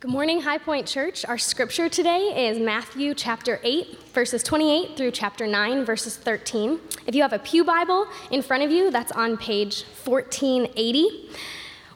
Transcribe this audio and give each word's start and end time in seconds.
Good 0.00 0.10
morning, 0.10 0.40
High 0.40 0.56
Point 0.56 0.86
Church. 0.86 1.26
Our 1.26 1.36
scripture 1.36 1.90
today 1.90 2.48
is 2.48 2.58
Matthew 2.58 3.12
chapter 3.12 3.60
8, 3.62 3.98
verses 4.14 4.42
28 4.42 4.96
through 4.96 5.10
chapter 5.10 5.46
9, 5.46 5.84
verses 5.84 6.16
13. 6.16 6.80
If 7.06 7.14
you 7.14 7.20
have 7.20 7.34
a 7.34 7.38
Pew 7.38 7.64
Bible 7.64 8.06
in 8.30 8.40
front 8.40 8.62
of 8.62 8.70
you, 8.70 8.90
that's 8.90 9.12
on 9.12 9.36
page 9.36 9.84
1480. 10.06 11.28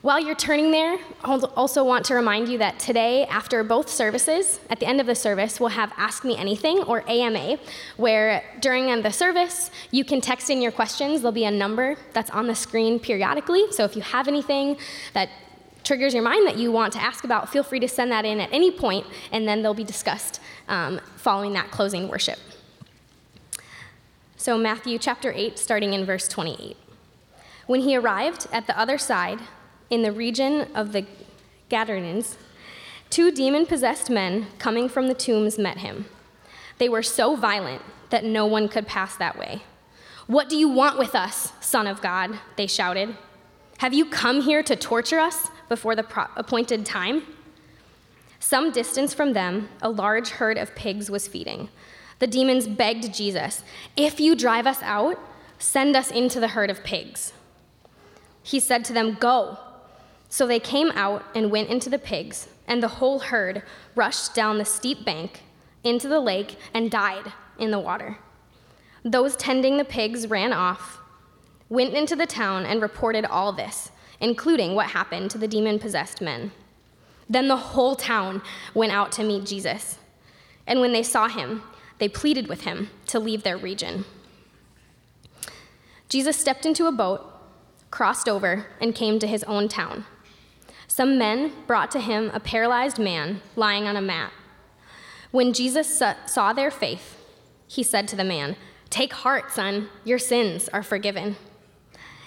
While 0.03 0.21
you're 0.21 0.35
turning 0.35 0.71
there, 0.71 0.99
I 1.23 1.39
also 1.57 1.83
want 1.83 2.05
to 2.05 2.15
remind 2.15 2.51
you 2.51 2.59
that 2.59 2.79
today, 2.79 3.25
after 3.25 3.65
both 3.65 3.89
services, 3.89 4.61
at 4.69 4.81
the 4.81 4.87
end 4.87 5.01
of 5.01 5.07
the 5.07 5.15
service, 5.15 5.59
we'll 5.59 5.71
have 5.71 5.91
Ask 5.97 6.27
Me 6.27 6.37
Anything 6.37 6.81
or 6.81 7.09
AMA, 7.09 7.57
where 7.97 8.45
during 8.61 9.01
the 9.01 9.13
service, 9.13 9.71
you 9.93 10.05
can 10.05 10.21
text 10.21 10.51
in 10.51 10.61
your 10.61 10.73
questions. 10.73 11.23
There'll 11.23 11.33
be 11.33 11.47
a 11.47 11.51
number 11.51 11.97
that's 12.13 12.31
on 12.33 12.49
the 12.49 12.55
screen 12.55 13.01
periodically. 13.01 13.73
So 13.73 13.85
if 13.85 13.97
you 13.97 14.03
have 14.03 14.29
anything 14.29 14.77
that 15.15 15.31
triggers 15.85 16.15
your 16.15 16.23
mind 16.23 16.47
that 16.47 16.57
you 16.57 16.73
want 16.73 16.93
to 16.95 17.03
ask 17.03 17.25
about, 17.25 17.51
feel 17.51 17.63
free 17.63 17.81
to 17.81 17.89
send 17.89 18.11
that 18.11 18.25
in 18.25 18.41
at 18.41 18.53
any 18.53 18.71
point, 18.71 19.07
and 19.31 19.47
then 19.47 19.63
they'll 19.63 19.75
be 19.75 19.85
discussed 19.85 20.41
um, 20.69 21.01
following 21.17 21.53
that 21.53 21.71
closing 21.71 22.09
worship. 22.09 22.39
So, 24.37 24.59
Matthew 24.59 24.99
chapter 24.99 25.33
8, 25.35 25.59
starting 25.59 25.93
in 25.93 26.05
verse 26.05 26.27
28. 26.29 26.77
When 27.67 27.81
he 27.81 27.97
arrived 27.97 28.47
at 28.53 28.67
the 28.67 28.79
other 28.79 28.99
side, 28.99 29.41
in 29.91 30.03
the 30.03 30.13
region 30.13 30.69
of 30.75 30.93
the 30.93 31.07
Gadarenes, 31.69 32.37
two 33.11 33.31
demon 33.31 33.65
possessed 33.65 34.11
men 34.11 34.49
coming 34.59 34.89
from 34.89 35.09
the 35.09 35.15
tombs 35.15 35.59
met 35.59 35.79
him. 35.79 36.07
They 36.79 36.89
were 36.89 37.03
so 37.03 37.37
violent 37.37 37.83
that 38.11 38.25
no 38.25 38.47
one 38.47 38.69
could 38.69 38.87
pass 38.87 39.17
that 39.17 39.39
way. 39.39 39.63
What 40.27 40.49
do 40.49 40.57
you 40.57 40.69
want 40.69 40.99
with 40.99 41.15
us, 41.15 41.53
Son 41.61 41.87
of 41.87 42.01
God? 42.01 42.39
They 42.57 42.67
shouted. 42.67 43.17
Have 43.79 43.93
you 43.93 44.07
come 44.07 44.43
here 44.43 44.63
to 44.63 44.77
torture 44.77 45.19
us? 45.19 45.49
Before 45.75 45.97
the 45.97 46.05
pro- 46.05 46.29
appointed 46.37 46.87
time. 46.87 47.25
Some 48.39 48.71
distance 48.71 49.13
from 49.13 49.33
them, 49.33 49.69
a 49.83 49.91
large 49.91 50.31
herd 50.31 50.57
of 50.57 50.73
pigs 50.77 51.11
was 51.11 51.27
feeding. 51.27 51.69
The 52.21 52.29
demons 52.29 52.69
begged 52.69 53.13
Jesus, 53.13 53.65
If 53.97 54.21
you 54.21 54.37
drive 54.37 54.69
us 54.69 54.81
out, 54.85 55.19
send 55.59 55.97
us 55.97 56.13
into 56.13 56.39
the 56.39 56.47
herd 56.55 56.71
of 56.71 56.85
pigs. 56.85 57.33
He 58.41 58.61
said 58.61 58.85
to 58.85 58.93
them, 58.93 59.17
Go. 59.19 59.59
So 60.29 60.47
they 60.47 60.61
came 60.61 60.93
out 60.93 61.25
and 61.35 61.51
went 61.51 61.71
into 61.71 61.91
the 61.91 61.99
pigs, 61.99 62.47
and 62.69 62.81
the 62.81 62.95
whole 63.01 63.19
herd 63.19 63.65
rushed 63.97 64.33
down 64.33 64.59
the 64.59 64.65
steep 64.65 65.05
bank 65.05 65.43
into 65.83 66.07
the 66.07 66.21
lake 66.21 66.57
and 66.73 66.89
died 66.89 67.33
in 67.59 67.73
the 67.73 67.81
water. 67.81 68.19
Those 69.03 69.35
tending 69.35 69.77
the 69.77 69.85
pigs 69.85 70.29
ran 70.29 70.53
off, 70.53 71.01
went 71.69 71.95
into 71.95 72.15
the 72.15 72.27
town, 72.27 72.65
and 72.65 72.81
reported 72.81 73.25
all 73.25 73.53
this 73.53 73.91
including 74.21 74.75
what 74.75 74.91
happened 74.91 75.31
to 75.31 75.39
the 75.39 75.49
demon 75.49 75.79
possessed 75.79 76.21
men. 76.21 76.53
Then 77.29 77.49
the 77.49 77.57
whole 77.57 77.97
town 77.97 78.43
went 78.75 78.93
out 78.93 79.13
to 79.13 79.25
meet 79.25 79.47
Jesus. 79.47 79.99
And 80.67 80.81
when 80.81 80.93
they 80.93 81.03
saw 81.03 81.29
him, 81.29 81.63
they 81.99 82.09
pleaded 82.09 82.49
with 82.49 82.63
him 82.63 82.91
to 83.07 83.19
leave 83.19 83.43
their 83.43 83.57
region. 83.57 84.05
Jesus 86.09 86.37
stepped 86.37 86.67
into 86.67 86.87
a 86.87 86.93
boat, 86.93 87.25
crossed 87.91 88.29
over, 88.29 88.67
and 88.81 88.95
came 88.95 89.19
to 89.19 89.27
his 89.27 89.45
own 89.45 89.69
town. 89.69 90.05
Some 90.87 91.19
men 91.19 91.53
brought 91.67 91.91
to 91.93 92.01
him 92.01 92.31
a 92.33 92.41
paralyzed 92.41 92.99
man 92.99 93.41
lying 93.57 93.87
on 93.87 93.97
a 93.97 94.01
mat. 94.01 94.33
When 95.31 95.53
Jesus 95.53 96.01
saw 96.27 96.53
their 96.53 96.71
faith, 96.71 97.21
he 97.67 97.83
said 97.83 98.07
to 98.09 98.17
the 98.17 98.23
man, 98.23 98.57
Take 98.91 99.13
heart, 99.13 99.51
son, 99.51 99.89
your 100.05 100.21
sins 100.21 100.69
are 100.69 100.85
forgiven. 100.85 101.37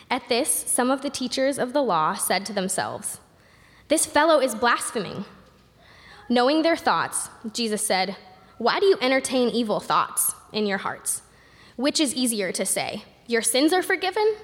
At 0.10 0.30
this, 0.30 0.50
some 0.50 0.90
of 0.90 1.02
the 1.02 1.10
teachers 1.10 1.60
of 1.60 1.74
the 1.74 1.82
law 1.82 2.14
said 2.14 2.46
to 2.46 2.54
themselves, 2.54 3.20
This 3.90 4.06
fellow 4.06 4.40
is 4.40 4.56
blaspheming. 4.56 5.26
Knowing 6.30 6.62
their 6.62 6.78
thoughts, 6.78 7.30
Jesus 7.54 7.86
said, 7.86 8.16
Why 8.58 8.80
do 8.80 8.86
you 8.86 8.98
entertain 9.02 9.50
evil 9.50 9.80
thoughts 9.80 10.34
in 10.54 10.66
your 10.66 10.80
hearts? 10.80 11.22
Which 11.76 12.00
is 12.00 12.16
easier 12.16 12.52
to 12.54 12.66
say, 12.66 13.04
Your 13.28 13.42
sins 13.42 13.74
are 13.74 13.84
forgiven, 13.84 14.36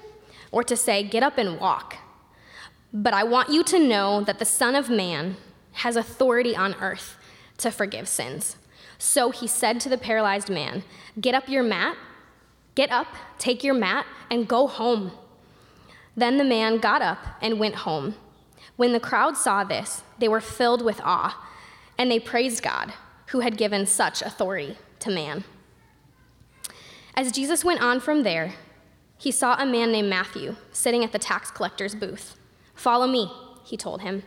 or 0.52 0.62
to 0.64 0.76
say, 0.76 1.02
Get 1.02 1.22
up 1.22 1.38
and 1.38 1.58
walk? 1.58 1.96
But 2.92 3.14
I 3.14 3.24
want 3.24 3.48
you 3.48 3.64
to 3.64 3.78
know 3.78 4.22
that 4.22 4.38
the 4.38 4.44
Son 4.44 4.76
of 4.76 4.88
Man 4.88 5.36
has 5.72 5.96
authority 5.96 6.54
on 6.54 6.74
earth 6.74 7.16
to 7.58 7.70
forgive 7.70 8.06
sins. 8.06 8.56
So 8.98 9.30
he 9.30 9.46
said 9.46 9.80
to 9.80 9.88
the 9.88 9.98
paralyzed 9.98 10.48
man, 10.48 10.84
Get 11.20 11.34
up 11.34 11.48
your 11.48 11.62
mat, 11.62 11.96
get 12.74 12.90
up, 12.90 13.08
take 13.38 13.64
your 13.64 13.74
mat, 13.74 14.06
and 14.30 14.46
go 14.46 14.66
home. 14.66 15.12
Then 16.16 16.38
the 16.38 16.44
man 16.44 16.78
got 16.78 17.02
up 17.02 17.18
and 17.42 17.58
went 17.58 17.76
home. 17.76 18.14
When 18.76 18.92
the 18.92 19.00
crowd 19.00 19.36
saw 19.36 19.64
this, 19.64 20.02
they 20.18 20.28
were 20.28 20.40
filled 20.40 20.82
with 20.82 21.00
awe, 21.04 21.40
and 21.98 22.10
they 22.10 22.18
praised 22.18 22.62
God, 22.62 22.92
who 23.28 23.40
had 23.40 23.56
given 23.56 23.86
such 23.86 24.22
authority 24.22 24.76
to 25.00 25.10
man. 25.10 25.44
As 27.16 27.32
Jesus 27.32 27.64
went 27.64 27.80
on 27.80 28.00
from 28.00 28.22
there, 28.22 28.54
he 29.16 29.30
saw 29.30 29.54
a 29.54 29.66
man 29.66 29.92
named 29.92 30.10
Matthew 30.10 30.56
sitting 30.72 31.04
at 31.04 31.12
the 31.12 31.18
tax 31.18 31.50
collector's 31.50 31.94
booth. 31.94 32.36
Follow 32.74 33.06
me, 33.06 33.30
he 33.64 33.76
told 33.76 34.02
him, 34.02 34.24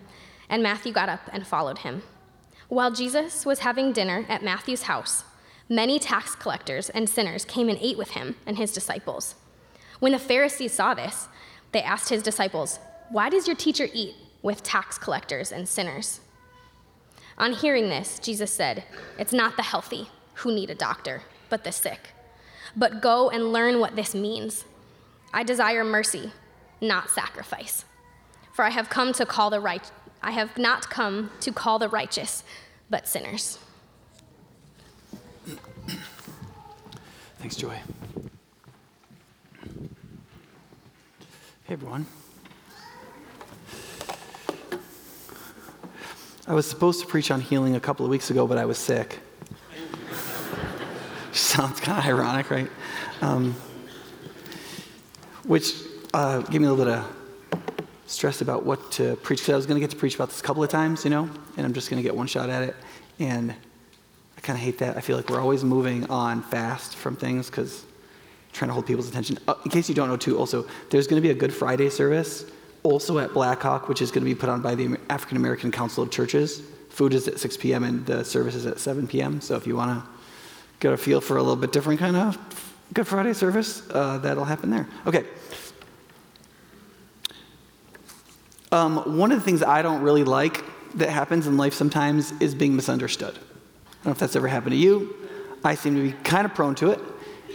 and 0.50 0.64
Matthew 0.64 0.94
got 0.94 1.10
up 1.10 1.22
and 1.32 1.46
followed 1.46 1.80
him. 1.80 2.04
While 2.70 2.92
Jesus 2.92 3.46
was 3.46 3.60
having 3.60 3.94
dinner 3.94 4.26
at 4.30 4.44
Matthew's 4.44 4.84
house, 4.84 5.24
many 5.70 6.00
tax 6.00 6.36
collectors 6.36 6.90
and 6.90 7.10
sinners 7.10 7.46
came 7.46 7.70
and 7.70 7.78
ate 7.82 7.98
with 7.98 8.12
him 8.12 8.36
and 8.46 8.58
his 8.58 8.72
disciples. 8.72 9.36
When 10.00 10.14
the 10.14 10.20
Pharisees 10.20 10.74
saw 10.74 10.94
this, 10.94 11.28
they 11.72 11.82
asked 11.82 12.10
his 12.10 12.24
disciples, 12.24 12.80
Why 13.10 13.30
does 13.30 13.48
your 13.48 13.56
teacher 13.56 13.88
eat 13.94 14.16
with 14.42 14.64
tax 14.64 14.98
collectors 14.98 15.52
and 15.52 15.68
sinners? 15.68 16.22
On 17.38 17.54
hearing 17.54 17.90
this, 17.90 18.20
Jesus 18.20 18.52
said, 18.52 18.84
It's 19.20 19.34
not 19.34 19.56
the 19.58 19.64
healthy 19.64 20.10
who 20.36 20.54
need 20.54 20.70
a 20.70 20.76
doctor, 20.76 21.22
but 21.50 21.64
the 21.64 21.72
sick. 21.72 22.10
But 22.76 23.02
go 23.02 23.30
and 23.30 23.54
learn 23.54 23.80
what 23.80 23.96
this 23.96 24.14
means. 24.14 24.66
I 25.34 25.44
desire 25.44 25.84
mercy, 25.84 26.32
not 26.82 27.10
sacrifice. 27.10 27.86
For 28.54 28.64
I 28.64 28.70
have 28.70 28.90
come 28.90 29.14
to 29.14 29.26
call 29.26 29.50
the 29.50 29.60
right 29.60 29.92
I 30.22 30.32
have 30.32 30.58
not 30.58 30.90
come 30.90 31.32
to 31.42 31.52
call 31.52 31.80
the 31.80 31.90
righteous, 31.90 32.44
but 32.90 33.08
sinners. 33.08 33.60
Thanks, 37.40 37.56
Joy. 37.56 37.80
Hey, 41.68 41.74
everyone. 41.74 42.06
I 46.48 46.54
was 46.54 46.66
supposed 46.66 47.02
to 47.02 47.06
preach 47.06 47.30
on 47.30 47.42
healing 47.42 47.76
a 47.76 47.80
couple 47.82 48.06
of 48.06 48.10
weeks 48.10 48.32
ago, 48.32 48.48
but 48.48 48.58
I 48.58 48.64
was 48.64 48.78
sick. 48.78 49.20
Sounds 51.34 51.82
kind 51.82 52.00
of 52.00 52.06
ironic, 52.06 52.50
right? 52.50 52.70
Um, 53.20 53.54
which 55.44 55.74
uh, 56.14 56.40
gave 56.40 56.62
me 56.62 56.68
a 56.68 56.72
little 56.72 56.86
bit 56.86 56.94
of 56.94 57.60
stress 58.06 58.40
about 58.40 58.66
what 58.66 58.90
to 58.94 59.18
preach. 59.18 59.40
Because 59.40 59.52
I 59.54 59.58
was 59.58 59.66
going 59.66 59.76
to 59.76 59.82
get 59.82 59.92
to 59.92 59.98
preach 59.98 60.16
about 60.16 60.30
this 60.30 60.40
a 60.40 60.44
couple 60.44 60.64
of 60.64 60.70
times, 60.70 61.04
you 61.04 61.10
know, 61.10 61.30
and 61.58 61.66
I'm 61.66 61.74
just 61.74 61.90
going 61.90 62.02
to 62.02 62.04
get 62.04 62.16
one 62.16 62.28
shot 62.28 62.50
at 62.50 62.64
it. 62.64 62.78
And 63.20 63.52
I 63.52 64.40
kind 64.40 64.56
of 64.56 64.64
hate 64.64 64.78
that. 64.78 64.96
I 64.96 65.02
feel 65.02 65.18
like 65.18 65.30
we're 65.30 65.42
always 65.42 65.66
moving 65.66 66.10
on 66.10 66.44
fast 66.44 66.96
from 66.96 67.18
things 67.18 67.50
because 67.50 67.84
trying 68.58 68.70
to 68.70 68.74
hold 68.74 68.86
people's 68.86 69.08
attention. 69.08 69.38
Uh, 69.48 69.56
in 69.64 69.72
case 69.72 69.88
you 69.88 69.96
don't 69.96 70.10
know, 70.10 70.18
too, 70.18 70.38
also, 70.38 70.66
there's 70.90 71.08
going 71.08 71.22
to 71.22 71.26
be 71.26 71.32
a 71.32 71.40
Good 71.40 71.54
Friday 71.54 71.90
service 71.90 72.46
also 72.84 73.20
at 73.20 73.34
Blackhawk, 73.34 73.90
which 73.90 74.02
is 74.02 74.12
going 74.12 74.24
to 74.24 74.30
be 74.30 74.36
put 74.36 74.50
on 74.50 74.62
by 74.62 74.76
the 74.76 74.98
African 75.10 75.38
American 75.38 75.72
Council 75.72 76.04
of 76.04 76.12
Churches. 76.12 76.62
Food 76.90 77.14
is 77.14 77.28
at 77.28 77.40
6 77.40 77.58
p.m. 77.58 77.84
and 77.84 78.06
the 78.06 78.24
service 78.24 78.56
is 78.56 78.66
at 78.66 78.80
7 78.80 79.08
p.m. 79.08 79.42
So 79.42 79.56
if 79.56 79.68
you 79.68 79.76
want 79.76 80.04
to 80.04 80.10
get 80.80 80.94
a 80.94 80.98
feel 80.98 81.22
for 81.22 81.38
a 81.38 81.42
little 81.42 81.56
bit 81.56 81.72
different 81.72 82.00
kind 82.00 82.16
of 82.16 82.38
Good 82.94 83.08
Friday 83.08 83.34
service, 83.34 83.84
uh, 83.92 84.18
that'll 84.20 84.46
happen 84.46 84.70
there. 84.70 84.88
Okay. 85.06 85.26
Um, 88.72 89.18
one 89.18 89.32
of 89.32 89.38
the 89.38 89.44
things 89.44 89.64
I 89.64 89.82
don't 89.82 90.02
really 90.02 90.24
like 90.24 90.64
that 90.96 91.10
happens 91.10 91.48
in 91.48 91.58
life 91.58 91.74
sometimes 91.74 92.34
is 92.40 92.56
being 92.56 92.76
misunderstood. 92.76 93.36
I 93.36 93.94
don't 93.96 94.06
know 94.06 94.12
if 94.12 94.20
that's 94.20 94.36
ever 94.36 94.48
happened 94.48 94.72
to 94.72 94.78
you. 94.78 95.14
I 95.64 95.76
seem 95.76 95.96
to 95.96 96.02
be 96.02 96.12
kind 96.24 96.46
of 96.46 96.54
prone 96.54 96.76
to 96.76 96.92
it. 96.92 97.00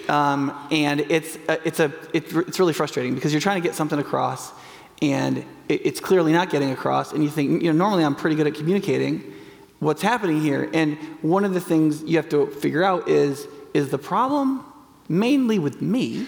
Um, 0.08 0.52
and 0.70 1.00
it's, 1.00 1.36
uh, 1.48 1.56
it's, 1.64 1.80
a, 1.80 1.92
it's, 2.12 2.32
it's 2.32 2.58
really 2.58 2.72
frustrating 2.72 3.14
because 3.14 3.32
you're 3.32 3.40
trying 3.40 3.60
to 3.60 3.66
get 3.66 3.74
something 3.74 3.98
across 3.98 4.52
and 5.00 5.44
it's 5.68 6.00
clearly 6.00 6.32
not 6.32 6.50
getting 6.50 6.70
across. 6.70 7.12
And 7.12 7.24
you 7.24 7.30
think, 7.30 7.62
you 7.62 7.72
know, 7.72 7.78
normally 7.78 8.04
I'm 8.04 8.14
pretty 8.14 8.36
good 8.36 8.46
at 8.46 8.54
communicating 8.54 9.32
what's 9.80 10.02
happening 10.02 10.40
here. 10.40 10.70
And 10.72 10.96
one 11.22 11.44
of 11.44 11.54
the 11.54 11.60
things 11.60 12.02
you 12.04 12.16
have 12.16 12.28
to 12.28 12.46
figure 12.46 12.84
out 12.84 13.08
is 13.08 13.46
is 13.74 13.88
the 13.90 13.98
problem 13.98 14.64
mainly 15.08 15.58
with 15.58 15.80
me 15.80 16.26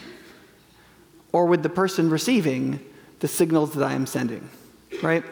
or 1.33 1.47
with 1.47 1.63
the 1.63 1.69
person 1.69 2.11
receiving 2.11 2.81
the 3.21 3.29
signals 3.29 3.73
that 3.75 3.85
I 3.85 3.93
am 3.93 4.07
sending, 4.07 4.49
right? 5.03 5.25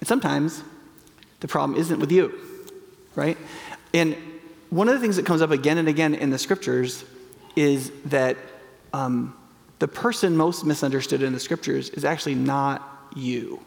And 0.00 0.08
sometimes 0.08 0.62
the 1.40 1.48
problem 1.48 1.78
isn't 1.78 1.98
with 1.98 2.12
you, 2.12 2.38
right? 3.14 3.38
And 3.92 4.16
one 4.70 4.88
of 4.88 4.94
the 4.94 5.00
things 5.00 5.16
that 5.16 5.26
comes 5.26 5.42
up 5.42 5.50
again 5.50 5.78
and 5.78 5.88
again 5.88 6.14
in 6.14 6.30
the 6.30 6.38
scriptures 6.38 7.04
is 7.56 7.92
that 8.06 8.36
um, 8.92 9.36
the 9.78 9.88
person 9.88 10.36
most 10.36 10.64
misunderstood 10.64 11.22
in 11.22 11.32
the 11.32 11.40
scriptures 11.40 11.90
is 11.90 12.04
actually 12.04 12.34
not 12.34 13.08
you 13.14 13.60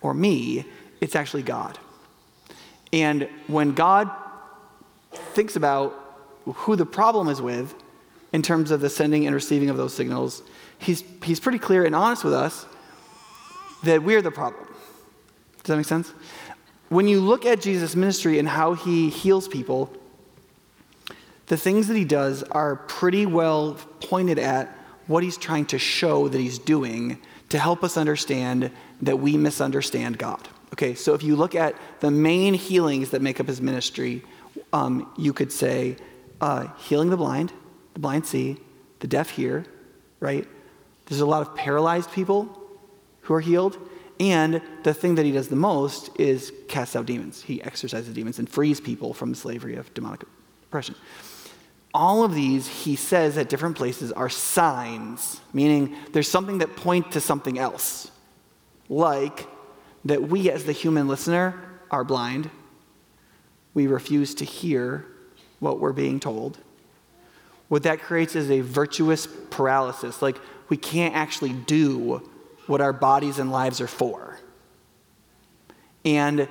or 0.00 0.14
me, 0.14 0.64
it's 1.00 1.14
actually 1.14 1.42
God. 1.42 1.78
And 2.92 3.28
when 3.46 3.72
God 3.72 4.10
thinks 5.12 5.56
about 5.56 5.94
who 6.44 6.76
the 6.76 6.86
problem 6.86 7.28
is 7.28 7.40
with 7.40 7.74
in 8.32 8.42
terms 8.42 8.70
of 8.70 8.80
the 8.80 8.88
sending 8.90 9.26
and 9.26 9.34
receiving 9.34 9.70
of 9.70 9.76
those 9.76 9.92
signals, 9.94 10.42
he's, 10.78 11.04
he's 11.22 11.40
pretty 11.40 11.58
clear 11.58 11.84
and 11.84 11.94
honest 11.94 12.24
with 12.24 12.34
us 12.34 12.66
that 13.84 14.02
we're 14.02 14.22
the 14.22 14.30
problem. 14.30 14.66
Does 15.58 15.64
that 15.64 15.76
make 15.76 15.86
sense? 15.86 16.12
When 16.88 17.06
you 17.06 17.20
look 17.20 17.46
at 17.46 17.60
Jesus' 17.60 17.94
ministry 17.94 18.38
and 18.38 18.48
how 18.48 18.74
he 18.74 19.10
heals 19.10 19.46
people, 19.46 19.92
the 21.50 21.56
things 21.56 21.88
that 21.88 21.96
he 21.96 22.04
does 22.04 22.44
are 22.44 22.76
pretty 22.76 23.26
well 23.26 23.76
pointed 24.00 24.38
at 24.38 24.68
what 25.08 25.24
he's 25.24 25.36
trying 25.36 25.66
to 25.66 25.80
show 25.80 26.28
that 26.28 26.38
he's 26.38 26.60
doing 26.60 27.20
to 27.48 27.58
help 27.58 27.82
us 27.82 27.96
understand 27.96 28.70
that 29.02 29.18
we 29.18 29.36
misunderstand 29.36 30.16
God. 30.16 30.48
Okay, 30.72 30.94
so 30.94 31.12
if 31.12 31.24
you 31.24 31.34
look 31.34 31.56
at 31.56 31.74
the 31.98 32.10
main 32.12 32.54
healings 32.54 33.10
that 33.10 33.20
make 33.20 33.40
up 33.40 33.48
his 33.48 33.60
ministry, 33.60 34.22
um, 34.72 35.12
you 35.18 35.32
could 35.32 35.50
say 35.50 35.96
uh, 36.40 36.68
healing 36.78 37.10
the 37.10 37.16
blind, 37.16 37.52
the 37.94 38.00
blind 38.00 38.26
see, 38.26 38.56
the 39.00 39.08
deaf 39.08 39.30
hear, 39.30 39.64
right? 40.20 40.46
There's 41.06 41.20
a 41.20 41.26
lot 41.26 41.42
of 41.42 41.56
paralyzed 41.56 42.12
people 42.12 42.56
who 43.22 43.34
are 43.34 43.40
healed. 43.40 43.76
And 44.20 44.62
the 44.84 44.94
thing 44.94 45.16
that 45.16 45.26
he 45.26 45.32
does 45.32 45.48
the 45.48 45.56
most 45.56 46.10
is 46.16 46.52
cast 46.68 46.94
out 46.94 47.06
demons. 47.06 47.42
He 47.42 47.60
exorcises 47.60 48.14
demons 48.14 48.38
and 48.38 48.48
frees 48.48 48.80
people 48.80 49.14
from 49.14 49.30
the 49.30 49.36
slavery 49.36 49.74
of 49.74 49.92
demonic 49.94 50.22
oppression. 50.62 50.94
All 51.92 52.22
of 52.22 52.34
these, 52.34 52.68
he 52.68 52.94
says 52.96 53.36
at 53.36 53.48
different 53.48 53.76
places, 53.76 54.12
are 54.12 54.28
signs, 54.28 55.40
meaning 55.52 55.96
there's 56.12 56.28
something 56.28 56.58
that 56.58 56.76
point 56.76 57.12
to 57.12 57.20
something 57.20 57.58
else. 57.58 58.10
Like 58.88 59.46
that 60.04 60.22
we, 60.28 60.50
as 60.50 60.64
the 60.64 60.72
human 60.72 61.08
listener, 61.08 61.60
are 61.90 62.04
blind. 62.04 62.50
We 63.74 63.86
refuse 63.86 64.34
to 64.36 64.44
hear 64.44 65.06
what 65.58 65.80
we're 65.80 65.92
being 65.92 66.20
told. 66.20 66.58
What 67.68 67.84
that 67.84 68.00
creates 68.00 68.34
is 68.34 68.50
a 68.50 68.60
virtuous 68.60 69.28
paralysis. 69.50 70.22
Like 70.22 70.38
we 70.68 70.76
can't 70.76 71.14
actually 71.14 71.52
do 71.52 72.28
what 72.66 72.80
our 72.80 72.92
bodies 72.92 73.38
and 73.38 73.52
lives 73.52 73.80
are 73.80 73.86
for. 73.86 74.38
And 76.04 76.48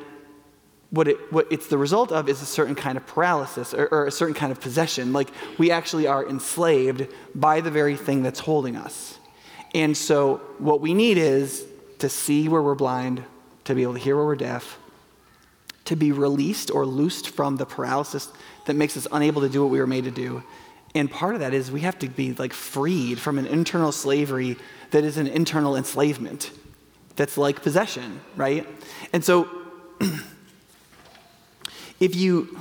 what, 0.91 1.07
it, 1.07 1.31
what 1.31 1.47
it's 1.51 1.67
the 1.67 1.77
result 1.77 2.11
of 2.11 2.27
is 2.27 2.41
a 2.41 2.45
certain 2.45 2.75
kind 2.75 2.97
of 2.97 3.05
paralysis 3.05 3.73
or, 3.73 3.87
or, 3.87 4.07
a 4.07 4.11
certain 4.11 4.33
kind 4.33 4.51
of 4.51 4.59
possession. 4.59 5.13
Like 5.13 5.29
we 5.57 5.69
actually 5.69 6.07
are 6.07 6.27
enslaved 6.27 7.07
by 7.35 7.61
the 7.61 7.69
very 7.69 7.95
thing 7.95 8.23
that's 8.23 8.39
holding 8.39 8.75
us. 8.75 9.19
And 9.75 9.95
so 9.95 10.37
what 10.57 10.81
we 10.81 10.93
need 10.93 11.17
is 11.17 11.65
to 11.99 12.09
see 12.09 12.47
where 12.47 12.61
we're 12.61 12.75
blind, 12.75 13.23
to 13.65 13.75
be 13.75 13.83
able 13.83 13.93
to 13.93 13.99
hear 13.99 14.15
where 14.15 14.25
we're 14.25 14.35
deaf, 14.35 14.79
to 15.85 15.95
be 15.95 16.11
released 16.11 16.71
or 16.71 16.85
loosed 16.85 17.29
from 17.29 17.57
the 17.57 17.65
paralysis 17.65 18.29
that 18.65 18.75
makes 18.75 18.97
us 18.97 19.07
unable 19.11 19.41
to 19.41 19.49
do 19.49 19.61
what 19.61 19.69
we 19.69 19.79
were 19.79 19.87
made 19.87 20.05
to 20.05 20.11
do. 20.11 20.43
And 20.95 21.09
part 21.09 21.35
of 21.35 21.41
that 21.41 21.53
is 21.53 21.71
we 21.71 21.81
have 21.81 21.99
to 21.99 22.07
be 22.07 22.33
like 22.33 22.53
freed 22.53 23.19
from 23.19 23.37
an 23.37 23.45
internal 23.45 23.91
slavery 23.91 24.57
that 24.91 25.03
is 25.03 25.17
an 25.17 25.27
internal 25.27 25.75
enslavement 25.75 26.51
that's 27.15 27.37
like 27.37 27.61
possession, 27.61 28.21
right? 28.35 28.67
And 29.13 29.23
so 29.23 29.47
if 31.99 32.15
you 32.15 32.57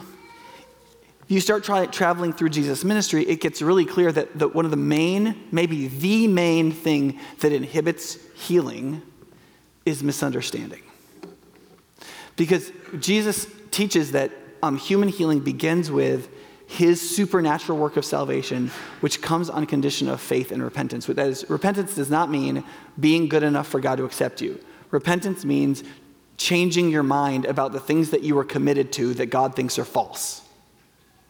if 1.28 1.32
you 1.32 1.40
start 1.42 1.62
try, 1.62 1.84
traveling 1.84 2.32
through 2.32 2.48
Jesus' 2.48 2.84
ministry, 2.84 3.22
it 3.28 3.42
gets 3.42 3.60
really 3.60 3.84
clear 3.84 4.10
that, 4.10 4.38
that 4.38 4.54
one 4.54 4.64
of 4.64 4.70
the 4.70 4.78
main, 4.78 5.46
maybe 5.52 5.88
the 5.88 6.26
main 6.26 6.72
thing 6.72 7.20
that 7.40 7.52
inhibits 7.52 8.16
healing 8.34 9.02
is 9.84 10.02
misunderstanding. 10.02 10.80
Because 12.36 12.72
Jesus 12.98 13.46
teaches 13.70 14.12
that 14.12 14.32
um, 14.62 14.78
human 14.78 15.10
healing 15.10 15.40
begins 15.40 15.90
with 15.90 16.30
his 16.66 17.14
supernatural 17.14 17.76
work 17.76 17.98
of 17.98 18.06
salvation, 18.06 18.70
which 19.00 19.20
comes 19.20 19.50
on 19.50 19.66
condition 19.66 20.08
of 20.08 20.22
faith 20.22 20.50
and 20.50 20.62
repentance. 20.62 21.04
That 21.04 21.26
is, 21.26 21.44
repentance 21.50 21.94
does 21.94 22.08
not 22.08 22.30
mean 22.30 22.64
being 22.98 23.28
good 23.28 23.42
enough 23.42 23.68
for 23.68 23.80
God 23.80 23.96
to 23.96 24.04
accept 24.04 24.40
you. 24.40 24.58
Repentance 24.90 25.44
means 25.44 25.84
changing 26.38 26.90
your 26.90 27.02
mind 27.02 27.44
about 27.44 27.72
the 27.72 27.80
things 27.80 28.10
that 28.10 28.22
you 28.22 28.34
were 28.34 28.44
committed 28.44 28.92
to 28.92 29.12
that 29.14 29.26
God 29.26 29.54
thinks 29.54 29.78
are 29.78 29.84
false. 29.84 30.40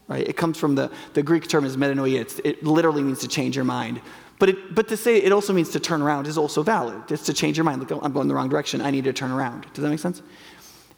Right? 0.06 0.26
It 0.26 0.37
comes 0.37 0.56
from 0.56 0.75
the, 0.75 0.90
the 1.14 1.22
Greek 1.22 1.49
term 1.49 1.64
is 1.64 1.76
metanoia. 1.76 2.20
It's, 2.20 2.38
it 2.44 2.62
literally 2.62 3.02
means 3.02 3.19
to 3.20 3.28
change 3.28 3.56
your 3.56 3.64
mind. 3.64 4.00
But, 4.38 4.50
it, 4.50 4.75
but 4.75 4.88
to 4.88 4.96
say 4.96 5.19
it 5.19 5.32
also 5.32 5.52
means 5.52 5.70
to 5.70 5.81
turn 5.81 6.00
around 6.00 6.26
is 6.26 6.38
also 6.38 6.62
valid. 6.62 7.10
It's 7.10 7.26
to 7.26 7.34
change 7.34 7.56
your 7.56 7.64
mind. 7.64 7.81
Like, 7.81 7.93
oh, 7.93 8.00
I'm 8.02 8.12
going 8.12 8.28
the 8.28 8.34
wrong 8.34 8.49
direction. 8.49 8.81
I 8.81 8.90
need 8.90 9.05
to 9.05 9.12
turn 9.12 9.31
around. 9.31 9.66
Does 9.75 9.82
that 9.82 9.90
make 9.90 9.99
sense? 9.99 10.22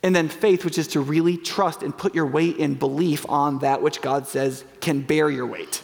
And 0.02 0.14
then 0.14 0.28
faith, 0.28 0.64
which 0.64 0.78
is 0.78 0.88
to 0.88 1.00
really 1.00 1.36
trust 1.36 1.82
and 1.82 1.96
put 1.96 2.14
your 2.14 2.26
weight 2.26 2.56
in 2.56 2.74
belief 2.74 3.26
on 3.28 3.58
that 3.60 3.82
which 3.82 4.00
God 4.00 4.26
says 4.26 4.64
can 4.80 5.00
bear 5.00 5.30
your 5.30 5.46
weight. 5.46 5.82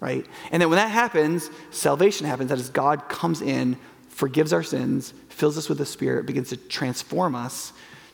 Right? 0.00 0.26
And 0.52 0.62
then 0.62 0.70
when 0.70 0.76
that 0.76 0.90
happens, 0.90 1.50
salvation 1.70 2.26
happens. 2.26 2.50
That 2.50 2.58
is, 2.58 2.70
God 2.70 3.08
comes 3.08 3.42
in, 3.42 3.76
forgives 4.18 4.52
our 4.52 4.64
sins, 4.64 5.14
fills 5.28 5.56
us 5.56 5.68
with 5.68 5.78
the 5.78 5.86
Spirit, 5.86 6.26
begins 6.26 6.48
to 6.48 6.56
transform 6.56 7.36
us 7.36 7.72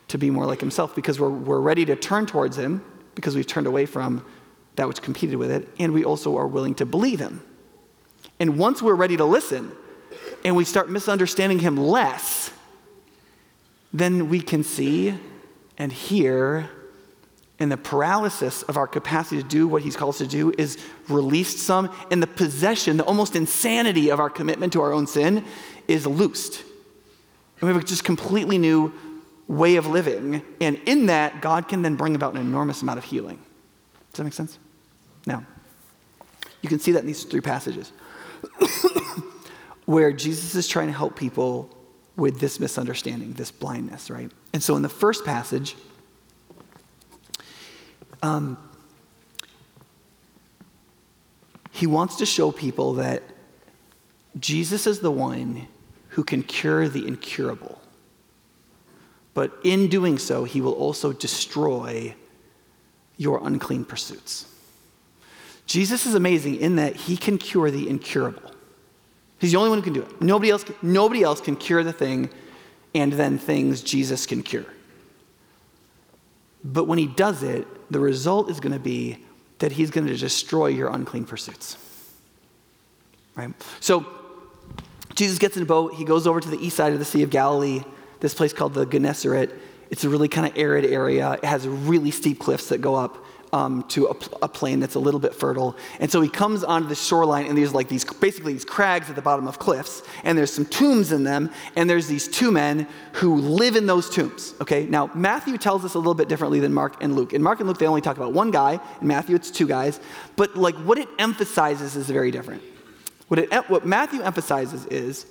to 0.08 0.18
be 0.18 0.28
more 0.28 0.44
like 0.44 0.60
Himself 0.60 0.94
because 0.94 1.18
we're, 1.18 1.30
we're 1.30 1.60
ready 1.60 1.86
to 1.86 1.96
turn 1.96 2.26
towards 2.26 2.58
Him 2.58 2.84
because 3.14 3.34
we've 3.34 3.46
turned 3.46 3.66
away 3.66 3.86
from 3.86 4.22
that 4.76 4.86
which 4.86 5.00
competed 5.00 5.36
with 5.36 5.50
it, 5.50 5.66
and 5.78 5.94
we 5.94 6.04
also 6.04 6.36
are 6.36 6.46
willing 6.46 6.74
to 6.74 6.84
believe 6.84 7.20
Him. 7.20 7.42
And 8.38 8.58
once 8.58 8.82
we're 8.82 8.94
ready 8.94 9.16
to 9.16 9.24
listen 9.24 9.72
and 10.44 10.54
we 10.54 10.66
start 10.66 10.90
misunderstanding 10.90 11.60
Him 11.60 11.78
less, 11.78 12.52
then 13.94 14.28
we 14.28 14.42
can 14.42 14.62
see 14.62 15.18
and 15.78 15.90
hear 15.90 16.68
and 17.60 17.70
the 17.70 17.76
paralysis 17.76 18.62
of 18.64 18.76
our 18.76 18.86
capacity 18.86 19.40
to 19.40 19.48
do 19.48 19.68
what 19.68 19.82
he's 19.82 19.96
called 19.96 20.14
us 20.14 20.18
to 20.18 20.26
do 20.26 20.52
is 20.58 20.76
released 21.08 21.58
some, 21.58 21.90
and 22.10 22.22
the 22.22 22.26
possession, 22.26 22.96
the 22.96 23.04
almost 23.04 23.36
insanity 23.36 24.10
of 24.10 24.18
our 24.18 24.28
commitment 24.28 24.72
to 24.72 24.82
our 24.82 24.92
own 24.92 25.06
sin 25.06 25.44
is 25.88 26.06
loosed. 26.06 26.62
And 27.60 27.62
we 27.62 27.68
have 27.68 27.82
a 27.82 27.84
just 27.84 28.04
completely 28.04 28.58
new 28.58 28.92
way 29.46 29.76
of 29.76 29.86
living. 29.86 30.42
And 30.60 30.80
in 30.86 31.06
that, 31.06 31.40
God 31.40 31.68
can 31.68 31.82
then 31.82 31.96
bring 31.96 32.14
about 32.14 32.34
an 32.34 32.40
enormous 32.40 32.82
amount 32.82 32.98
of 32.98 33.04
healing. 33.04 33.38
Does 34.10 34.18
that 34.18 34.24
make 34.24 34.32
sense? 34.32 34.58
Now, 35.26 35.44
you 36.62 36.68
can 36.68 36.78
see 36.78 36.92
that 36.92 37.00
in 37.00 37.06
these 37.06 37.24
three 37.24 37.40
passages 37.40 37.92
where 39.84 40.12
Jesus 40.12 40.54
is 40.54 40.66
trying 40.66 40.86
to 40.86 40.92
help 40.92 41.16
people 41.16 41.70
with 42.16 42.40
this 42.40 42.60
misunderstanding, 42.60 43.32
this 43.32 43.50
blindness, 43.50 44.08
right? 44.08 44.30
And 44.52 44.62
so 44.62 44.76
in 44.76 44.82
the 44.82 44.88
first 44.88 45.24
passage, 45.24 45.76
um, 48.22 48.56
he 51.70 51.86
wants 51.86 52.16
to 52.16 52.26
show 52.26 52.52
people 52.52 52.94
that 52.94 53.22
Jesus 54.38 54.86
is 54.86 55.00
the 55.00 55.10
one 55.10 55.66
who 56.14 56.22
can 56.22 56.44
cure 56.44 56.88
the 56.88 57.06
incurable. 57.06 57.80
But 59.34 59.52
in 59.64 59.88
doing 59.88 60.16
so, 60.18 60.44
he 60.44 60.60
will 60.60 60.72
also 60.72 61.12
destroy 61.12 62.14
your 63.16 63.44
unclean 63.44 63.84
pursuits. 63.84 64.46
Jesus 65.66 66.06
is 66.06 66.14
amazing 66.14 66.56
in 66.56 66.76
that 66.76 66.94
he 66.94 67.16
can 67.16 67.36
cure 67.36 67.68
the 67.70 67.88
incurable. 67.88 68.52
He's 69.40 69.50
the 69.50 69.58
only 69.58 69.70
one 69.70 69.78
who 69.78 69.84
can 69.84 69.92
do 69.92 70.02
it. 70.02 70.22
Nobody 70.22 70.50
else, 70.50 70.64
nobody 70.82 71.24
else 71.24 71.40
can 71.40 71.56
cure 71.56 71.82
the 71.82 71.92
thing 71.92 72.30
and 72.94 73.12
then 73.12 73.36
things 73.36 73.82
Jesus 73.82 74.24
can 74.24 74.44
cure. 74.44 74.66
But 76.62 76.84
when 76.84 76.98
he 76.98 77.08
does 77.08 77.42
it, 77.42 77.66
the 77.90 77.98
result 77.98 78.50
is 78.50 78.60
going 78.60 78.72
to 78.72 78.78
be 78.78 79.18
that 79.58 79.72
he's 79.72 79.90
going 79.90 80.06
to 80.06 80.16
destroy 80.16 80.68
your 80.68 80.90
unclean 80.90 81.24
pursuits. 81.24 81.76
Right? 83.34 83.52
So 83.80 84.06
Jesus 85.14 85.38
gets 85.38 85.56
in 85.56 85.62
a 85.62 85.66
boat. 85.66 85.94
He 85.94 86.04
goes 86.04 86.26
over 86.26 86.40
to 86.40 86.48
the 86.48 86.58
east 86.58 86.76
side 86.76 86.92
of 86.92 86.98
the 86.98 87.04
Sea 87.04 87.22
of 87.22 87.30
Galilee, 87.30 87.82
this 88.20 88.34
place 88.34 88.52
called 88.52 88.74
the 88.74 88.84
Gennesaret. 88.84 89.52
It's 89.90 90.04
a 90.04 90.08
really 90.08 90.28
kind 90.28 90.46
of 90.46 90.58
arid 90.58 90.84
area. 90.86 91.32
It 91.34 91.44
has 91.44 91.68
really 91.68 92.10
steep 92.10 92.40
cliffs 92.40 92.68
that 92.70 92.80
go 92.80 92.94
up 92.94 93.24
um, 93.54 93.84
to 93.84 94.06
a, 94.06 94.16
a, 94.42 94.48
plain 94.48 94.80
that's 94.80 94.96
a 94.96 94.98
little 94.98 95.20
bit 95.20 95.32
fertile. 95.32 95.76
And 96.00 96.10
so 96.10 96.20
he 96.20 96.28
comes 96.28 96.64
onto 96.64 96.88
the 96.88 96.96
shoreline, 96.96 97.46
and 97.46 97.56
there's 97.56 97.72
like 97.72 97.88
these 97.88 98.04
basically 98.04 98.52
these 98.52 98.64
crags 98.64 99.08
at 99.08 99.14
the 99.14 99.22
bottom 99.22 99.46
of 99.46 99.60
cliffs, 99.60 100.02
and 100.24 100.36
there's 100.36 100.52
some 100.52 100.64
tombs 100.64 101.12
in 101.12 101.22
them, 101.22 101.50
and 101.76 101.88
there's 101.88 102.08
these 102.08 102.26
two 102.26 102.50
men 102.50 102.88
who 103.12 103.36
live 103.36 103.76
in 103.76 103.86
those 103.86 104.10
tombs. 104.10 104.54
Okay, 104.60 104.86
now 104.86 105.08
Matthew 105.14 105.56
tells 105.56 105.84
us 105.84 105.94
a 105.94 105.98
little 105.98 106.14
bit 106.14 106.28
differently 106.28 106.58
than 106.58 106.74
Mark 106.74 107.00
and 107.00 107.14
Luke. 107.14 107.32
In 107.32 107.44
Mark 107.44 107.60
and 107.60 107.68
Luke, 107.68 107.78
they 107.78 107.86
only 107.86 108.00
talk 108.00 108.16
about 108.16 108.32
one 108.32 108.50
guy. 108.50 108.80
In 109.00 109.06
Matthew, 109.06 109.36
it's 109.36 109.52
two 109.52 109.68
guys. 109.68 110.00
But 110.34 110.56
like 110.56 110.74
what 110.78 110.98
it 110.98 111.08
emphasizes 111.20 111.94
is 111.94 112.10
very 112.10 112.32
different. 112.32 112.62
What, 113.28 113.40
it, 113.40 113.70
what 113.70 113.86
Matthew 113.86 114.20
emphasizes 114.22 114.86
is 114.86 115.26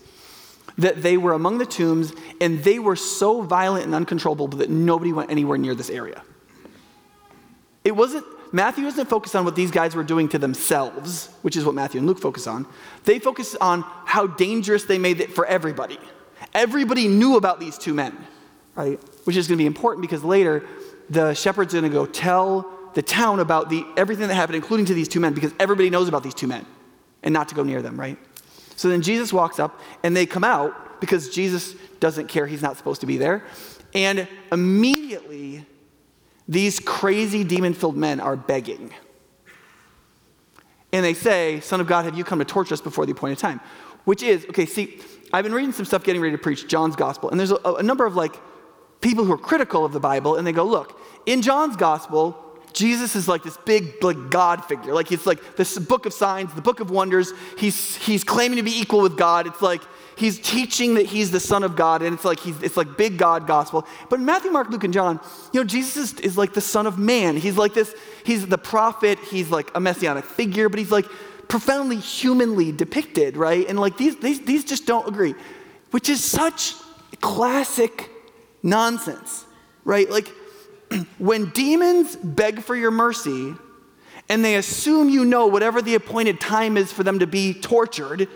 that 0.78 1.02
they 1.04 1.18
were 1.18 1.34
among 1.34 1.60
the 1.60 1.66
tombs 1.66 2.14
and 2.42 2.64
they 2.64 2.80
were 2.80 2.96
so 2.96 3.42
violent 3.42 3.86
and 3.86 3.94
uncontrollable 3.94 4.48
that 4.48 4.70
nobody 4.70 5.14
went 5.14 5.30
anywhere 5.30 5.58
near 5.58 5.76
this 5.76 5.90
area. 5.90 6.24
It 7.84 7.96
wasn't, 7.96 8.26
Matthew 8.52 8.86
isn't 8.88 9.10
focused 9.10 9.36
on 9.36 9.46
what 9.46 9.56
these 9.56 9.72
guys 9.72 9.96
were 9.96 10.04
doing 10.04 10.30
to 10.30 10.40
themselves, 10.40 11.30
which 11.42 11.56
is 11.56 11.66
what 11.66 11.76
Matthew 11.76 12.00
and 12.00 12.08
Luke 12.08 12.20
focus 12.20 12.48
on. 12.48 12.66
They 13.04 13.20
focus 13.20 13.56
on 13.56 13.84
how 14.06 14.28
dangerous 14.28 14.86
they 14.86 14.98
made 14.98 15.20
it 15.20 15.34
for 15.34 15.46
everybody. 15.46 16.00
Everybody 16.54 17.08
knew 17.08 17.38
about 17.38 17.60
these 17.60 17.78
two 17.78 17.94
men, 17.94 18.18
right? 18.76 19.00
Which 19.26 19.36
is 19.36 19.48
going 19.48 19.58
to 19.58 19.62
be 19.62 19.68
important 19.68 20.02
because 20.02 20.24
later 20.24 20.66
the 21.10 21.34
shepherds 21.34 21.76
are 21.76 21.82
going 21.82 21.92
to 21.92 21.96
go 21.96 22.06
tell 22.06 22.70
the 22.94 23.02
town 23.02 23.40
about 23.40 23.70
the, 23.70 23.86
everything 23.98 24.28
that 24.28 24.36
happened, 24.36 24.56
including 24.56 24.86
to 24.86 24.94
these 24.94 25.08
two 25.08 25.20
men, 25.20 25.34
because 25.34 25.54
everybody 25.60 25.90
knows 25.90 26.08
about 26.08 26.24
these 26.24 26.34
two 26.34 26.48
men 26.48 26.66
and 27.24 27.34
not 27.34 27.50
to 27.50 27.56
go 27.56 27.64
near 27.64 27.82
them, 27.82 28.00
right? 28.00 28.18
So 28.76 28.90
then 28.90 29.02
Jesus 29.02 29.32
walks 29.32 29.60
up 29.60 29.80
and 30.04 30.16
they 30.16 30.26
come 30.26 30.44
out 30.44 31.00
because 31.00 31.30
Jesus 31.30 31.76
doesn't 32.00 32.28
care. 32.28 32.48
He's 32.48 32.62
not 32.62 32.78
supposed 32.78 33.02
to 33.02 33.08
be 33.08 33.18
there. 33.18 33.46
And 33.94 34.28
immediately, 34.52 35.66
these 36.48 36.80
crazy 36.80 37.44
demon 37.44 37.74
filled 37.74 37.98
men 37.98 38.20
are 38.20 38.36
begging. 38.36 38.94
And 40.92 41.04
they 41.04 41.14
say, 41.14 41.60
Son 41.62 41.82
of 41.82 41.88
God, 41.88 42.06
have 42.06 42.18
you 42.18 42.24
come 42.24 42.40
to 42.40 42.46
torture 42.46 42.74
us 42.74 42.82
before 42.82 43.06
the 43.06 43.12
appointed 43.12 43.40
time? 43.40 43.60
Which 44.06 44.22
is, 44.22 44.46
okay, 44.46 44.66
see, 44.66 45.00
I've 45.32 45.44
been 45.44 45.54
reading 45.54 45.72
some 45.72 45.86
stuff 45.86 46.04
getting 46.04 46.22
ready 46.22 46.36
to 46.36 46.42
preach 46.42 46.68
John's 46.68 46.96
gospel, 46.96 47.32
and 47.32 47.40
there's 47.40 47.52
a, 47.52 47.56
a 47.56 47.84
number 47.84 48.06
of 48.06 48.16
like 48.16 48.36
people 49.02 49.26
who 49.26 49.32
are 49.32 49.38
critical 49.38 49.86
of 49.86 49.94
the 49.94 50.00
Bible, 50.00 50.36
and 50.36 50.46
they 50.46 50.52
go, 50.52 50.64
Look, 50.64 51.00
in 51.26 51.42
John's 51.42 51.76
gospel, 51.76 52.38
Jesus 52.74 53.16
is 53.16 53.28
like 53.28 53.44
this 53.44 53.58
big 53.58 54.04
like 54.04 54.30
God 54.30 54.66
figure. 54.66 54.94
Like 54.94 55.08
he's 55.08 55.26
like 55.26 55.56
this 55.56 55.78
book 55.78 56.06
of 56.06 56.14
signs, 56.14 56.54
the 56.54 56.62
book 56.62 56.80
of 56.80 56.90
wonders. 56.90 57.32
He's 57.58 57.96
he's 57.98 58.24
claiming 58.24 58.58
to 58.58 58.64
be 58.64 58.80
equal 58.80 59.02
with 59.02 59.18
God. 59.18 59.48
It's 59.48 59.62
like 59.62 59.82
he's 60.16 60.40
teaching 60.40 60.96
that 60.96 61.06
he's 61.06 61.32
the 61.32 61.40
son 61.40 61.64
of 61.64 61.76
God, 61.76 62.02
and 62.02 62.14
it's 62.14 62.26
like 62.26 62.40
he's 62.40 62.62
it's 62.62 62.76
like 62.76 62.98
big 62.98 63.18
God 63.18 63.48
gospel. 63.48 63.88
But 64.10 64.20
in 64.20 64.26
Matthew, 64.26 64.52
Mark, 64.52 64.70
Luke, 64.70 64.84
and 64.84 64.94
John, 64.94 65.20
you 65.52 65.60
know, 65.60 65.66
Jesus 65.66 66.14
is, 66.14 66.20
is 66.20 66.38
like 66.38 66.54
the 66.54 66.62
son 66.62 66.88
of 66.88 66.98
man. 66.98 67.38
He's 67.38 67.58
like 67.58 67.74
this, 67.74 67.94
he's 68.26 68.48
the 68.48 68.58
prophet, 68.58 69.20
he's 69.20 69.50
like 69.50 69.70
a 69.76 69.80
messianic 69.80 70.26
figure, 70.26 70.68
but 70.68 70.80
he's 70.80 70.92
like 70.92 71.06
profoundly 71.48 71.98
humanly 71.98 72.72
depicted, 72.72 73.38
right? 73.38 73.68
And 73.68 73.80
like 73.80 73.98
these 73.98 74.16
these 74.18 74.42
these 74.42 74.64
just 74.64 74.86
don't 74.88 75.08
agree, 75.08 75.36
which 75.92 76.10
is 76.10 76.24
such 76.24 76.74
classic 77.22 78.10
nonsense, 78.64 79.46
right? 79.86 80.10
Like 80.10 80.28
when 81.18 81.50
demons 81.50 82.16
beg 82.16 82.62
for 82.62 82.76
your 82.76 82.92
mercy 82.92 83.54
and 84.30 84.44
they 84.44 84.56
assume 84.56 85.10
you 85.10 85.26
know 85.26 85.48
whatever 85.48 85.82
the 85.82 85.96
appointed 85.96 86.40
time 86.40 86.78
is 86.78 86.92
for 86.92 87.04
them 87.04 87.20
to 87.20 87.28
be 87.28 87.54
tortured, 87.54 88.28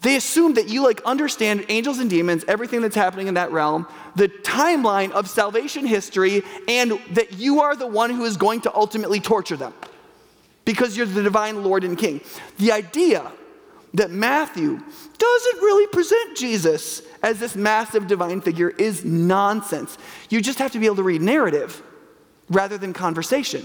they 0.00 0.16
assume 0.16 0.54
that 0.54 0.68
you 0.68 0.82
like 0.82 1.00
understand 1.02 1.64
angels 1.68 1.98
and 1.98 2.10
demons, 2.10 2.44
everything 2.48 2.80
that's 2.82 2.96
happening 2.96 3.28
in 3.28 3.34
that 3.34 3.52
realm, 3.52 3.86
the 4.16 4.28
timeline 4.28 5.12
of 5.12 5.28
salvation 5.28 5.86
history, 5.86 6.42
and 6.66 6.98
that 7.12 7.34
you 7.34 7.60
are 7.60 7.76
the 7.76 7.86
one 7.86 8.10
who 8.10 8.24
is 8.24 8.36
going 8.36 8.60
to 8.62 8.74
ultimately 8.74 9.20
torture 9.20 9.56
them 9.56 9.72
because 10.64 10.96
you're 10.96 11.06
the 11.06 11.22
divine 11.22 11.62
Lord 11.62 11.84
and 11.84 11.96
King. 11.96 12.20
The 12.58 12.72
idea 12.72 13.30
that 13.94 14.10
Matthew 14.10 14.80
doesn't 15.18 15.60
really 15.60 15.86
present 15.88 16.36
Jesus 16.36 17.02
as 17.22 17.38
this 17.38 17.54
massive 17.54 18.06
divine 18.06 18.40
figure 18.40 18.70
is 18.70 19.04
nonsense. 19.04 19.96
You 20.28 20.40
just 20.40 20.58
have 20.58 20.72
to 20.72 20.78
be 20.78 20.86
able 20.86 20.96
to 20.96 21.02
read 21.02 21.22
narrative 21.22 21.82
rather 22.48 22.76
than 22.78 22.92
conversation. 22.92 23.64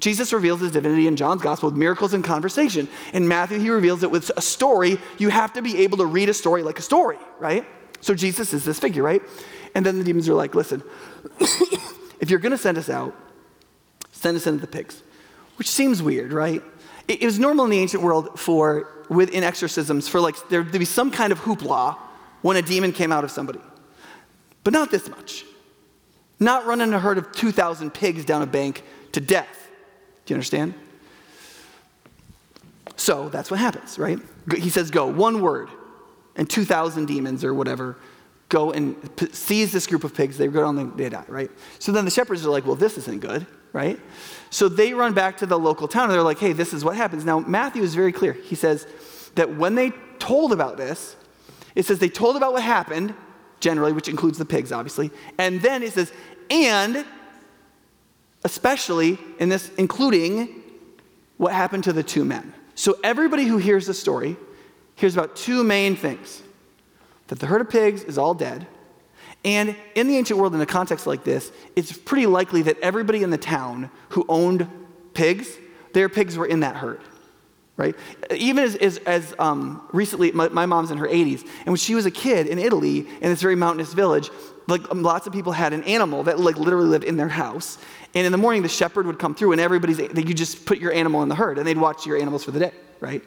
Jesus 0.00 0.32
reveals 0.32 0.60
his 0.60 0.72
divinity 0.72 1.06
in 1.06 1.16
John's 1.16 1.42
gospel 1.42 1.70
with 1.70 1.78
miracles 1.78 2.14
and 2.14 2.22
conversation. 2.22 2.88
In 3.12 3.26
Matthew, 3.26 3.58
he 3.58 3.70
reveals 3.70 4.02
it 4.02 4.10
with 4.10 4.30
a 4.36 4.40
story. 4.40 4.98
You 5.18 5.28
have 5.28 5.52
to 5.54 5.62
be 5.62 5.78
able 5.78 5.98
to 5.98 6.06
read 6.06 6.28
a 6.28 6.34
story 6.34 6.62
like 6.62 6.78
a 6.78 6.82
story, 6.82 7.18
right? 7.38 7.64
So 8.00 8.14
Jesus 8.14 8.52
is 8.52 8.64
this 8.64 8.78
figure, 8.78 9.02
right? 9.02 9.22
And 9.74 9.84
then 9.84 9.98
the 9.98 10.04
demons 10.04 10.28
are 10.28 10.34
like, 10.34 10.54
listen, 10.54 10.82
if 12.20 12.30
you're 12.30 12.38
going 12.38 12.52
to 12.52 12.58
send 12.58 12.76
us 12.76 12.88
out, 12.88 13.14
send 14.12 14.36
us 14.36 14.46
into 14.46 14.60
the 14.60 14.66
pigs, 14.66 15.02
which 15.56 15.70
seems 15.70 16.02
weird, 16.02 16.32
right? 16.32 16.62
It, 17.08 17.22
it 17.22 17.26
was 17.26 17.38
normal 17.38 17.64
in 17.64 17.70
the 17.70 17.78
ancient 17.78 18.02
world 18.02 18.38
for 18.38 18.90
within 19.08 19.44
exorcisms 19.44 20.08
for 20.08 20.20
like 20.20 20.36
there 20.48 20.64
to 20.64 20.78
be 20.78 20.84
some 20.84 21.10
kind 21.10 21.32
of 21.32 21.40
hoopla 21.40 21.96
when 22.44 22.58
a 22.58 22.62
demon 22.62 22.92
came 22.92 23.10
out 23.10 23.24
of 23.24 23.30
somebody. 23.30 23.58
But 24.64 24.74
not 24.74 24.90
this 24.90 25.08
much. 25.08 25.46
Not 26.38 26.66
running 26.66 26.92
a 26.92 26.98
herd 26.98 27.16
of 27.16 27.32
2,000 27.32 27.94
pigs 27.94 28.26
down 28.26 28.42
a 28.42 28.46
bank 28.46 28.82
to 29.12 29.20
death. 29.20 29.70
Do 30.26 30.34
you 30.34 30.36
understand? 30.36 30.74
So 32.96 33.30
that's 33.30 33.50
what 33.50 33.60
happens, 33.60 33.98
right? 33.98 34.18
He 34.58 34.68
says, 34.68 34.90
Go, 34.90 35.06
one 35.06 35.40
word, 35.40 35.70
and 36.36 36.48
2,000 36.48 37.06
demons 37.06 37.44
or 37.44 37.54
whatever 37.54 37.96
go 38.50 38.72
and 38.72 38.94
seize 39.32 39.72
this 39.72 39.86
group 39.86 40.04
of 40.04 40.14
pigs. 40.14 40.36
They 40.36 40.46
go 40.48 40.60
down, 40.64 40.78
and 40.78 40.94
they 40.98 41.08
die, 41.08 41.24
right? 41.28 41.50
So 41.78 41.92
then 41.92 42.04
the 42.04 42.10
shepherds 42.10 42.44
are 42.44 42.50
like, 42.50 42.66
Well, 42.66 42.76
this 42.76 42.98
isn't 42.98 43.22
good, 43.22 43.46
right? 43.72 43.98
So 44.50 44.68
they 44.68 44.92
run 44.92 45.14
back 45.14 45.38
to 45.38 45.46
the 45.46 45.58
local 45.58 45.88
town 45.88 46.04
and 46.04 46.12
they're 46.12 46.22
like, 46.22 46.40
hey, 46.40 46.52
this 46.52 46.74
is 46.74 46.84
what 46.84 46.94
happens. 46.94 47.24
Now, 47.24 47.40
Matthew 47.40 47.82
is 47.82 47.94
very 47.94 48.12
clear. 48.12 48.34
He 48.34 48.54
says 48.54 48.86
that 49.34 49.56
when 49.56 49.76
they 49.76 49.92
told 50.18 50.52
about 50.52 50.76
this, 50.76 51.16
it 51.74 51.84
says 51.84 51.98
they 51.98 52.08
told 52.08 52.36
about 52.36 52.52
what 52.52 52.62
happened, 52.62 53.14
generally, 53.60 53.92
which 53.92 54.08
includes 54.08 54.38
the 54.38 54.44
pigs, 54.44 54.72
obviously. 54.72 55.10
And 55.38 55.60
then 55.60 55.82
it 55.82 55.92
says, 55.92 56.12
and 56.50 57.04
especially 58.44 59.18
in 59.38 59.48
this, 59.48 59.70
including 59.78 60.62
what 61.36 61.52
happened 61.52 61.84
to 61.84 61.92
the 61.92 62.02
two 62.02 62.24
men. 62.24 62.52
So 62.74 62.98
everybody 63.02 63.44
who 63.44 63.58
hears 63.58 63.86
the 63.86 63.94
story 63.94 64.36
hears 64.96 65.16
about 65.16 65.36
two 65.36 65.64
main 65.64 65.96
things 65.96 66.42
that 67.28 67.38
the 67.38 67.46
herd 67.46 67.60
of 67.60 67.70
pigs 67.70 68.04
is 68.04 68.18
all 68.18 68.34
dead 68.34 68.66
and 69.44 69.76
in 69.94 70.08
the 70.08 70.16
ancient 70.16 70.38
world, 70.40 70.54
in 70.54 70.60
a 70.60 70.66
context 70.66 71.06
like 71.06 71.22
this, 71.22 71.52
it's 71.76 71.92
pretty 71.92 72.26
likely 72.26 72.62
that 72.62 72.78
everybody 72.80 73.22
in 73.22 73.30
the 73.30 73.38
town 73.38 73.90
who 74.10 74.24
owned 74.28 74.66
pigs, 75.12 75.58
their 75.92 76.08
pigs 76.08 76.38
were 76.38 76.46
in 76.46 76.60
that 76.60 76.76
herd, 76.76 77.00
right? 77.76 77.96
Even 78.30 78.64
as, 78.64 78.76
as, 78.76 78.98
as 78.98 79.34
um, 79.38 79.86
recently, 79.92 80.30
my, 80.32 80.48
my, 80.48 80.66
mom's 80.66 80.90
in 80.90 80.98
her 80.98 81.08
80s, 81.08 81.42
and 81.42 81.66
when 81.66 81.76
she 81.76 81.94
was 81.94 82.06
a 82.06 82.10
kid 82.10 82.46
in 82.46 82.58
Italy, 82.58 83.00
in 83.00 83.30
this 83.30 83.42
very 83.42 83.56
mountainous 83.56 83.92
village, 83.92 84.30
like 84.68 84.88
um, 84.90 85.02
lots 85.02 85.26
of 85.26 85.32
people 85.32 85.52
had 85.52 85.72
an 85.72 85.82
animal 85.84 86.22
that 86.24 86.38
like 86.38 86.56
literally 86.56 86.88
lived 86.88 87.04
in 87.04 87.16
their 87.16 87.28
house. 87.28 87.78
And 88.14 88.24
in 88.24 88.32
the 88.32 88.38
morning, 88.38 88.62
the 88.62 88.68
shepherd 88.68 89.06
would 89.06 89.18
come 89.18 89.34
through, 89.34 89.52
and 89.52 89.60
everybody's, 89.60 89.98
you 89.98 90.34
just 90.34 90.66
put 90.66 90.78
your 90.78 90.92
animal 90.92 91.22
in 91.22 91.28
the 91.28 91.34
herd, 91.34 91.58
and 91.58 91.66
they'd 91.66 91.76
watch 91.76 92.06
your 92.06 92.16
animals 92.16 92.44
for 92.44 92.52
the 92.52 92.60
day, 92.60 92.72
right? 93.00 93.22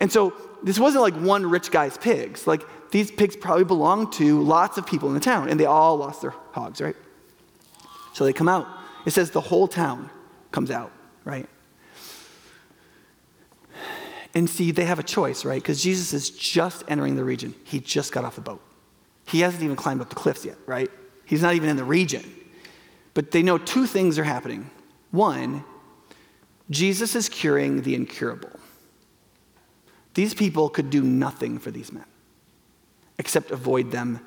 And 0.00 0.10
so 0.10 0.34
this 0.62 0.78
wasn't 0.78 1.02
like 1.02 1.14
one 1.14 1.44
rich 1.46 1.70
guy's 1.70 1.98
pigs. 1.98 2.46
Like 2.46 2.62
these 2.90 3.10
pigs 3.10 3.36
probably 3.36 3.64
belonged 3.64 4.12
to 4.14 4.40
lots 4.42 4.78
of 4.78 4.86
people 4.86 5.08
in 5.08 5.14
the 5.14 5.20
town, 5.20 5.48
and 5.48 5.60
they 5.60 5.66
all 5.66 5.96
lost 5.96 6.22
their 6.22 6.34
hogs, 6.52 6.80
right? 6.80 6.96
So 8.14 8.24
they 8.24 8.32
come 8.32 8.48
out. 8.48 8.66
It 9.04 9.10
says 9.12 9.30
the 9.30 9.40
whole 9.40 9.68
town 9.68 10.10
comes 10.50 10.70
out, 10.70 10.90
right? 11.24 11.46
And 14.36 14.50
see, 14.50 14.70
they 14.70 14.84
have 14.84 14.98
a 14.98 15.02
choice, 15.02 15.46
right? 15.46 15.62
Because 15.62 15.82
Jesus 15.82 16.12
is 16.12 16.28
just 16.28 16.84
entering 16.88 17.16
the 17.16 17.24
region. 17.24 17.54
He 17.64 17.80
just 17.80 18.12
got 18.12 18.22
off 18.26 18.34
the 18.34 18.42
boat. 18.42 18.60
He 19.26 19.40
hasn't 19.40 19.62
even 19.62 19.76
climbed 19.76 20.02
up 20.02 20.10
the 20.10 20.14
cliffs 20.14 20.44
yet, 20.44 20.58
right? 20.66 20.90
He's 21.24 21.40
not 21.40 21.54
even 21.54 21.70
in 21.70 21.76
the 21.78 21.84
region. 21.84 22.22
But 23.14 23.30
they 23.30 23.42
know 23.42 23.56
two 23.56 23.86
things 23.86 24.18
are 24.18 24.24
happening. 24.24 24.70
One, 25.10 25.64
Jesus 26.68 27.14
is 27.16 27.30
curing 27.30 27.80
the 27.80 27.94
incurable. 27.94 28.50
These 30.12 30.34
people 30.34 30.68
could 30.68 30.90
do 30.90 31.00
nothing 31.00 31.58
for 31.58 31.70
these 31.70 31.90
men 31.90 32.04
except 33.18 33.50
avoid 33.50 33.90
them. 33.90 34.20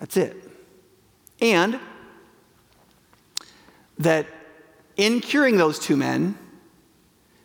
That's 0.00 0.16
it. 0.16 0.36
And 1.40 1.78
that 3.98 4.26
in 4.96 5.20
curing 5.20 5.58
those 5.58 5.78
two 5.78 5.96
men, 5.96 6.36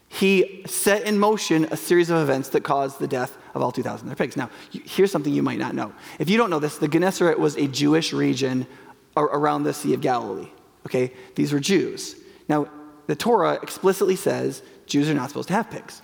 he 0.09 0.63
set 0.65 1.03
in 1.03 1.19
motion 1.19 1.67
a 1.71 1.77
series 1.77 2.09
of 2.09 2.17
events 2.17 2.49
that 2.49 2.61
caused 2.63 2.99
the 2.99 3.07
death 3.07 3.37
of 3.53 3.61
all 3.61 3.71
2,000 3.71 4.05
of 4.05 4.07
their 4.07 4.15
pigs. 4.15 4.35
Now, 4.35 4.49
here's 4.71 5.11
something 5.11 5.31
you 5.31 5.43
might 5.43 5.59
not 5.59 5.75
know. 5.75 5.93
If 6.17 6.29
you 6.29 6.37
don't 6.37 6.49
know 6.49 6.59
this, 6.59 6.77
the 6.77 6.87
Gennesaret 6.87 7.39
was 7.39 7.55
a 7.57 7.67
Jewish 7.67 8.11
region 8.11 8.65
around 9.15 9.63
the 9.63 9.73
Sea 9.73 9.93
of 9.93 10.01
Galilee. 10.01 10.49
Okay? 10.85 11.13
These 11.35 11.53
were 11.53 11.59
Jews. 11.59 12.15
Now, 12.47 12.67
the 13.07 13.15
Torah 13.15 13.59
explicitly 13.61 14.15
says 14.15 14.63
Jews 14.87 15.09
are 15.09 15.13
not 15.13 15.29
supposed 15.29 15.47
to 15.49 15.53
have 15.53 15.69
pigs. 15.69 16.01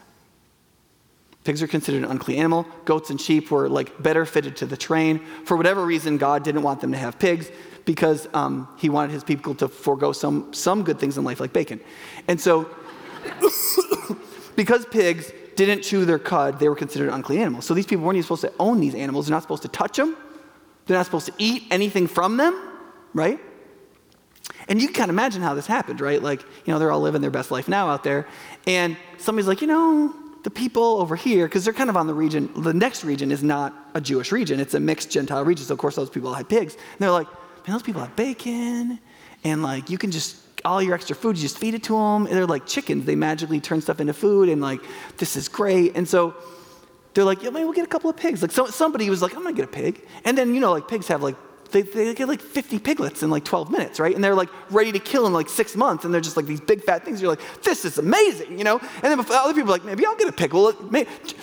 Pigs 1.44 1.62
are 1.62 1.68
considered 1.68 2.04
an 2.04 2.10
unclean 2.10 2.40
animal. 2.40 2.66
Goats 2.86 3.12
and 3.12 3.22
sheep 3.22 3.52
were 3.52 3.70
like 3.70 4.02
better 4.02 4.26
fitted 4.26 4.58
to 4.58 4.66
the 4.66 4.78
terrain. 4.78 5.20
For 5.46 5.56
whatever 5.56 5.86
reason, 5.86 6.18
God 6.18 6.44
didn't 6.44 6.64
want 6.64 6.82
them 6.82 6.92
to 6.92 6.98
have 6.98 7.20
pigs 7.20 7.50
because 7.86 8.28
um, 8.34 8.68
he 8.78 8.90
wanted 8.90 9.12
his 9.12 9.24
people 9.24 9.54
to 9.56 9.68
forego 9.68 10.12
some, 10.12 10.52
some 10.54 10.84
good 10.84 11.00
things 11.00 11.18
in 11.20 11.24
life, 11.24 11.40
like 11.40 11.54
bacon. 11.54 11.80
And 12.28 12.42
so, 12.42 12.68
because 14.56 14.86
pigs 14.86 15.32
didn't 15.56 15.82
chew 15.84 16.06
their 16.06 16.20
cud, 16.20 16.60
they 16.60 16.70
were 16.70 16.76
considered 16.76 17.10
unclean 17.10 17.40
animals. 17.40 17.66
So 17.66 17.74
these 17.74 17.86
people 17.86 18.06
weren't 18.06 18.18
even 18.18 18.24
supposed 18.24 18.42
to 18.42 18.54
own 18.60 18.80
these 18.80 18.96
animals. 18.96 19.28
They're 19.28 19.36
not 19.36 19.42
supposed 19.42 19.64
to 19.64 19.70
touch 19.70 19.98
them. 19.98 20.16
They're 20.86 20.98
not 20.98 21.06
supposed 21.06 21.28
to 21.28 21.34
eat 21.38 21.64
anything 21.72 22.08
from 22.08 22.38
them, 22.38 22.60
right? 23.14 23.40
And 24.68 24.82
you 24.82 24.88
can 24.88 24.96
kind 24.96 25.10
of 25.10 25.16
imagine 25.16 25.42
how 25.42 25.54
this 25.54 25.68
happened, 25.68 26.02
right? 26.02 26.22
Like, 26.22 26.42
you 26.66 26.74
know, 26.74 26.80
they're 26.80 26.92
all 26.92 27.02
living 27.02 27.22
their 27.22 27.32
best 27.32 27.52
life 27.52 27.68
now 27.68 27.90
out 27.90 28.04
there. 28.04 28.28
And 28.68 28.98
somebody's 29.18 29.48
like, 29.48 29.62
you 29.62 29.68
know, 29.68 30.14
the 30.44 30.50
people 30.50 31.00
over 31.02 31.16
here, 31.16 31.48
because 31.48 31.64
they're 31.64 31.74
kind 31.74 31.90
of 31.90 31.98
on 31.98 32.08
the 32.08 32.14
region, 32.14 32.52
the 32.62 32.74
next 32.74 33.04
region 33.04 33.32
is 33.32 33.42
not 33.42 33.74
a 33.96 34.02
Jewish 34.02 34.32
region, 34.32 34.60
it's 34.60 34.76
a 34.76 34.80
mixed 34.80 35.10
Gentile 35.10 35.44
region. 35.44 35.66
So, 35.66 35.74
of 35.74 35.80
course, 35.80 35.96
those 35.96 36.10
people 36.10 36.34
had 36.34 36.48
pigs. 36.48 36.76
And 36.76 37.00
they're 37.00 37.12
like, 37.12 37.28
man, 37.68 37.74
those 37.76 37.84
people 37.84 38.02
have 38.02 38.16
bacon, 38.16 39.00
and 39.44 39.64
like, 39.64 39.90
you 39.90 39.98
can 39.98 40.12
just, 40.12 40.38
all 40.66 40.82
your 40.82 40.96
extra 40.96 41.16
food, 41.16 41.38
you 41.38 41.44
just 41.44 41.58
feed 41.58 41.74
it 41.74 41.84
to 41.84 41.94
them. 41.94 42.26
And 42.26 42.36
they're 42.36 42.46
like 42.46 42.66
chickens. 42.66 43.06
They 43.06 43.16
magically 43.16 43.60
turn 43.60 43.82
stuff 43.82 44.00
into 44.00 44.14
food, 44.14 44.50
and 44.50 44.62
like, 44.62 44.82
this 45.18 45.36
is 45.36 45.48
great. 45.48 45.96
And 45.96 46.08
so, 46.08 46.36
they're 47.14 47.24
like, 47.24 47.44
yeah, 47.44 47.50
maybe 47.50 47.64
we'll 47.64 47.74
get 47.74 47.86
a 47.86 47.90
couple 47.90 48.10
of 48.10 48.18
pigs. 48.18 48.42
Like, 48.42 48.52
so, 48.52 48.68
somebody 48.68 49.10
was 49.10 49.22
like, 49.22 49.36
I'm 49.36 49.44
gonna 49.44 49.56
get 49.56 49.66
a 49.66 49.68
pig. 49.68 50.06
And 50.26 50.38
then, 50.38 50.54
you 50.54 50.60
know, 50.60 50.72
like, 50.72 50.88
pigs 50.88 51.08
have 51.08 51.24
like 51.24 51.36
they, 51.72 51.82
they 51.82 52.14
get 52.14 52.28
like 52.28 52.42
50 52.42 52.80
piglets 52.80 53.22
in 53.24 53.30
like 53.30 53.44
12 53.44 53.70
minutes, 53.70 54.00
right? 54.00 54.16
And 54.16 54.24
they're 54.24 54.36
like 54.36 54.50
ready 54.72 54.92
to 54.94 55.00
kill 55.00 55.28
in 55.28 55.34
like 55.34 55.50
six 55.50 55.76
months, 55.76 56.06
and 56.06 56.14
they're 56.14 56.22
just 56.22 56.38
like 56.38 56.46
these 56.46 56.62
big 56.62 56.84
fat 56.84 57.04
things. 57.04 57.22
You're 57.22 57.32
like, 57.32 57.42
this 57.64 57.84
is 57.84 57.98
amazing, 57.98 58.58
you 58.58 58.64
know? 58.64 58.80
And 59.04 59.04
then 59.04 59.20
other 59.20 59.54
people 59.54 59.70
are 59.70 59.74
like, 59.74 59.84
maybe 59.84 60.06
I'll 60.06 60.16
get 60.16 60.30
a 60.30 60.32
pig. 60.32 60.54
Well, 60.54 60.74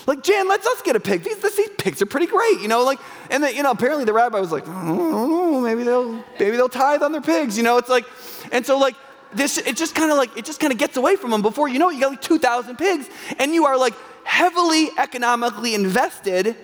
like 0.07 0.23
Jan, 0.23 0.49
let's 0.49 0.67
us 0.67 0.81
get 0.83 0.97
a 0.97 1.01
pig. 1.01 1.25
These, 1.25 1.39
these 1.39 1.69
pigs 1.77 2.01
are 2.01 2.07
pretty 2.07 2.27
great, 2.27 2.61
you 2.61 2.69
know? 2.69 2.85
Like, 2.85 2.99
and 3.31 3.43
then, 3.43 3.55
you 3.55 3.63
know, 3.63 3.73
apparently 3.73 4.05
the 4.05 4.13
rabbi 4.13 4.41
was 4.41 4.53
like, 4.53 4.65
mm, 4.65 5.59
I 5.59 5.61
maybe 5.61 5.83
they'll, 5.83 6.25
maybe 6.39 6.57
they'll 6.57 6.69
tithe 6.69 7.03
on 7.03 7.13
their 7.13 7.21
pigs, 7.21 7.57
you 7.57 7.63
know? 7.63 7.77
It's 7.77 7.91
like, 7.91 8.07
and 8.53 8.65
so 8.65 8.79
like, 8.79 8.95
this, 9.35 9.59
it 9.59 9.77
just 9.77 9.95
kind 9.95 10.11
of 10.11 10.17
like, 10.17 10.37
it 10.37 10.45
just 10.45 10.61
kind 10.61 10.73
of 10.73 10.79
gets 10.79 10.97
away 10.97 11.17
from 11.17 11.31
them. 11.31 11.43
Before 11.43 11.69
you 11.69 11.79
know 11.79 11.91
it, 11.91 11.95
you 11.95 12.01
got 12.01 12.11
like 12.11 12.23
2,000 12.23 12.77
pigs, 12.77 13.09
and 13.39 13.55
you 13.55 13.67
are 13.67 13.77
like 13.77 13.95
heavily 14.25 14.91
economically 14.99 15.75
invested 15.75 16.57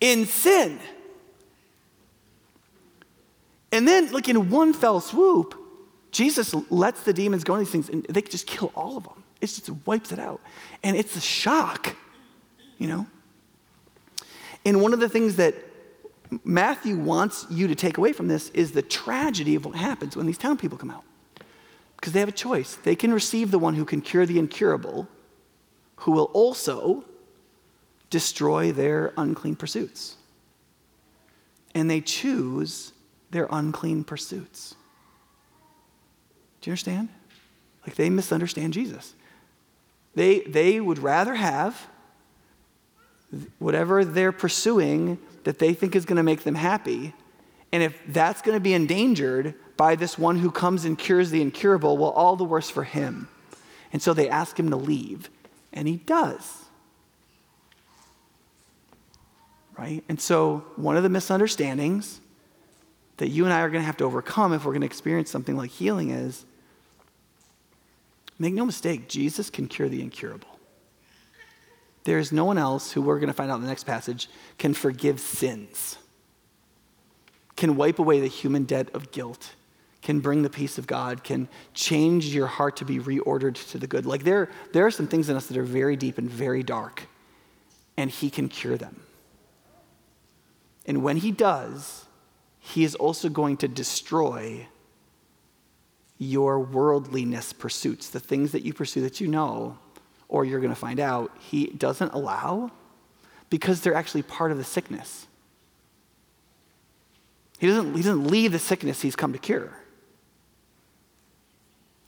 in 0.00 0.26
sin. 0.26 0.78
And 3.72 3.86
then, 3.86 4.12
like 4.12 4.28
in 4.28 4.50
one 4.50 4.72
fell 4.72 5.00
swoop, 5.00 5.54
Jesus 6.10 6.54
lets 6.70 7.02
the 7.02 7.12
demons 7.12 7.44
go 7.44 7.54
in 7.54 7.60
these 7.60 7.70
things 7.70 7.88
and 7.88 8.04
they 8.08 8.22
just 8.22 8.46
kill 8.46 8.72
all 8.74 8.96
of 8.96 9.04
them. 9.04 9.22
It 9.40 9.46
just 9.46 9.70
wipes 9.84 10.12
it 10.12 10.18
out. 10.18 10.40
And 10.82 10.96
it's 10.96 11.14
a 11.16 11.20
shock, 11.20 11.94
you 12.78 12.88
know? 12.88 13.06
And 14.64 14.80
one 14.80 14.94
of 14.94 15.00
the 15.00 15.08
things 15.08 15.36
that 15.36 15.54
Matthew 16.42 16.96
wants 16.96 17.46
you 17.50 17.68
to 17.68 17.74
take 17.74 17.98
away 17.98 18.12
from 18.12 18.28
this 18.28 18.48
is 18.50 18.72
the 18.72 18.82
tragedy 18.82 19.54
of 19.54 19.64
what 19.66 19.76
happens 19.76 20.16
when 20.16 20.26
these 20.26 20.38
town 20.38 20.56
people 20.56 20.78
come 20.78 20.90
out. 20.90 21.04
Because 22.06 22.12
they 22.12 22.20
have 22.20 22.28
a 22.28 22.32
choice. 22.32 22.76
They 22.76 22.94
can 22.94 23.12
receive 23.12 23.50
the 23.50 23.58
one 23.58 23.74
who 23.74 23.84
can 23.84 24.00
cure 24.00 24.26
the 24.26 24.38
incurable, 24.38 25.08
who 25.96 26.12
will 26.12 26.30
also 26.34 27.04
destroy 28.10 28.70
their 28.70 29.12
unclean 29.16 29.56
pursuits. 29.56 30.14
And 31.74 31.90
they 31.90 32.00
choose 32.00 32.92
their 33.32 33.48
unclean 33.50 34.04
pursuits. 34.04 34.76
Do 36.60 36.70
you 36.70 36.74
understand? 36.74 37.08
Like 37.84 37.96
they 37.96 38.08
misunderstand 38.08 38.72
Jesus. 38.72 39.12
They, 40.14 40.42
they 40.42 40.78
would 40.78 41.00
rather 41.00 41.34
have 41.34 41.88
whatever 43.58 44.04
they're 44.04 44.30
pursuing 44.30 45.18
that 45.42 45.58
they 45.58 45.74
think 45.74 45.96
is 45.96 46.04
going 46.04 46.18
to 46.18 46.22
make 46.22 46.44
them 46.44 46.54
happy. 46.54 47.14
And 47.72 47.82
if 47.82 48.00
that's 48.06 48.42
going 48.42 48.54
to 48.54 48.60
be 48.60 48.74
endangered 48.74 49.56
by 49.76 49.94
this 49.94 50.18
one 50.18 50.38
who 50.38 50.50
comes 50.50 50.84
and 50.84 50.98
cures 50.98 51.30
the 51.30 51.42
incurable, 51.42 51.96
well, 51.98 52.10
all 52.10 52.36
the 52.36 52.44
worse 52.44 52.70
for 52.70 52.84
him. 52.84 53.28
And 53.92 54.02
so 54.02 54.14
they 54.14 54.28
ask 54.28 54.58
him 54.58 54.70
to 54.70 54.76
leave, 54.76 55.30
and 55.72 55.86
he 55.86 55.96
does. 55.96 56.64
Right? 59.78 60.02
And 60.08 60.20
so 60.20 60.64
one 60.76 60.96
of 60.96 61.02
the 61.02 61.08
misunderstandings 61.08 62.20
that 63.18 63.28
you 63.28 63.44
and 63.44 63.52
I 63.52 63.60
are 63.60 63.70
going 63.70 63.82
to 63.82 63.86
have 63.86 63.96
to 63.98 64.04
overcome 64.04 64.52
if 64.52 64.64
we're 64.64 64.72
going 64.72 64.80
to 64.80 64.86
experience 64.86 65.30
something 65.30 65.56
like 65.56 65.70
healing 65.70 66.10
is 66.10 66.44
make 68.38 68.54
no 68.54 68.66
mistake, 68.66 69.08
Jesus 69.08 69.50
can 69.50 69.68
cure 69.68 69.88
the 69.88 70.02
incurable. 70.02 70.48
There 72.04 72.18
is 72.18 72.30
no 72.32 72.44
one 72.44 72.58
else 72.58 72.92
who 72.92 73.02
we're 73.02 73.18
going 73.18 73.28
to 73.28 73.34
find 73.34 73.50
out 73.50 73.56
in 73.56 73.62
the 73.62 73.68
next 73.68 73.84
passage 73.84 74.28
can 74.58 74.74
forgive 74.74 75.18
sins, 75.20 75.98
can 77.56 77.76
wipe 77.76 77.98
away 77.98 78.20
the 78.20 78.28
human 78.28 78.64
debt 78.64 78.88
of 78.94 79.10
guilt, 79.10 79.54
can 80.06 80.20
bring 80.20 80.42
the 80.42 80.48
peace 80.48 80.78
of 80.78 80.86
God, 80.86 81.24
can 81.24 81.48
change 81.74 82.26
your 82.26 82.46
heart 82.46 82.76
to 82.76 82.84
be 82.84 83.00
reordered 83.00 83.56
to 83.72 83.76
the 83.76 83.88
good. 83.88 84.06
Like 84.06 84.22
there, 84.22 84.48
there 84.72 84.86
are 84.86 84.90
some 84.90 85.08
things 85.08 85.28
in 85.28 85.36
us 85.36 85.46
that 85.48 85.56
are 85.56 85.64
very 85.64 85.96
deep 85.96 86.16
and 86.16 86.30
very 86.30 86.62
dark, 86.62 87.02
and 87.96 88.08
He 88.08 88.30
can 88.30 88.48
cure 88.48 88.76
them. 88.76 89.02
And 90.86 91.02
when 91.02 91.16
He 91.16 91.32
does, 91.32 92.06
he 92.60 92.82
is 92.82 92.94
also 92.96 93.28
going 93.28 93.56
to 93.58 93.68
destroy 93.68 94.66
your 96.18 96.58
worldliness 96.58 97.52
pursuits, 97.52 98.10
the 98.10 98.20
things 98.20 98.52
that 98.52 98.62
you 98.62 98.72
pursue 98.72 99.02
that 99.02 99.20
you 99.20 99.28
know, 99.28 99.78
or 100.28 100.44
you're 100.44 100.60
going 100.60 100.72
to 100.72 100.80
find 100.80 100.98
out 100.98 101.30
he 101.38 101.66
doesn't 101.66 102.12
allow 102.12 102.72
because 103.50 103.80
they're 103.80 103.94
actually 103.94 104.22
part 104.22 104.50
of 104.50 104.58
the 104.58 104.64
sickness. 104.64 105.26
He 107.58 107.68
doesn't, 107.68 107.94
he 107.94 108.02
doesn't 108.02 108.26
leave 108.26 108.50
the 108.50 108.58
sickness 108.58 109.00
he's 109.00 109.16
come 109.16 109.32
to 109.32 109.38
cure. 109.38 109.72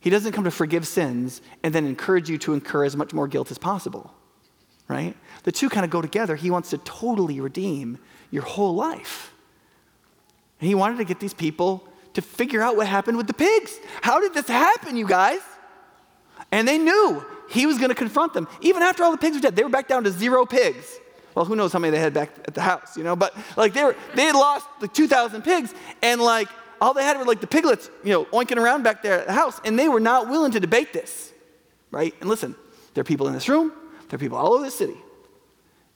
He 0.01 0.11
doesn't 0.11 0.33
come 0.33 0.45
to 0.45 0.51
forgive 0.51 0.87
sins 0.87 1.43
and 1.63 1.75
then 1.75 1.85
encourage 1.85 2.31
you 2.31 2.39
to 2.39 2.55
incur 2.55 2.85
as 2.85 2.97
much 2.97 3.13
more 3.13 3.27
guilt 3.27 3.51
as 3.51 3.59
possible, 3.59 4.15
right? 4.87 5.17
The 5.43 5.53
two 5.53 5.69
kind 5.69 5.85
of 5.85 5.91
go 5.91 6.01
together. 6.01 6.37
He 6.37 6.51
wants 6.51 6.71
to 6.71 6.79
totally 6.79 7.41
redeem 7.41 7.99
your 8.31 8.45
whole 8.45 8.75
life. 8.75 9.33
And 10.61 10.69
he 10.69 10.75
wanted 10.75 10.99
to 10.99 11.05
get 11.05 11.21
these 11.21 11.35
people 11.35 11.87
to 12.15 12.23
figure 12.23 12.63
out 12.63 12.77
what 12.77 12.87
happened 12.87 13.17
with 13.17 13.27
the 13.27 13.35
pigs. 13.35 13.79
How 14.03 14.21
did 14.21 14.35
this 14.35 14.49
happen, 14.49 14.97
you 14.97 15.07
guys? 15.07 15.41
And 16.51 16.67
they 16.67 16.79
knew 16.79 17.25
he 17.51 17.67
was 17.67 17.79
going 17.79 17.91
to 17.91 17.95
confront 17.95 18.35
them. 18.35 18.49
Even 18.61 18.83
after 18.83 19.05
all 19.05 19.11
the 19.11 19.19
pigs 19.19 19.37
were 19.37 19.41
dead, 19.41 19.57
they 19.57 19.63
were 19.63 19.69
back 19.69 19.89
down 19.89 20.05
to 20.05 20.11
zero 20.11 20.47
pigs. 20.47 20.99
Well, 21.35 21.45
who 21.45 21.55
knows 21.55 21.73
how 21.73 21.79
many 21.79 21.93
they 21.93 22.01
had 22.01 22.15
back 22.15 22.31
at 22.47 22.55
the 22.55 22.63
house, 22.63 22.97
you 22.97 23.05
know? 23.05 23.15
But 23.15 23.37
like 23.57 23.73
they 23.73 23.85
were, 23.85 23.95
they 24.15 24.25
had 24.25 24.35
lost 24.35 24.67
like 24.81 24.93
2,000 24.93 25.43
pigs, 25.43 25.75
and 26.03 26.21
like 26.21 26.49
all 26.81 26.95
they 26.95 27.05
had 27.05 27.17
were 27.19 27.25
like 27.25 27.41
the 27.41 27.47
piglets, 27.47 27.91
you 28.05 28.13
know, 28.13 28.25
oinking 28.27 28.57
around 28.57 28.83
back 28.83 29.03
there 29.03 29.21
at 29.21 29.27
the 29.27 29.33
house, 29.33 29.61
and 29.65 29.79
they 29.79 29.89
were 29.89 30.01
not 30.01 30.29
willing 30.29 30.53
to 30.53 30.61
debate 30.61 30.93
this, 30.93 31.33
right? 31.91 32.15
And 32.21 32.29
listen, 32.29 32.55
there 32.95 33.03
are 33.03 33.05
people 33.05 33.27
in 33.29 33.35
this 33.35 33.49
room, 33.49 33.73
there 34.09 34.17
are 34.17 34.21
people 34.21 34.39
all 34.39 34.55
over 34.55 34.65
the 34.65 34.71
city, 34.71 34.97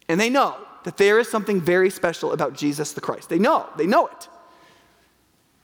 and 0.08 0.20
they 0.20 0.30
know 0.30 0.56
that 0.84 0.96
there 0.96 1.18
is 1.18 1.28
something 1.28 1.60
very 1.60 1.90
special 1.90 2.32
about 2.32 2.54
Jesus 2.54 2.92
the 2.92 3.00
Christ. 3.00 3.28
They 3.28 3.38
know, 3.38 3.68
they 3.76 3.86
know 3.86 4.06
it. 4.06 4.28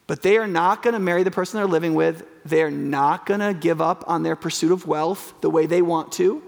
But 0.06 0.22
they 0.22 0.38
are 0.38 0.46
not 0.46 0.82
going 0.82 0.94
to 0.94 1.00
marry 1.00 1.22
the 1.22 1.30
person 1.30 1.58
they're 1.58 1.66
living 1.66 1.94
with. 1.94 2.24
They're 2.44 2.70
not 2.70 3.26
going 3.26 3.40
to 3.40 3.52
give 3.52 3.82
up 3.82 4.04
on 4.06 4.22
their 4.22 4.36
pursuit 4.36 4.72
of 4.72 4.86
wealth 4.86 5.34
the 5.42 5.50
way 5.50 5.66
they 5.66 5.82
want 5.82 6.12
to. 6.12 6.42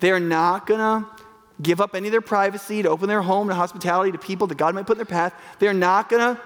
They're 0.00 0.18
not 0.18 0.66
going 0.66 0.80
to 0.80 1.08
give 1.62 1.80
up 1.80 1.94
any 1.94 2.08
of 2.08 2.12
their 2.12 2.20
privacy 2.20 2.82
to 2.82 2.88
open 2.88 3.08
their 3.08 3.22
home 3.22 3.48
to 3.48 3.54
hospitality 3.54 4.10
to 4.12 4.18
people 4.18 4.46
that 4.48 4.58
God 4.58 4.74
might 4.74 4.86
put 4.86 4.94
in 4.94 4.98
their 4.98 5.04
path. 5.04 5.34
They're 5.60 5.72
not 5.72 6.08
going 6.08 6.34
to 6.34 6.42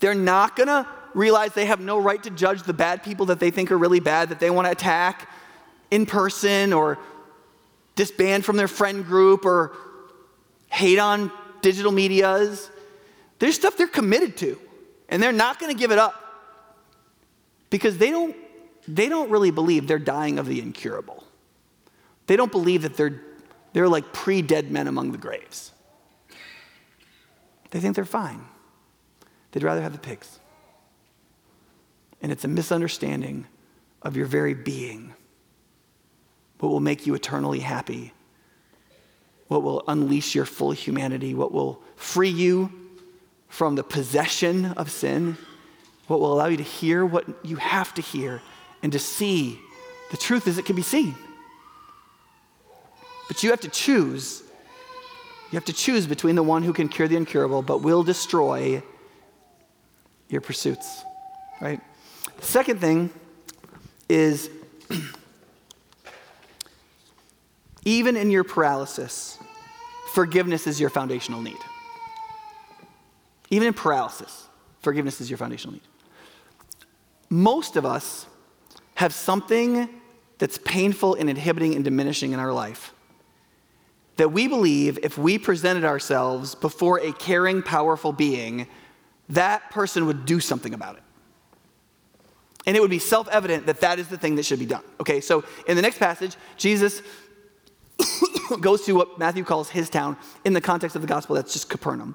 they're 0.00 0.14
not 0.14 0.56
going 0.56 0.68
to 0.68 0.86
realize 1.14 1.52
they 1.54 1.66
have 1.66 1.80
no 1.80 1.98
right 1.98 2.22
to 2.22 2.30
judge 2.30 2.62
the 2.62 2.72
bad 2.72 3.02
people 3.02 3.26
that 3.26 3.40
they 3.40 3.50
think 3.50 3.72
are 3.72 3.78
really 3.78 4.00
bad 4.00 4.28
that 4.28 4.40
they 4.40 4.50
want 4.50 4.66
to 4.66 4.72
attack 4.72 5.28
in 5.90 6.06
person 6.06 6.72
or 6.72 6.98
disband 7.96 8.44
from 8.44 8.56
their 8.56 8.68
friend 8.68 9.04
group 9.04 9.44
or 9.44 9.72
hate 10.68 10.98
on 10.98 11.32
digital 11.62 11.90
medias. 11.90 12.70
There's 13.38 13.56
stuff 13.56 13.76
they're 13.76 13.86
committed 13.86 14.36
to. 14.38 14.58
And 15.08 15.22
they're 15.22 15.32
not 15.32 15.58
going 15.58 15.72
to 15.72 15.78
give 15.78 15.90
it 15.90 15.98
up 15.98 16.14
because 17.70 17.98
they 17.98 18.10
don't, 18.10 18.36
they 18.86 19.08
don't 19.08 19.30
really 19.30 19.50
believe 19.50 19.86
they're 19.86 19.98
dying 19.98 20.38
of 20.38 20.46
the 20.46 20.60
incurable. 20.60 21.24
They 22.26 22.36
don't 22.36 22.52
believe 22.52 22.82
that 22.82 22.96
they're, 22.96 23.20
they're 23.72 23.88
like 23.88 24.12
pre 24.12 24.42
dead 24.42 24.70
men 24.70 24.86
among 24.86 25.12
the 25.12 25.18
graves. 25.18 25.72
They 27.70 27.80
think 27.80 27.96
they're 27.96 28.04
fine. 28.04 28.44
They'd 29.52 29.62
rather 29.62 29.82
have 29.82 29.92
the 29.92 29.98
pigs. 29.98 30.40
And 32.20 32.32
it's 32.32 32.44
a 32.44 32.48
misunderstanding 32.48 33.46
of 34.02 34.16
your 34.16 34.26
very 34.26 34.54
being. 34.54 35.14
What 36.58 36.70
will 36.70 36.80
make 36.80 37.06
you 37.06 37.14
eternally 37.14 37.60
happy? 37.60 38.12
What 39.46 39.62
will 39.62 39.84
unleash 39.88 40.34
your 40.34 40.44
full 40.44 40.72
humanity? 40.72 41.34
What 41.34 41.52
will 41.52 41.80
free 41.96 42.28
you 42.28 42.72
from 43.48 43.74
the 43.74 43.82
possession 43.82 44.66
of 44.76 44.90
sin, 44.90 45.36
what 46.06 46.20
will 46.20 46.32
allow 46.32 46.46
you 46.46 46.56
to 46.56 46.62
hear 46.62 47.04
what 47.04 47.24
you 47.44 47.56
have 47.56 47.92
to 47.94 48.02
hear 48.02 48.40
and 48.82 48.92
to 48.92 48.98
see. 48.98 49.58
The 50.10 50.16
truth 50.16 50.46
is, 50.46 50.58
it 50.58 50.64
can 50.64 50.76
be 50.76 50.82
seen. 50.82 51.14
But 53.26 53.42
you 53.42 53.50
have 53.50 53.60
to 53.60 53.68
choose. 53.68 54.42
You 55.50 55.56
have 55.56 55.64
to 55.66 55.72
choose 55.72 56.06
between 56.06 56.34
the 56.34 56.42
one 56.42 56.62
who 56.62 56.72
can 56.72 56.88
cure 56.88 57.08
the 57.08 57.16
incurable 57.16 57.62
but 57.62 57.78
will 57.78 58.02
destroy 58.02 58.82
your 60.28 60.40
pursuits, 60.40 61.04
right? 61.60 61.80
Second 62.40 62.80
thing 62.80 63.10
is 64.08 64.50
even 67.84 68.16
in 68.16 68.30
your 68.30 68.44
paralysis, 68.44 69.38
forgiveness 70.12 70.66
is 70.66 70.80
your 70.80 70.90
foundational 70.90 71.40
need. 71.40 71.58
Even 73.50 73.68
in 73.68 73.74
paralysis, 73.74 74.46
forgiveness 74.80 75.20
is 75.20 75.30
your 75.30 75.38
foundational 75.38 75.74
need. 75.74 75.82
Most 77.30 77.76
of 77.76 77.84
us 77.84 78.26
have 78.94 79.12
something 79.12 79.88
that's 80.38 80.58
painful 80.58 81.14
and 81.14 81.28
inhibiting 81.28 81.74
and 81.74 81.84
diminishing 81.84 82.32
in 82.32 82.38
our 82.38 82.52
life 82.52 82.92
that 84.16 84.32
we 84.32 84.48
believe 84.48 84.98
if 85.02 85.16
we 85.16 85.38
presented 85.38 85.84
ourselves 85.84 86.54
before 86.56 86.98
a 86.98 87.12
caring, 87.12 87.62
powerful 87.62 88.12
being, 88.12 88.66
that 89.30 89.70
person 89.70 90.06
would 90.06 90.24
do 90.24 90.40
something 90.40 90.74
about 90.74 90.96
it. 90.96 91.02
And 92.66 92.76
it 92.76 92.80
would 92.80 92.90
be 92.90 92.98
self 92.98 93.28
evident 93.28 93.66
that 93.66 93.80
that 93.80 93.98
is 93.98 94.08
the 94.08 94.18
thing 94.18 94.36
that 94.36 94.44
should 94.44 94.58
be 94.58 94.66
done. 94.66 94.82
Okay, 95.00 95.20
so 95.20 95.44
in 95.66 95.76
the 95.76 95.82
next 95.82 95.98
passage, 95.98 96.36
Jesus 96.56 97.02
goes 98.60 98.84
to 98.84 98.92
what 98.92 99.18
Matthew 99.18 99.44
calls 99.44 99.70
his 99.70 99.88
town. 99.88 100.16
In 100.44 100.52
the 100.52 100.60
context 100.60 100.94
of 100.94 101.02
the 101.02 101.08
gospel, 101.08 101.34
that's 101.34 101.52
just 101.52 101.68
Capernaum. 101.70 102.14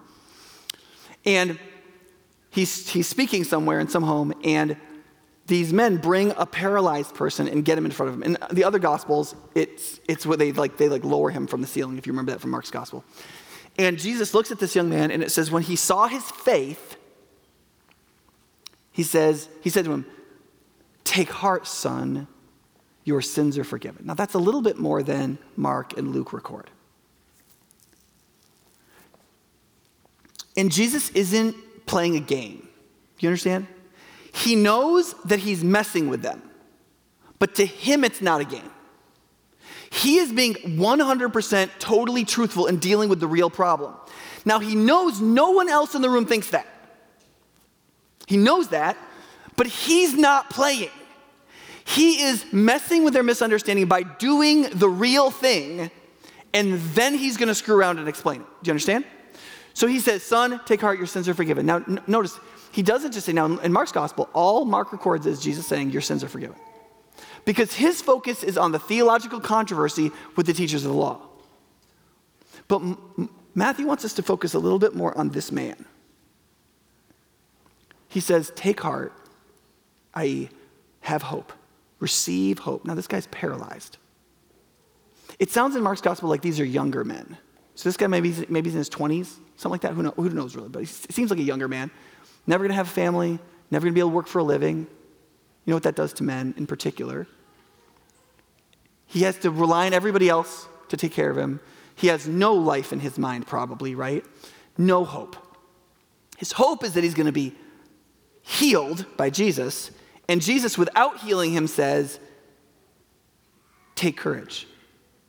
And 1.26 1.58
he's, 2.52 2.88
he's 2.90 3.08
speaking 3.08 3.44
somewhere 3.44 3.80
in 3.80 3.88
some 3.88 4.04
home, 4.04 4.34
and 4.44 4.78
these 5.48 5.74
men 5.74 5.98
bring 5.98 6.34
a 6.38 6.46
paralyzed 6.46 7.16
person 7.16 7.48
and 7.48 7.66
get 7.66 7.78
him 7.78 7.86
in 7.86 7.92
front 7.92 8.10
of 8.10 8.16
him. 8.16 8.24
In 8.24 8.38
the 8.52 8.64
other 8.64 8.80
gospels, 8.80 9.36
it's, 9.56 10.00
it's 10.08 10.26
where 10.26 10.38
they 10.38 10.52
like, 10.52 10.78
they 10.78 10.88
like 10.88 11.04
lower 11.04 11.30
him 11.30 11.48
from 11.48 11.62
the 11.62 11.68
ceiling, 11.68 11.98
if 11.98 12.08
you 12.08 12.14
remember 12.14 12.32
that 12.32 12.42
from 12.42 12.52
Mark's 12.52 12.72
gospel. 12.72 13.04
And 13.78 13.98
Jesus 13.98 14.34
looks 14.34 14.52
at 14.52 14.60
this 14.60 14.76
young 14.76 14.90
man, 14.90 15.12
and 15.12 15.24
it 15.24 15.32
says, 15.32 15.50
when 15.50 15.64
he 15.64 15.76
saw 15.76 16.08
his 16.08 16.24
faith, 16.24 16.93
he 18.94 19.04
says, 19.04 19.50
he 19.62 19.70
said 19.70 19.86
to 19.86 19.92
him, 19.92 20.06
Take 21.04 21.30
heart, 21.30 21.68
son, 21.68 22.28
your 23.04 23.22
sins 23.22 23.58
are 23.58 23.66
forgiven. 23.66 24.06
Now 24.06 24.14
that's 24.14 24.36
a 24.36 24.40
little 24.40 24.62
bit 24.62 24.78
more 24.78 25.04
than 25.04 25.38
Mark 25.58 25.98
and 25.98 26.12
Luke 26.12 26.32
record. 26.32 26.70
And 30.56 30.72
Jesus 30.72 31.10
isn't 31.10 31.56
playing 31.86 32.16
a 32.16 32.20
game. 32.20 32.70
You 33.20 33.30
understand? 33.30 33.68
He 34.34 34.56
knows 34.56 35.14
that 35.26 35.40
he's 35.40 35.64
messing 35.64 36.10
with 36.10 36.22
them, 36.22 36.42
but 37.40 37.56
to 37.56 37.66
him, 37.66 38.04
it's 38.04 38.22
not 38.22 38.42
a 38.42 38.46
game. 38.46 38.70
He 39.92 40.18
is 40.18 40.32
being 40.32 40.56
100% 40.56 41.70
totally 41.78 42.26
truthful 42.26 42.66
in 42.66 42.78
dealing 42.78 43.10
with 43.10 43.20
the 43.20 43.28
real 43.28 43.50
problem. 43.50 43.94
Now, 44.44 44.60
he 44.60 44.76
knows 44.76 45.22
no 45.22 45.52
one 45.52 45.70
else 45.70 45.94
in 45.94 46.02
the 46.02 46.10
room 46.10 46.26
thinks 46.26 46.50
that. 46.50 46.68
He 48.28 48.38
knows 48.38 48.70
that, 48.70 48.98
but 49.56 49.68
he's 49.68 50.14
not 50.14 50.50
playing. 50.50 50.90
He 51.86 52.22
is 52.22 52.46
messing 52.54 53.04
with 53.04 53.14
their 53.14 53.24
misunderstanding 53.24 53.88
by 53.88 54.04
doing 54.04 54.64
the 54.70 54.88
real 54.88 55.30
thing, 55.32 55.92
and 56.54 56.80
then 56.80 57.16
he's 57.16 57.38
going 57.38 57.50
to 57.50 57.56
screw 57.56 57.76
around 57.76 58.00
and 58.00 58.08
explain 58.08 58.42
it. 58.42 58.48
Do 58.64 58.70
you 58.70 58.72
understand? 58.72 59.06
So 59.74 59.88
he 59.88 60.00
says, 60.00 60.24
Son, 60.24 60.62
take 60.66 60.82
heart, 60.82 60.98
your 60.98 61.08
sins 61.08 61.28
are 61.28 61.34
forgiven. 61.34 61.66
Now, 61.66 61.78
n- 61.78 62.00
notice, 62.08 62.40
he 62.72 62.82
doesn't 62.84 63.12
just 63.12 63.26
say, 63.26 63.34
now 63.34 63.58
in 63.58 63.74
Mark's 63.74 63.92
gospel, 63.92 64.30
all 64.34 64.66
Mark 64.66 64.92
records 64.92 65.26
is 65.26 65.42
Jesus 65.42 65.68
saying, 65.68 65.90
Your 65.90 66.02
sins 66.02 66.24
are 66.24 66.30
forgiven. 66.30 66.56
Because 67.46 67.74
his 67.74 68.02
focus 68.02 68.44
is 68.44 68.58
on 68.58 68.72
the 68.72 68.80
theological 68.80 69.42
controversy 69.42 70.12
with 70.38 70.46
the 70.46 70.54
teachers 70.54 70.86
of 70.86 70.92
the 70.92 70.98
law. 70.98 71.22
But 72.68 72.78
M- 72.78 73.30
Matthew 73.56 73.86
wants 73.86 74.06
us 74.06 74.14
to 74.14 74.24
focus 74.24 74.54
a 74.54 74.60
little 74.60 74.80
bit 74.80 74.96
more 74.96 75.18
on 75.18 75.30
this 75.30 75.52
man. 75.52 75.86
He 78.14 78.20
says, 78.20 78.52
Take 78.56 78.82
heart, 78.82 79.12
i.e., 80.14 80.50
have 81.02 81.24
hope, 81.24 81.52
receive 82.00 82.60
hope. 82.60 82.86
Now, 82.86 82.94
this 82.94 83.08
guy's 83.08 83.26
paralyzed. 83.26 83.98
It 85.40 85.50
sounds 85.50 85.76
in 85.76 85.82
Mark's 85.82 86.00
gospel 86.00 86.30
like 86.30 86.44
these 86.44 86.60
are 86.60 86.66
younger 86.66 87.04
men. 87.04 87.38
So 87.74 87.90
this 87.90 87.98
guy 87.98 88.06
maybe, 88.06 88.32
maybe 88.50 88.70
he's 88.70 88.76
in 88.76 88.78
his 88.78 88.90
20s, 88.92 89.40
something 89.56 89.72
like 89.72 89.82
that. 89.82 89.94
Who, 89.94 90.04
know, 90.04 90.12
who 90.12 90.30
knows 90.30 90.56
really? 90.56 90.70
But 90.70 90.82
he 90.82 90.86
seems 90.86 91.32
like 91.32 91.40
a 91.40 91.44
younger 91.44 91.68
man. 91.68 91.90
Never 92.46 92.64
going 92.64 92.70
to 92.70 92.76
have 92.76 92.86
a 92.86 92.92
family, 92.92 93.40
never 93.72 93.86
going 93.86 93.94
to 93.94 93.96
be 93.96 94.00
able 94.00 94.12
to 94.12 94.16
work 94.16 94.28
for 94.28 94.38
a 94.38 94.44
living. 94.44 94.82
You 95.66 95.72
know 95.72 95.76
what 95.76 95.84
that 95.84 95.96
does 95.96 96.14
to 96.14 96.24
men 96.24 96.54
in 96.56 96.68
particular? 96.68 97.26
He 99.08 99.22
has 99.24 99.40
to 99.40 99.50
rely 99.50 99.88
on 99.88 99.94
everybody 99.94 100.30
else 100.30 100.68
to 100.90 100.98
take 100.98 101.14
care 101.14 101.32
of 101.32 101.38
him. 101.38 101.62
He 101.96 102.08
has 102.08 102.28
no 102.28 102.54
life 102.54 102.94
in 102.94 103.00
his 103.00 103.18
mind, 103.18 103.48
probably, 103.48 103.96
right? 103.96 104.24
No 104.78 105.04
hope. 105.04 105.36
His 106.38 106.52
hope 106.52 106.84
is 106.84 106.94
that 106.94 107.04
he's 107.04 107.16
going 107.16 107.26
to 107.26 107.32
be 107.32 107.56
healed 108.44 109.06
by 109.18 109.32
Jesus. 109.32 109.90
And 110.30 110.42
Jesus, 110.42 110.78
without 110.78 111.22
healing 111.22 111.52
him, 111.52 111.66
says, 111.66 112.20
Take 113.96 114.18
courage. 114.18 114.68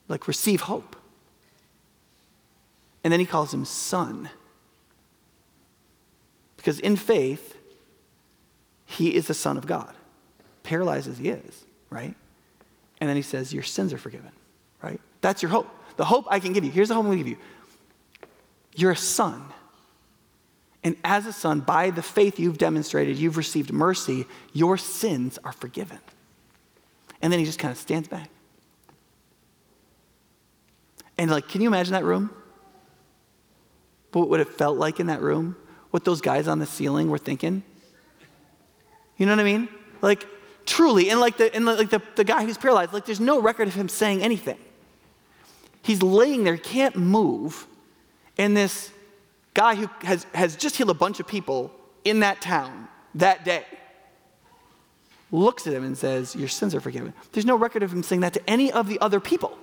Like, 0.09 0.29
receive 0.29 0.62
hope. 0.62 0.96
And 3.03 3.12
then 3.12 3.20
he 3.20 3.27
calls 3.27 3.55
him 3.55 3.64
son. 3.64 4.29
Because 6.57 6.81
in 6.81 6.96
faith, 6.96 7.57
he 8.87 9.14
is 9.14 9.27
the 9.27 9.35
Son 9.35 9.57
of 9.57 9.66
God, 9.66 9.94
paralyzed 10.62 11.09
as 11.09 11.18
he 11.18 11.29
is, 11.29 11.64
right? 11.90 12.14
And 13.00 13.09
then 13.09 13.16
he 13.16 13.22
says, 13.22 13.53
Your 13.53 13.62
sins 13.62 13.92
are 13.92 13.98
forgiven, 13.98 14.31
right? 14.83 15.00
That's 15.20 15.42
your 15.42 15.50
hope. 15.50 15.68
The 15.96 16.05
hope 16.05 16.27
I 16.29 16.40
can 16.40 16.53
give 16.53 16.64
you. 16.64 16.70
Here's 16.70 16.88
the 16.88 16.94
hope 16.94 17.05
I'm 17.05 17.09
going 17.09 17.18
to 17.18 17.24
give 17.24 17.38
you. 17.38 17.44
You're 18.74 18.92
a 18.92 18.96
son. 18.96 19.44
And 20.84 20.96
as 21.02 21.24
a 21.24 21.32
son, 21.32 21.60
by 21.60 21.90
the 21.90 22.02
faith 22.02 22.38
you've 22.38 22.58
demonstrated, 22.58 23.16
you've 23.16 23.38
received 23.38 23.72
mercy, 23.72 24.26
your 24.52 24.76
sins 24.76 25.38
are 25.42 25.52
forgiven. 25.52 25.98
And 27.22 27.32
then 27.32 27.40
he 27.40 27.46
just 27.46 27.58
kind 27.58 27.72
of 27.72 27.78
stands 27.78 28.06
back. 28.06 28.28
And 31.16 31.30
like, 31.30 31.48
can 31.48 31.62
you 31.62 31.68
imagine 31.68 31.94
that 31.94 32.04
room? 32.04 32.30
What 34.12 34.28
would 34.28 34.40
it 34.40 34.48
felt 34.48 34.76
like 34.76 35.00
in 35.00 35.06
that 35.06 35.22
room? 35.22 35.56
What 35.90 36.04
those 36.04 36.20
guys 36.20 36.46
on 36.46 36.58
the 36.58 36.66
ceiling 36.66 37.08
were 37.08 37.18
thinking? 37.18 37.62
You 39.16 39.26
know 39.26 39.32
what 39.32 39.40
I 39.40 39.44
mean? 39.44 39.68
Like, 40.02 40.26
truly, 40.66 41.08
and 41.08 41.18
like 41.18 41.36
the 41.36 41.54
and 41.54 41.64
like 41.64 41.90
the, 41.90 42.02
the 42.16 42.24
guy 42.24 42.44
who's 42.44 42.58
paralyzed, 42.58 42.92
like 42.92 43.06
there's 43.06 43.20
no 43.20 43.40
record 43.40 43.68
of 43.68 43.74
him 43.74 43.88
saying 43.88 44.22
anything. 44.22 44.58
He's 45.82 46.02
laying 46.02 46.44
there, 46.44 46.56
can't 46.56 46.96
move, 46.96 47.66
and 48.36 48.56
this 48.56 48.90
guy 49.54 49.76
who 49.76 49.88
has, 50.02 50.26
has 50.34 50.56
just 50.56 50.76
healed 50.76 50.90
a 50.90 50.94
bunch 50.94 51.20
of 51.20 51.26
people 51.26 51.72
in 52.04 52.20
that 52.20 52.40
town 52.40 52.88
that 53.14 53.44
day 53.44 53.64
looks 55.30 55.66
at 55.66 55.72
him 55.72 55.84
and 55.84 55.96
says, 55.96 56.34
Your 56.36 56.48
sins 56.48 56.74
are 56.74 56.80
forgiven. 56.80 57.12
There's 57.32 57.46
no 57.46 57.56
record 57.56 57.82
of 57.82 57.92
him 57.92 58.02
saying 58.02 58.20
that 58.20 58.34
to 58.34 58.50
any 58.50 58.70
of 58.72 58.88
the 58.88 59.00
other 59.00 59.20
people. 59.20 59.56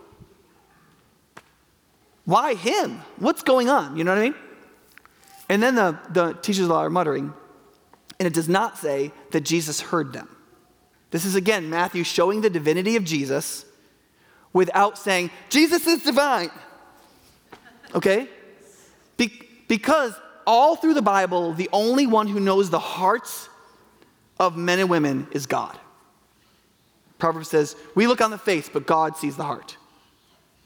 Why 2.25 2.53
him? 2.53 3.01
What's 3.17 3.43
going 3.43 3.69
on? 3.69 3.97
You 3.97 4.03
know 4.03 4.11
what 4.11 4.19
I 4.19 4.23
mean? 4.23 4.35
And 5.49 5.61
then 5.61 5.75
the, 5.75 5.99
the 6.09 6.33
teachers 6.33 6.63
of 6.63 6.67
the 6.69 6.73
law 6.73 6.83
are 6.83 6.89
muttering, 6.89 7.33
and 8.19 8.27
it 8.27 8.33
does 8.33 8.47
not 8.47 8.77
say 8.77 9.11
that 9.31 9.41
Jesus 9.41 9.81
heard 9.81 10.13
them. 10.13 10.29
This 11.09 11.25
is 11.25 11.35
again 11.35 11.69
Matthew 11.69 12.03
showing 12.03 12.41
the 12.41 12.49
divinity 12.49 12.95
of 12.95 13.03
Jesus 13.03 13.65
without 14.53 14.97
saying, 14.97 15.29
Jesus 15.49 15.87
is 15.87 16.03
divine. 16.03 16.51
Okay? 17.93 18.29
Because 19.71 20.13
all 20.45 20.75
through 20.75 20.95
the 20.95 21.01
Bible, 21.01 21.53
the 21.53 21.69
only 21.71 22.05
one 22.05 22.27
who 22.27 22.41
knows 22.41 22.69
the 22.69 22.77
hearts 22.77 23.47
of 24.37 24.57
men 24.57 24.79
and 24.79 24.89
women 24.89 25.27
is 25.31 25.45
God. 25.45 25.79
Proverbs 27.19 27.47
says, 27.47 27.77
We 27.95 28.05
look 28.05 28.19
on 28.19 28.31
the 28.31 28.37
face, 28.37 28.67
but 28.67 28.85
God 28.85 29.15
sees 29.15 29.37
the 29.37 29.45
heart. 29.45 29.77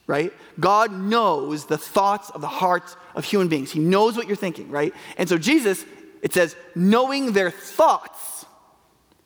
Right? 0.07 0.33
God 0.59 0.91
knows 0.91 1.67
the 1.67 1.77
thoughts 1.77 2.31
of 2.31 2.41
the 2.41 2.47
hearts 2.47 2.97
of 3.13 3.25
human 3.25 3.47
beings. 3.47 3.71
He 3.71 3.79
knows 3.79 4.17
what 4.17 4.25
you're 4.25 4.35
thinking, 4.35 4.71
right? 4.71 4.91
And 5.19 5.29
so 5.29 5.37
Jesus, 5.37 5.85
it 6.23 6.33
says, 6.33 6.55
knowing 6.73 7.33
their 7.33 7.51
thoughts, 7.51 8.47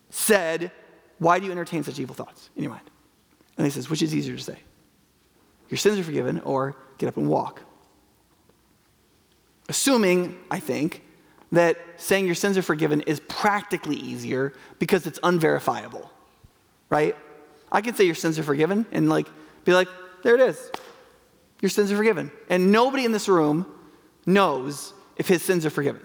said, 0.10 0.74
Why 1.20 1.40
do 1.40 1.46
you 1.46 1.54
entertain 1.54 1.86
such 1.86 2.00
evil 2.00 2.16
thoughts 2.16 2.50
in 2.58 2.64
your 2.64 2.74
mind? 2.74 2.92
And 3.56 3.66
he 3.66 3.72
says, 3.72 3.90
Which 3.90 4.02
is 4.02 4.14
easier 4.14 4.36
to 4.36 4.44
say? 4.44 4.60
Your 5.70 5.78
sins 5.78 5.98
are 6.00 6.04
forgiven, 6.04 6.42
or 6.42 6.76
get 6.98 7.08
up 7.08 7.16
and 7.16 7.30
walk. 7.30 7.62
Assuming, 9.70 10.38
I 10.52 10.60
think, 10.60 11.04
that 11.52 11.78
saying 11.98 12.26
your 12.26 12.36
sins 12.36 12.58
are 12.58 12.62
forgiven 12.62 13.02
is 13.02 13.20
practically 13.22 13.96
easier 13.96 14.54
because 14.78 15.08
it's 15.08 15.20
unverifiable, 15.24 16.12
right? 16.90 17.16
I 17.72 17.82
can 17.82 17.96
say 17.96 18.04
your 18.04 18.16
sins 18.16 18.38
are 18.38 18.44
forgiven 18.44 18.86
and 18.92 19.10
like 19.10 19.28
be 19.66 19.74
like, 19.74 19.88
there 20.24 20.36
it 20.36 20.42
is. 20.42 20.72
Your 21.62 21.70
sins 21.70 21.92
are 21.92 21.98
forgiven. 21.98 22.32
And 22.50 22.72
nobody 22.72 23.06
in 23.06 23.12
this 23.12 23.28
room 23.28 23.66
knows 24.26 24.94
if 25.18 25.28
his 25.28 25.42
sins 25.42 25.66
are 25.66 25.70
forgiven, 25.70 26.02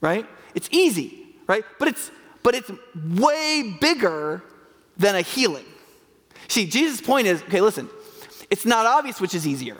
right? 0.00 0.26
It's 0.54 0.68
easy, 0.70 1.26
right? 1.46 1.64
But 1.78 1.88
it's 1.88 2.10
but 2.42 2.54
it's 2.54 2.70
way 2.94 3.76
bigger 3.80 4.42
than 4.96 5.16
a 5.16 5.20
healing. 5.20 5.64
See, 6.46 6.66
Jesus' 6.66 7.00
point 7.00 7.26
is, 7.26 7.42
okay, 7.42 7.60
listen, 7.60 7.90
it's 8.48 8.64
not 8.64 8.86
obvious 8.86 9.20
which 9.20 9.34
is 9.34 9.46
easier. 9.46 9.76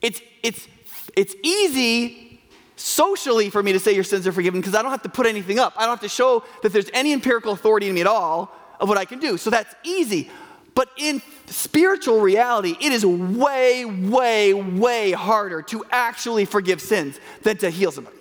It's 0.00 0.20
it's 0.42 0.68
it's 1.16 1.34
easy 1.42 2.40
socially 2.76 3.50
for 3.50 3.62
me 3.62 3.72
to 3.72 3.78
say 3.78 3.94
your 3.94 4.04
sins 4.04 4.26
are 4.26 4.32
forgiven 4.32 4.60
because 4.60 4.74
I 4.74 4.82
don't 4.82 4.90
have 4.90 5.02
to 5.02 5.08
put 5.08 5.26
anything 5.26 5.58
up. 5.58 5.74
I 5.76 5.82
don't 5.82 5.90
have 5.90 6.00
to 6.00 6.08
show 6.08 6.44
that 6.62 6.72
there's 6.72 6.90
any 6.92 7.12
empirical 7.12 7.52
authority 7.52 7.88
in 7.88 7.94
me 7.94 8.00
at 8.00 8.06
all 8.06 8.54
of 8.80 8.88
what 8.88 8.98
I 8.98 9.04
can 9.04 9.18
do. 9.18 9.36
So 9.36 9.50
that's 9.50 9.74
easy. 9.84 10.30
But 10.74 10.88
in 10.96 11.22
spiritual 11.46 12.20
reality, 12.20 12.76
it 12.80 12.92
is 12.92 13.04
way, 13.04 13.84
way, 13.84 14.54
way 14.54 15.12
harder 15.12 15.62
to 15.62 15.84
actually 15.90 16.44
forgive 16.44 16.80
sins 16.80 17.20
than 17.42 17.58
to 17.58 17.70
heal 17.70 17.92
somebody. 17.92 18.16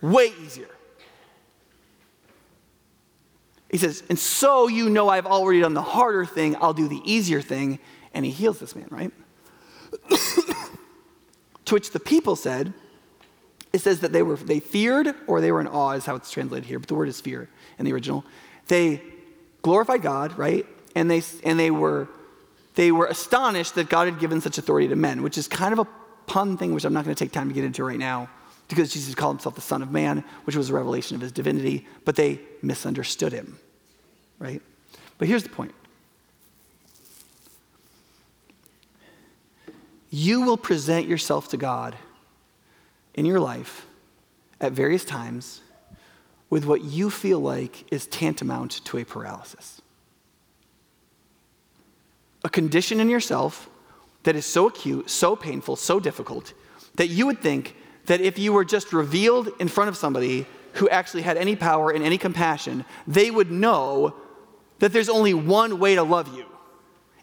Way 0.00 0.32
easier. 0.44 0.68
He 3.70 3.78
says, 3.78 4.02
and 4.10 4.18
so 4.18 4.68
you 4.68 4.90
know 4.90 5.08
I've 5.08 5.26
already 5.26 5.60
done 5.60 5.72
the 5.72 5.82
harder 5.82 6.26
thing, 6.26 6.56
I'll 6.60 6.74
do 6.74 6.88
the 6.88 7.00
easier 7.10 7.40
thing. 7.40 7.78
And 8.12 8.24
he 8.24 8.30
heals 8.30 8.58
this 8.58 8.76
man, 8.76 8.88
right? 8.90 9.10
to 11.72 11.76
which 11.76 11.90
the 11.92 12.00
people 12.00 12.36
said, 12.36 12.74
it 13.72 13.80
says 13.80 14.00
that 14.00 14.12
they 14.12 14.22
were 14.22 14.36
they 14.36 14.60
feared 14.60 15.14
or 15.26 15.40
they 15.40 15.50
were 15.50 15.60
in 15.62 15.66
awe 15.66 15.92
is 15.92 16.04
how 16.04 16.14
it's 16.14 16.30
translated 16.30 16.66
here, 16.66 16.78
but 16.78 16.86
the 16.86 16.94
word 16.94 17.08
is 17.08 17.18
fear 17.18 17.48
in 17.78 17.86
the 17.86 17.92
original. 17.94 18.26
They 18.68 19.00
glorified 19.62 20.02
God, 20.02 20.36
right? 20.36 20.66
And 20.94 21.10
they 21.10 21.22
and 21.44 21.58
they 21.58 21.70
were 21.70 22.08
they 22.74 22.92
were 22.92 23.06
astonished 23.06 23.74
that 23.76 23.88
God 23.88 24.06
had 24.06 24.20
given 24.20 24.42
such 24.42 24.58
authority 24.58 24.88
to 24.88 24.96
men, 24.96 25.22
which 25.22 25.38
is 25.38 25.48
kind 25.48 25.72
of 25.72 25.78
a 25.78 25.86
pun 26.26 26.58
thing, 26.58 26.74
which 26.74 26.84
I'm 26.84 26.92
not 26.92 27.04
going 27.04 27.16
to 27.16 27.24
take 27.24 27.32
time 27.32 27.48
to 27.48 27.54
get 27.54 27.64
into 27.64 27.82
right 27.84 27.98
now. 27.98 28.28
because 28.68 28.92
Jesus 28.92 29.14
called 29.14 29.36
himself 29.36 29.54
the 29.54 29.62
Son 29.62 29.80
of 29.82 29.90
Man, 29.90 30.24
which 30.44 30.56
was 30.56 30.68
a 30.68 30.74
revelation 30.74 31.14
of 31.14 31.22
his 31.22 31.32
divinity, 31.32 31.86
but 32.04 32.16
they 32.16 32.40
misunderstood 32.60 33.32
him, 33.32 33.58
right? 34.38 34.60
But 35.16 35.26
here's 35.26 35.42
the 35.42 35.48
point 35.48 35.72
you 40.12 40.42
will 40.42 40.58
present 40.58 41.08
yourself 41.08 41.48
to 41.48 41.56
God 41.56 41.96
in 43.14 43.24
your 43.24 43.40
life 43.40 43.86
at 44.60 44.72
various 44.72 45.06
times 45.06 45.62
with 46.50 46.66
what 46.66 46.84
you 46.84 47.08
feel 47.08 47.40
like 47.40 47.90
is 47.90 48.06
tantamount 48.06 48.84
to 48.84 48.98
a 48.98 49.04
paralysis. 49.04 49.80
A 52.44 52.50
condition 52.50 53.00
in 53.00 53.08
yourself 53.08 53.70
that 54.24 54.36
is 54.36 54.44
so 54.44 54.68
acute, 54.68 55.08
so 55.08 55.34
painful, 55.34 55.76
so 55.76 55.98
difficult, 55.98 56.52
that 56.96 57.08
you 57.08 57.24
would 57.24 57.40
think 57.40 57.74
that 58.04 58.20
if 58.20 58.38
you 58.38 58.52
were 58.52 58.66
just 58.66 58.92
revealed 58.92 59.48
in 59.60 59.66
front 59.66 59.88
of 59.88 59.96
somebody 59.96 60.46
who 60.74 60.90
actually 60.90 61.22
had 61.22 61.38
any 61.38 61.56
power 61.56 61.90
and 61.90 62.04
any 62.04 62.18
compassion, 62.18 62.84
they 63.06 63.30
would 63.30 63.50
know 63.50 64.14
that 64.78 64.92
there's 64.92 65.08
only 65.08 65.32
one 65.32 65.78
way 65.78 65.94
to 65.94 66.02
love 66.02 66.36
you 66.36 66.44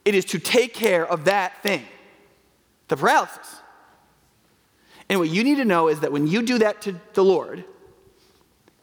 it 0.05 0.15
is 0.15 0.25
to 0.25 0.39
take 0.39 0.73
care 0.73 1.05
of 1.05 1.25
that 1.25 1.61
thing 1.61 1.85
the 2.89 2.97
paralysis. 2.97 3.61
And 5.07 5.19
what 5.19 5.29
you 5.29 5.43
need 5.43 5.55
to 5.55 5.65
know 5.65 5.87
is 5.87 6.01
that 6.01 6.11
when 6.11 6.27
you 6.27 6.41
do 6.43 6.59
that 6.59 6.81
to 6.83 6.99
the 7.13 7.23
Lord, 7.23 7.63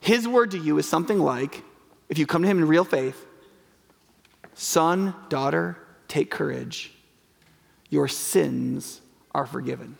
His 0.00 0.26
word 0.26 0.52
to 0.52 0.58
you 0.58 0.78
is 0.78 0.88
something 0.88 1.18
like, 1.18 1.62
if 2.08 2.18
you 2.18 2.26
come 2.26 2.42
to 2.42 2.48
Him 2.48 2.58
in 2.58 2.66
real 2.66 2.84
faith, 2.84 3.26
son, 4.54 5.14
daughter, 5.28 5.76
take 6.08 6.30
courage. 6.30 6.92
Your 7.90 8.08
sins 8.08 9.00
are 9.34 9.46
forgiven. 9.46 9.98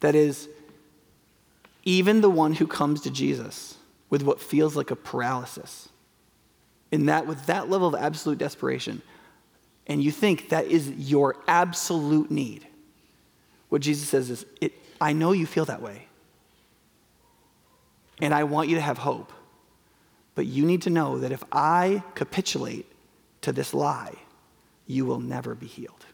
That 0.00 0.14
is, 0.14 0.48
even 1.84 2.20
the 2.20 2.30
one 2.30 2.54
who 2.54 2.66
comes 2.66 3.00
to 3.02 3.10
Jesus 3.10 3.76
with 4.10 4.22
what 4.22 4.40
feels 4.40 4.76
like 4.76 4.90
a 4.90 4.96
paralysis, 4.96 5.88
in 6.90 7.06
that, 7.06 7.26
with 7.26 7.46
that 7.46 7.70
level 7.70 7.88
of 7.88 8.00
absolute 8.00 8.38
desperation, 8.38 9.02
and 9.86 10.02
you 10.02 10.10
think 10.10 10.50
that 10.50 10.66
is 10.66 10.88
your 10.90 11.36
absolute 11.46 12.30
need, 12.30 12.66
what 13.68 13.82
Jesus 13.82 14.08
says 14.08 14.30
is, 14.30 14.46
it, 14.60 14.72
I 15.00 15.12
know 15.12 15.32
you 15.32 15.46
feel 15.46 15.64
that 15.64 15.82
way. 15.82 16.06
And 18.20 18.32
I 18.32 18.44
want 18.44 18.68
you 18.68 18.76
to 18.76 18.80
have 18.80 18.98
hope. 18.98 19.32
But 20.34 20.46
you 20.46 20.64
need 20.64 20.82
to 20.82 20.90
know 20.90 21.18
that 21.18 21.32
if 21.32 21.42
I 21.50 22.02
capitulate 22.14 22.86
to 23.40 23.52
this 23.52 23.74
lie, 23.74 24.14
you 24.86 25.04
will 25.04 25.20
never 25.20 25.54
be 25.54 25.66
healed. 25.66 26.06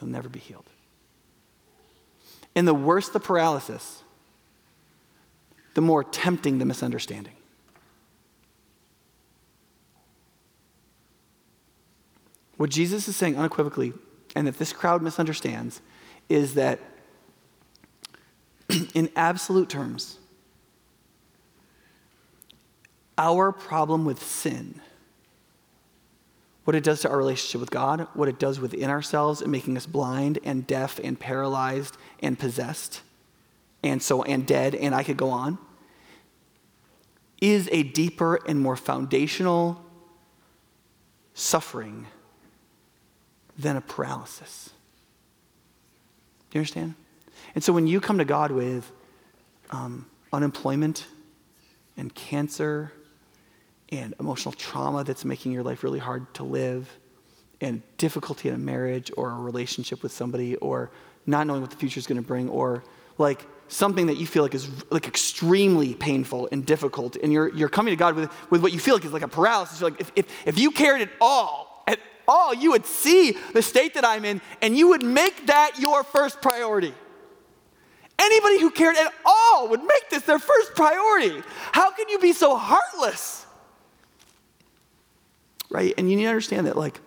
You'll 0.00 0.10
never 0.10 0.28
be 0.28 0.38
healed. 0.38 0.66
And 2.54 2.68
the 2.68 2.74
worse 2.74 3.08
the 3.08 3.20
paralysis, 3.20 4.02
the 5.74 5.80
more 5.80 6.04
tempting 6.04 6.58
the 6.58 6.64
misunderstanding. 6.64 7.37
What 12.58 12.70
Jesus 12.70 13.06
is 13.06 13.16
saying 13.16 13.38
unequivocally, 13.38 13.94
and 14.34 14.46
that 14.46 14.58
this 14.58 14.72
crowd 14.72 15.00
misunderstands, 15.00 15.80
is 16.28 16.54
that 16.54 16.80
in 18.94 19.08
absolute 19.14 19.68
terms, 19.70 20.18
our 23.16 23.52
problem 23.52 24.04
with 24.04 24.20
sin, 24.20 24.80
what 26.64 26.74
it 26.74 26.82
does 26.82 27.00
to 27.02 27.08
our 27.08 27.16
relationship 27.16 27.60
with 27.60 27.70
God, 27.70 28.08
what 28.14 28.28
it 28.28 28.40
does 28.40 28.58
within 28.58 28.90
ourselves 28.90 29.40
in 29.40 29.52
making 29.52 29.76
us 29.76 29.86
blind 29.86 30.40
and 30.42 30.66
deaf 30.66 30.98
and 31.02 31.18
paralyzed 31.18 31.96
and 32.20 32.36
possessed 32.38 33.02
and 33.84 34.02
so 34.02 34.24
and 34.24 34.44
dead, 34.44 34.74
and 34.74 34.96
I 34.96 35.04
could 35.04 35.16
go 35.16 35.30
on, 35.30 35.58
is 37.40 37.68
a 37.70 37.84
deeper 37.84 38.40
and 38.48 38.58
more 38.58 38.74
foundational 38.74 39.80
suffering 41.34 42.08
than 43.58 43.76
a 43.76 43.80
paralysis. 43.80 44.70
Do 46.50 46.58
you 46.58 46.60
understand? 46.60 46.94
And 47.54 47.62
so 47.62 47.72
when 47.72 47.86
you 47.86 48.00
come 48.00 48.18
to 48.18 48.24
God 48.24 48.50
with 48.50 48.90
um, 49.70 50.06
unemployment 50.32 51.06
and 51.96 52.14
cancer 52.14 52.92
and 53.90 54.14
emotional 54.20 54.52
trauma 54.52 55.04
that's 55.04 55.24
making 55.24 55.52
your 55.52 55.62
life 55.62 55.82
really 55.82 55.98
hard 55.98 56.32
to 56.34 56.44
live 56.44 56.88
and 57.60 57.82
difficulty 57.96 58.48
in 58.48 58.54
a 58.54 58.58
marriage 58.58 59.10
or 59.16 59.30
a 59.30 59.34
relationship 59.34 60.02
with 60.02 60.12
somebody 60.12 60.56
or 60.56 60.90
not 61.26 61.46
knowing 61.46 61.60
what 61.60 61.70
the 61.70 61.76
future 61.76 61.98
is 61.98 62.06
going 62.06 62.20
to 62.20 62.26
bring 62.26 62.48
or 62.48 62.84
like 63.18 63.44
something 63.66 64.06
that 64.06 64.16
you 64.16 64.26
feel 64.26 64.42
like 64.42 64.54
is 64.54 64.68
like 64.90 65.06
extremely 65.06 65.94
painful 65.94 66.48
and 66.52 66.64
difficult 66.64 67.16
and 67.16 67.32
you're, 67.32 67.48
you're 67.54 67.68
coming 67.68 67.92
to 67.92 67.96
god 67.96 68.14
with, 68.14 68.30
with 68.50 68.62
what 68.62 68.72
you 68.72 68.78
feel 68.78 68.94
like 68.94 69.04
is 69.04 69.12
like 69.12 69.22
a 69.22 69.28
paralysis 69.28 69.80
you're 69.80 69.90
like 69.90 70.00
if, 70.00 70.12
if, 70.14 70.46
if 70.46 70.58
you 70.58 70.70
cared 70.70 71.02
at 71.02 71.10
all 71.20 71.67
all, 72.28 72.54
you 72.54 72.70
would 72.72 72.86
see 72.86 73.36
the 73.54 73.62
state 73.62 73.94
that 73.94 74.04
I'm 74.04 74.24
in 74.24 74.40
and 74.62 74.76
you 74.76 74.88
would 74.88 75.02
make 75.02 75.46
that 75.46 75.78
your 75.78 76.04
first 76.04 76.40
priority. 76.40 76.94
Anybody 78.18 78.60
who 78.60 78.70
cared 78.70 78.96
at 78.96 79.12
all 79.24 79.68
would 79.68 79.82
make 79.82 80.10
this 80.10 80.22
their 80.24 80.38
first 80.38 80.74
priority. 80.74 81.42
How 81.72 81.90
can 81.92 82.08
you 82.08 82.18
be 82.18 82.32
so 82.32 82.56
heartless? 82.56 83.46
Right? 85.70 85.94
And 85.96 86.10
you 86.10 86.16
need 86.16 86.24
to 86.24 86.28
understand 86.28 86.66
that, 86.66 86.76
like, 86.76 87.00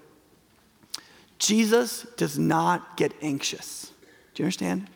Jesus 1.38 2.06
does 2.18 2.38
not 2.40 2.98
get 2.98 3.14
anxious. 3.22 3.92
Do 4.34 4.44
you 4.44 4.46
understand? 4.46 4.88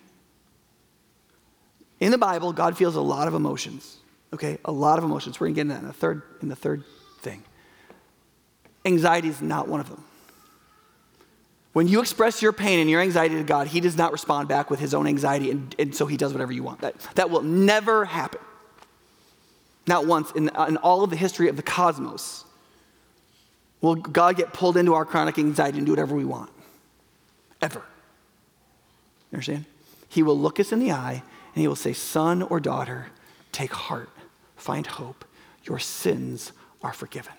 In 2.00 2.12
the 2.12 2.18
Bible, 2.18 2.54
God 2.54 2.78
feels 2.78 2.96
a 2.96 3.02
lot 3.02 3.28
of 3.28 3.34
emotions. 3.34 3.98
Okay, 4.34 4.58
a 4.66 4.72
lot 4.72 4.98
of 4.98 5.04
emotions. 5.04 5.40
We're 5.40 5.48
gonna 5.48 5.56
get 5.56 5.62
into 5.62 5.74
that 5.76 5.82
in 5.82 5.88
the 5.88 5.94
third, 5.94 6.22
in 6.42 6.50
the 6.50 6.56
third 6.56 6.84
thing. 7.22 7.44
Anxiety 8.86 9.30
is 9.30 9.42
not 9.42 9.68
one 9.68 9.80
of 9.80 9.90
them. 9.90 10.04
When 11.76 11.90
you 11.90 12.00
express 12.00 12.42
your 12.42 12.54
pain 12.54 12.80
and 12.80 12.90
your 12.90 13.02
anxiety 13.02 13.36
to 13.36 13.44
God, 13.44 13.68
He 13.68 13.82
does 13.82 13.98
not 13.98 14.14
respond 14.14 14.48
back 14.48 14.70
with 14.70 14.80
His 14.80 14.94
own 14.94 15.08
anxiety, 15.08 15.52
and, 15.52 15.76
and 15.78 15.94
so 15.94 16.06
He 16.06 16.16
does 16.16 16.32
whatever 16.32 16.54
you 16.54 16.64
want. 16.64 16.80
That, 16.80 16.98
that 17.16 17.30
will 17.30 17.42
never 17.42 18.06
happen. 18.06 18.40
Not 19.86 20.08
once 20.08 20.32
in, 20.32 20.50
in 20.70 20.78
all 20.78 21.04
of 21.04 21.10
the 21.10 21.18
history 21.18 21.50
of 21.50 21.58
the 21.58 21.62
cosmos 21.62 22.46
will 23.82 23.96
God 23.96 24.38
get 24.38 24.54
pulled 24.54 24.78
into 24.78 24.94
our 24.94 25.04
chronic 25.04 25.38
anxiety 25.38 25.78
and 25.80 25.86
do 25.86 25.92
whatever 25.92 26.16
we 26.16 26.24
want. 26.24 26.50
Ever. 27.62 27.80
You 27.80 29.36
understand? 29.36 29.66
He 30.08 30.24
will 30.24 30.40
look 30.40 30.62
us 30.62 30.72
in 30.72 30.80
the 30.80 30.94
eye 30.94 31.24
and 31.56 31.62
He 31.62 31.68
will 31.68 31.76
say, 31.76 31.92
Son 31.92 32.42
or 32.42 32.62
daughter, 32.62 33.08
take 33.52 33.74
heart, 33.74 34.10
find 34.56 34.88
hope. 34.88 35.26
Your 35.66 35.80
sins 35.80 36.54
are 36.82 36.94
forgiven. 36.94 37.34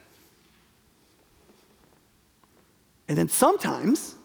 And 3.08 3.16
then 3.16 3.30
sometimes 3.30 4.16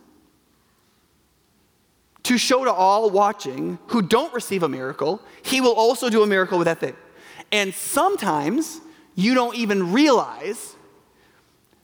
to 2.24 2.38
show 2.38 2.64
to 2.64 2.72
all 2.72 3.10
watching 3.10 3.80
who 3.88 4.02
don't 4.02 4.34
receive 4.34 4.64
a 4.64 4.70
miracle, 4.70 5.22
he 5.42 5.62
will 5.62 5.74
also 5.74 6.10
do 6.10 6.24
a 6.24 6.28
miracle 6.28 6.58
with 6.58 6.66
that 6.66 6.80
thing. 6.80 6.96
And 7.52 7.74
sometimes 7.74 8.80
you 9.16 9.34
don't 9.34 9.56
even 9.56 9.92
realize 9.92 10.76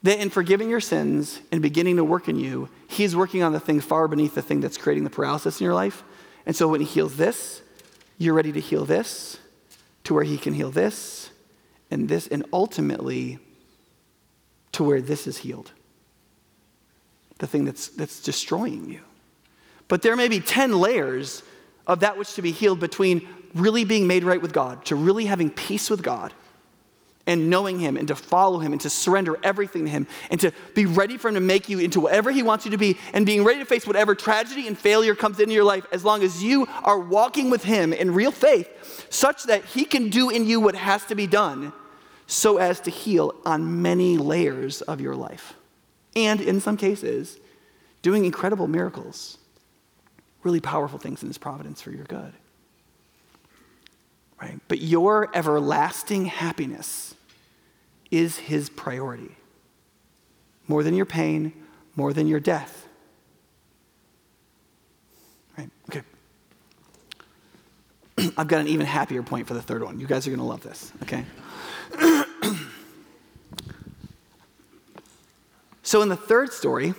that 0.03 0.19
in 0.19 0.29
forgiving 0.29 0.69
your 0.69 0.79
sins 0.79 1.41
and 1.51 1.61
beginning 1.61 1.97
to 1.97 2.03
work 2.03 2.29
in 2.29 2.39
you, 2.39 2.69
he's 2.87 3.15
working 3.15 3.43
on 3.43 3.51
the 3.51 3.59
thing 3.59 3.81
far 3.81 4.07
beneath 4.07 4.35
the 4.35 4.41
thing 4.41 4.61
that's 4.61 4.77
creating 4.77 5.03
the 5.03 5.09
paralysis 5.09 5.59
in 5.59 5.65
your 5.65 5.73
life. 5.73 6.03
And 6.45 6.55
so 6.55 6.67
when 6.67 6.79
he 6.79 6.85
heals 6.85 7.17
this, 7.17 7.61
you're 8.17 8.33
ready 8.33 8.51
to 8.51 8.59
heal 8.59 8.85
this 8.85 9.37
to 10.05 10.13
where 10.13 10.23
he 10.23 10.37
can 10.37 10.53
heal 10.53 10.71
this 10.71 11.31
and 11.91 12.07
this, 12.07 12.27
and 12.27 12.45
ultimately 12.53 13.39
to 14.73 14.83
where 14.83 15.01
this 15.01 15.27
is 15.27 15.37
healed. 15.37 15.71
The 17.39 17.47
thing 17.47 17.65
that's, 17.65 17.89
that's 17.89 18.21
destroying 18.21 18.89
you. 18.89 19.01
But 19.87 20.01
there 20.01 20.15
may 20.15 20.27
be 20.27 20.39
10 20.39 20.79
layers 20.79 21.43
of 21.85 22.01
that 22.01 22.17
which 22.17 22.33
to 22.35 22.41
be 22.41 22.51
healed 22.51 22.79
between 22.79 23.27
really 23.53 23.85
being 23.85 24.07
made 24.07 24.23
right 24.23 24.41
with 24.41 24.53
God, 24.53 24.85
to 24.85 24.95
really 24.95 25.25
having 25.25 25.49
peace 25.49 25.89
with 25.89 26.03
God, 26.03 26.33
and 27.25 27.49
knowing 27.49 27.79
Him, 27.79 27.97
and 27.97 28.07
to 28.09 28.15
follow 28.15 28.59
Him, 28.59 28.71
and 28.71 28.81
to 28.81 28.89
surrender 28.89 29.37
everything 29.43 29.85
to 29.85 29.91
Him, 29.91 30.07
and 30.29 30.39
to 30.41 30.51
be 30.75 30.85
ready 30.85 31.17
for 31.17 31.29
Him 31.29 31.35
to 31.35 31.41
make 31.41 31.69
you 31.69 31.79
into 31.79 31.99
whatever 31.99 32.31
He 32.31 32.43
wants 32.43 32.65
you 32.65 32.71
to 32.71 32.77
be, 32.77 32.97
and 33.13 33.25
being 33.25 33.43
ready 33.43 33.59
to 33.59 33.65
face 33.65 33.87
whatever 33.87 34.15
tragedy 34.15 34.67
and 34.67 34.77
failure 34.77 35.15
comes 35.15 35.39
into 35.39 35.53
your 35.53 35.63
life 35.63 35.85
as 35.91 36.05
long 36.05 36.23
as 36.23 36.43
you 36.43 36.67
are 36.83 36.99
walking 36.99 37.49
with 37.49 37.63
Him 37.63 37.93
in 37.93 38.13
real 38.13 38.31
faith, 38.31 39.07
such 39.09 39.43
that 39.43 39.65
He 39.65 39.85
can 39.85 40.09
do 40.09 40.29
in 40.29 40.45
you 40.45 40.59
what 40.59 40.75
has 40.75 41.05
to 41.05 41.15
be 41.15 41.27
done 41.27 41.73
so 42.27 42.57
as 42.57 42.81
to 42.81 42.91
heal 42.91 43.33
on 43.45 43.81
many 43.81 44.17
layers 44.17 44.81
of 44.81 44.99
your 44.99 45.15
life. 45.15 45.53
And 46.15 46.41
in 46.41 46.59
some 46.59 46.75
cases, 46.75 47.39
doing 48.01 48.25
incredible 48.25 48.67
miracles 48.67 49.36
really 50.43 50.59
powerful 50.61 50.99
things 50.99 51.21
in 51.21 51.27
his 51.27 51.37
providence 51.37 51.81
for 51.81 51.91
your 51.91 52.05
good. 52.05 52.33
Right? 54.41 54.59
But 54.67 54.81
your 54.81 55.29
everlasting 55.33 56.25
happiness 56.25 57.15
is 58.11 58.37
his 58.37 58.69
priority. 58.69 59.35
More 60.67 60.83
than 60.83 60.93
your 60.93 61.05
pain, 61.05 61.53
more 61.95 62.13
than 62.13 62.27
your 62.27 62.39
death. 62.39 62.87
Right? 65.57 65.69
Okay. 65.89 66.03
I've 68.37 68.47
got 68.47 68.61
an 68.61 68.67
even 68.67 68.85
happier 68.85 69.23
point 69.23 69.47
for 69.47 69.55
the 69.55 69.61
third 69.61 69.83
one. 69.83 69.99
You 69.99 70.07
guys 70.07 70.27
are 70.27 70.29
going 70.29 70.39
to 70.39 70.45
love 70.45 70.61
this, 70.61 70.91
okay? 71.03 71.25
so 75.83 76.01
in 76.01 76.09
the 76.09 76.15
third 76.15 76.53
story, 76.53 76.93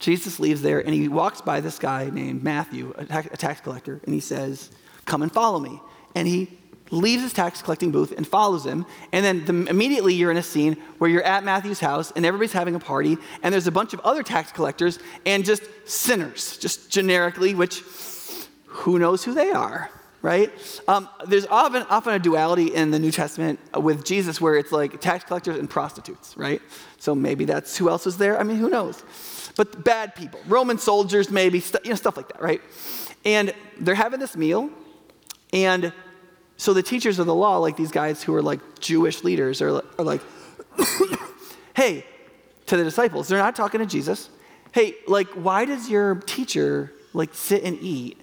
Jesus 0.00 0.40
leaves 0.40 0.62
there 0.62 0.80
and 0.80 0.94
he 0.94 1.08
walks 1.08 1.42
by 1.42 1.60
this 1.60 1.78
guy 1.78 2.10
named 2.10 2.42
Matthew, 2.42 2.92
a 2.96 3.04
tax, 3.04 3.60
collector, 3.60 4.00
and 4.04 4.14
he 4.14 4.20
says, 4.20 4.70
Come 5.04 5.22
and 5.22 5.30
follow 5.30 5.60
me. 5.60 5.80
And 6.14 6.26
he 6.26 6.58
leaves 6.90 7.22
his 7.22 7.32
tax 7.32 7.62
collecting 7.62 7.90
booth 7.90 8.12
and 8.16 8.26
follows 8.26 8.64
him. 8.64 8.86
And 9.12 9.24
then 9.24 9.44
the, 9.44 9.70
immediately 9.70 10.14
you're 10.14 10.30
in 10.30 10.38
a 10.38 10.42
scene 10.42 10.76
where 10.98 11.08
you're 11.08 11.22
at 11.22 11.44
Matthew's 11.44 11.80
house 11.80 12.12
and 12.16 12.26
everybody's 12.26 12.52
having 12.52 12.74
a 12.74 12.80
party, 12.80 13.18
and 13.42 13.52
there's 13.52 13.66
a 13.66 13.72
bunch 13.72 13.92
of 13.92 14.00
other 14.00 14.22
tax 14.22 14.50
collectors 14.50 14.98
and 15.26 15.44
just 15.44 15.62
sinners, 15.84 16.56
just 16.56 16.90
generically, 16.90 17.54
which 17.54 17.82
who 18.66 18.98
knows 18.98 19.22
who 19.22 19.34
they 19.34 19.50
are, 19.50 19.90
right? 20.22 20.50
Um, 20.88 21.08
there's 21.26 21.46
often, 21.46 21.82
often 21.90 22.14
a 22.14 22.18
duality 22.18 22.74
in 22.74 22.90
the 22.90 22.98
New 22.98 23.12
Testament 23.12 23.60
with 23.76 24.04
Jesus 24.04 24.40
where 24.40 24.56
it's 24.56 24.72
like 24.72 25.00
tax 25.00 25.24
collectors 25.24 25.58
and 25.58 25.68
prostitutes, 25.68 26.36
right? 26.36 26.62
So 26.98 27.14
maybe 27.14 27.44
that's 27.44 27.76
who 27.76 27.90
else 27.90 28.06
is 28.06 28.16
there. 28.16 28.40
I 28.40 28.44
mean, 28.44 28.56
who 28.56 28.70
knows? 28.70 29.04
But 29.56 29.84
bad 29.84 30.14
people, 30.14 30.40
Roman 30.46 30.78
soldiers, 30.78 31.30
maybe, 31.30 31.60
st- 31.60 31.84
you 31.84 31.90
know, 31.90 31.96
stuff 31.96 32.16
like 32.16 32.28
that, 32.28 32.40
right? 32.40 32.60
And 33.24 33.54
they're 33.78 33.94
having 33.94 34.20
this 34.20 34.36
meal, 34.36 34.70
and 35.52 35.92
so 36.56 36.72
the 36.74 36.82
teachers 36.82 37.18
of 37.18 37.26
the 37.26 37.34
law, 37.34 37.58
like 37.58 37.76
these 37.76 37.90
guys 37.90 38.22
who 38.22 38.34
are 38.34 38.42
like 38.42 38.60
Jewish 38.80 39.24
leaders, 39.24 39.60
are, 39.62 39.82
are 39.98 40.04
like, 40.04 40.20
hey, 41.74 42.04
to 42.66 42.76
the 42.76 42.84
disciples, 42.84 43.28
they're 43.28 43.38
not 43.38 43.56
talking 43.56 43.80
to 43.80 43.86
Jesus. 43.86 44.28
Hey, 44.72 44.94
like, 45.08 45.28
why 45.28 45.64
does 45.64 45.90
your 45.90 46.16
teacher 46.16 46.92
like 47.12 47.34
sit 47.34 47.64
and 47.64 47.78
eat 47.80 48.20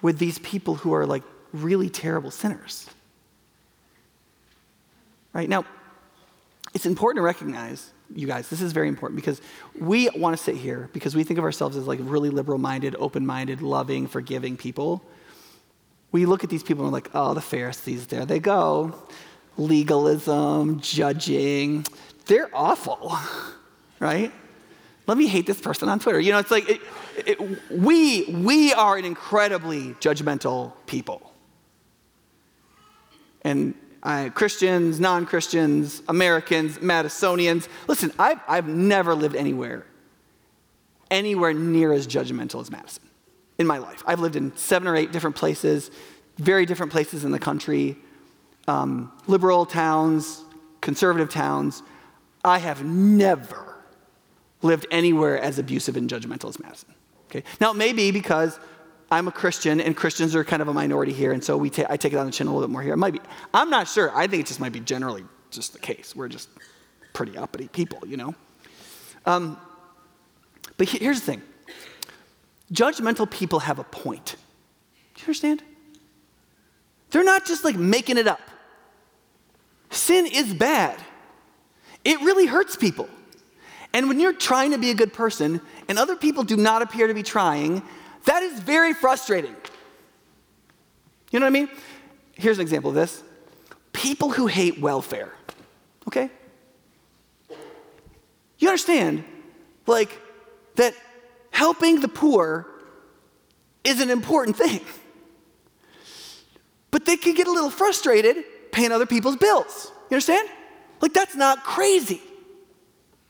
with 0.00 0.18
these 0.18 0.38
people 0.40 0.76
who 0.76 0.92
are 0.94 1.06
like 1.06 1.22
really 1.52 1.88
terrible 1.88 2.30
sinners. 2.30 2.88
Right? 5.32 5.48
Now, 5.48 5.64
it's 6.74 6.86
important 6.86 7.18
to 7.18 7.22
recognize, 7.22 7.90
you 8.14 8.26
guys, 8.26 8.48
this 8.48 8.60
is 8.60 8.72
very 8.72 8.88
important 8.88 9.16
because 9.16 9.40
we 9.78 10.08
want 10.10 10.36
to 10.36 10.42
sit 10.42 10.56
here 10.56 10.88
because 10.92 11.14
we 11.14 11.24
think 11.24 11.38
of 11.38 11.44
ourselves 11.44 11.76
as 11.76 11.86
like 11.86 11.98
really 12.02 12.30
liberal 12.30 12.58
minded, 12.58 12.96
open 12.98 13.26
minded, 13.26 13.62
loving, 13.62 14.06
forgiving 14.06 14.56
people. 14.56 15.02
We 16.10 16.26
look 16.26 16.44
at 16.44 16.50
these 16.50 16.62
people 16.62 16.84
and 16.84 16.92
we're 16.92 16.96
like, 16.96 17.10
oh, 17.14 17.34
the 17.34 17.40
Pharisees, 17.40 18.06
there 18.06 18.26
they 18.26 18.38
go. 18.38 18.94
Legalism, 19.56 20.80
judging. 20.80 21.86
They're 22.26 22.50
awful, 22.54 23.16
right? 24.00 24.32
Let 25.06 25.18
me 25.18 25.26
hate 25.26 25.46
this 25.46 25.60
person 25.60 25.88
on 25.88 25.98
Twitter. 25.98 26.20
You 26.20 26.32
know, 26.32 26.38
it's 26.38 26.50
like, 26.50 26.68
it, 26.68 26.80
it, 27.26 27.70
we, 27.70 28.24
we 28.26 28.72
are 28.72 28.96
an 28.96 29.04
incredibly 29.04 29.94
judgmental 29.94 30.72
people. 30.86 31.32
And 33.42 33.74
uh, 34.02 34.30
Christians, 34.34 34.98
non 34.98 35.26
Christians, 35.26 36.02
Americans, 36.08 36.78
Madisonians. 36.78 37.68
Listen, 37.86 38.12
I've, 38.18 38.40
I've 38.48 38.66
never 38.66 39.14
lived 39.14 39.36
anywhere, 39.36 39.86
anywhere 41.10 41.52
near 41.52 41.92
as 41.92 42.06
judgmental 42.06 42.60
as 42.60 42.70
Madison 42.70 43.04
in 43.58 43.66
my 43.66 43.78
life. 43.78 44.02
I've 44.06 44.20
lived 44.20 44.36
in 44.36 44.56
seven 44.56 44.88
or 44.88 44.96
eight 44.96 45.12
different 45.12 45.36
places, 45.36 45.90
very 46.38 46.66
different 46.66 46.90
places 46.90 47.24
in 47.24 47.30
the 47.30 47.38
country, 47.38 47.96
um, 48.66 49.12
liberal 49.26 49.66
towns, 49.66 50.44
conservative 50.80 51.30
towns. 51.30 51.82
I 52.44 52.58
have 52.58 52.84
never 52.84 53.76
lived 54.62 54.86
anywhere 54.90 55.40
as 55.40 55.58
abusive 55.58 55.96
and 55.96 56.08
judgmental 56.08 56.48
as 56.48 56.58
Madison. 56.58 56.94
Okay? 57.26 57.44
Now, 57.60 57.70
it 57.70 57.76
may 57.76 57.92
be 57.92 58.10
because 58.10 58.58
I'm 59.12 59.28
a 59.28 59.32
Christian 59.32 59.78
and 59.78 59.94
Christians 59.94 60.34
are 60.34 60.42
kind 60.42 60.62
of 60.62 60.68
a 60.68 60.72
minority 60.72 61.12
here, 61.12 61.32
and 61.32 61.44
so 61.44 61.58
we 61.58 61.68
ta- 61.68 61.86
I 61.90 61.98
take 61.98 62.14
it 62.14 62.16
on 62.16 62.24
the 62.24 62.32
chin 62.32 62.46
a 62.46 62.50
little 62.50 62.66
bit 62.66 62.72
more 62.72 62.80
here. 62.80 62.94
It 62.94 62.96
might 62.96 63.12
be. 63.12 63.20
I'm 63.52 63.68
not 63.68 63.86
sure. 63.86 64.10
I 64.16 64.26
think 64.26 64.44
it 64.44 64.46
just 64.46 64.58
might 64.58 64.72
be 64.72 64.80
generally 64.80 65.24
just 65.50 65.74
the 65.74 65.78
case. 65.78 66.16
We're 66.16 66.28
just 66.28 66.48
pretty 67.12 67.36
uppity 67.36 67.68
people, 67.68 68.00
you 68.06 68.16
know? 68.16 68.34
Um, 69.26 69.58
but 70.78 70.88
here's 70.88 71.20
the 71.20 71.26
thing 71.26 71.42
judgmental 72.72 73.30
people 73.30 73.60
have 73.60 73.78
a 73.78 73.84
point. 73.84 74.36
Do 75.14 75.20
you 75.20 75.24
understand? 75.24 75.62
They're 77.10 77.22
not 77.22 77.44
just 77.44 77.64
like 77.64 77.76
making 77.76 78.16
it 78.16 78.26
up. 78.26 78.40
Sin 79.90 80.26
is 80.26 80.54
bad, 80.54 80.98
it 82.02 82.18
really 82.22 82.46
hurts 82.46 82.76
people. 82.76 83.08
And 83.94 84.08
when 84.08 84.18
you're 84.18 84.32
trying 84.32 84.70
to 84.70 84.78
be 84.78 84.90
a 84.90 84.94
good 84.94 85.12
person 85.12 85.60
and 85.86 85.98
other 85.98 86.16
people 86.16 86.44
do 86.44 86.56
not 86.56 86.80
appear 86.80 87.08
to 87.08 87.12
be 87.12 87.22
trying, 87.22 87.82
that 88.24 88.42
is 88.42 88.60
very 88.60 88.94
frustrating. 88.94 89.54
You 91.30 91.40
know 91.40 91.46
what 91.46 91.50
I 91.50 91.60
mean? 91.60 91.68
Here's 92.34 92.58
an 92.58 92.62
example 92.62 92.90
of 92.90 92.94
this 92.94 93.22
people 93.92 94.30
who 94.30 94.46
hate 94.46 94.80
welfare, 94.80 95.32
okay? 96.08 96.30
You 98.58 98.68
understand, 98.68 99.24
like, 99.86 100.18
that 100.76 100.94
helping 101.50 102.00
the 102.00 102.08
poor 102.08 102.66
is 103.84 104.00
an 104.00 104.10
important 104.10 104.56
thing. 104.56 104.80
But 106.90 107.06
they 107.06 107.16
can 107.16 107.34
get 107.34 107.46
a 107.46 107.52
little 107.52 107.70
frustrated 107.70 108.44
paying 108.70 108.92
other 108.92 109.06
people's 109.06 109.36
bills. 109.36 109.90
You 110.10 110.14
understand? 110.16 110.48
Like, 111.00 111.12
that's 111.12 111.34
not 111.34 111.64
crazy, 111.64 112.20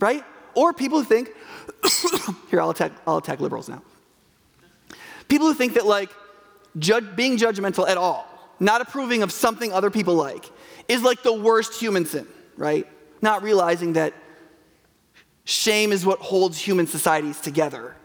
right? 0.01 0.25
Or 0.55 0.73
people 0.73 0.99
who 0.99 1.05
think, 1.05 1.31
here, 2.51 2.61
I'll 2.61 2.71
attack, 2.71 2.93
I'll 3.07 3.17
attack 3.17 3.41
liberals 3.41 3.69
now. 3.69 3.83
People 5.33 5.47
who 5.47 5.55
think 5.55 5.73
that, 5.73 5.87
like, 5.87 6.11
judge, 6.79 7.17
being 7.17 7.39
judgmental 7.39 7.89
at 7.89 7.97
all, 7.97 8.29
not 8.61 8.83
approving 8.83 9.23
of 9.23 9.33
something 9.33 9.73
other 9.73 9.91
people 9.91 10.15
like, 10.15 10.45
is 10.89 11.03
like 11.03 11.23
the 11.23 11.33
worst 11.33 11.81
human 11.81 12.05
sin, 12.05 12.27
right? 12.59 12.87
Not 13.23 13.43
realizing 13.43 13.95
that 13.95 14.13
shame 15.45 15.91
is 15.91 16.05
what 16.05 16.19
holds 16.19 16.59
human 16.59 16.87
societies 16.87 17.41
together 17.41 17.97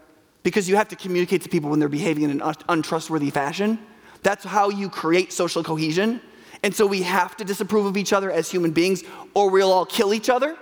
because 0.44 0.70
you 0.70 0.78
have 0.78 0.88
to 0.88 0.96
communicate 0.96 1.42
to 1.42 1.50
people 1.50 1.70
when 1.70 1.80
they're 1.80 1.90
behaving 1.90 2.24
in 2.24 2.40
an 2.40 2.54
untrustworthy 2.70 3.30
fashion. 3.30 3.78
That's 4.24 4.46
how 4.46 4.70
you 4.70 4.88
create 4.88 5.34
social 5.34 5.66
cohesion. 5.66 6.22
And 6.64 6.74
so 6.74 6.86
we 6.86 7.02
have 7.02 7.36
to 7.36 7.44
disapprove 7.44 7.88
of 7.88 7.98
each 7.98 8.14
other 8.14 8.32
as 8.32 8.50
human 8.50 8.72
beings 8.72 9.04
or 9.34 9.50
we'll 9.50 9.74
all 9.74 9.86
kill 9.86 10.14
each 10.14 10.30
other, 10.30 10.56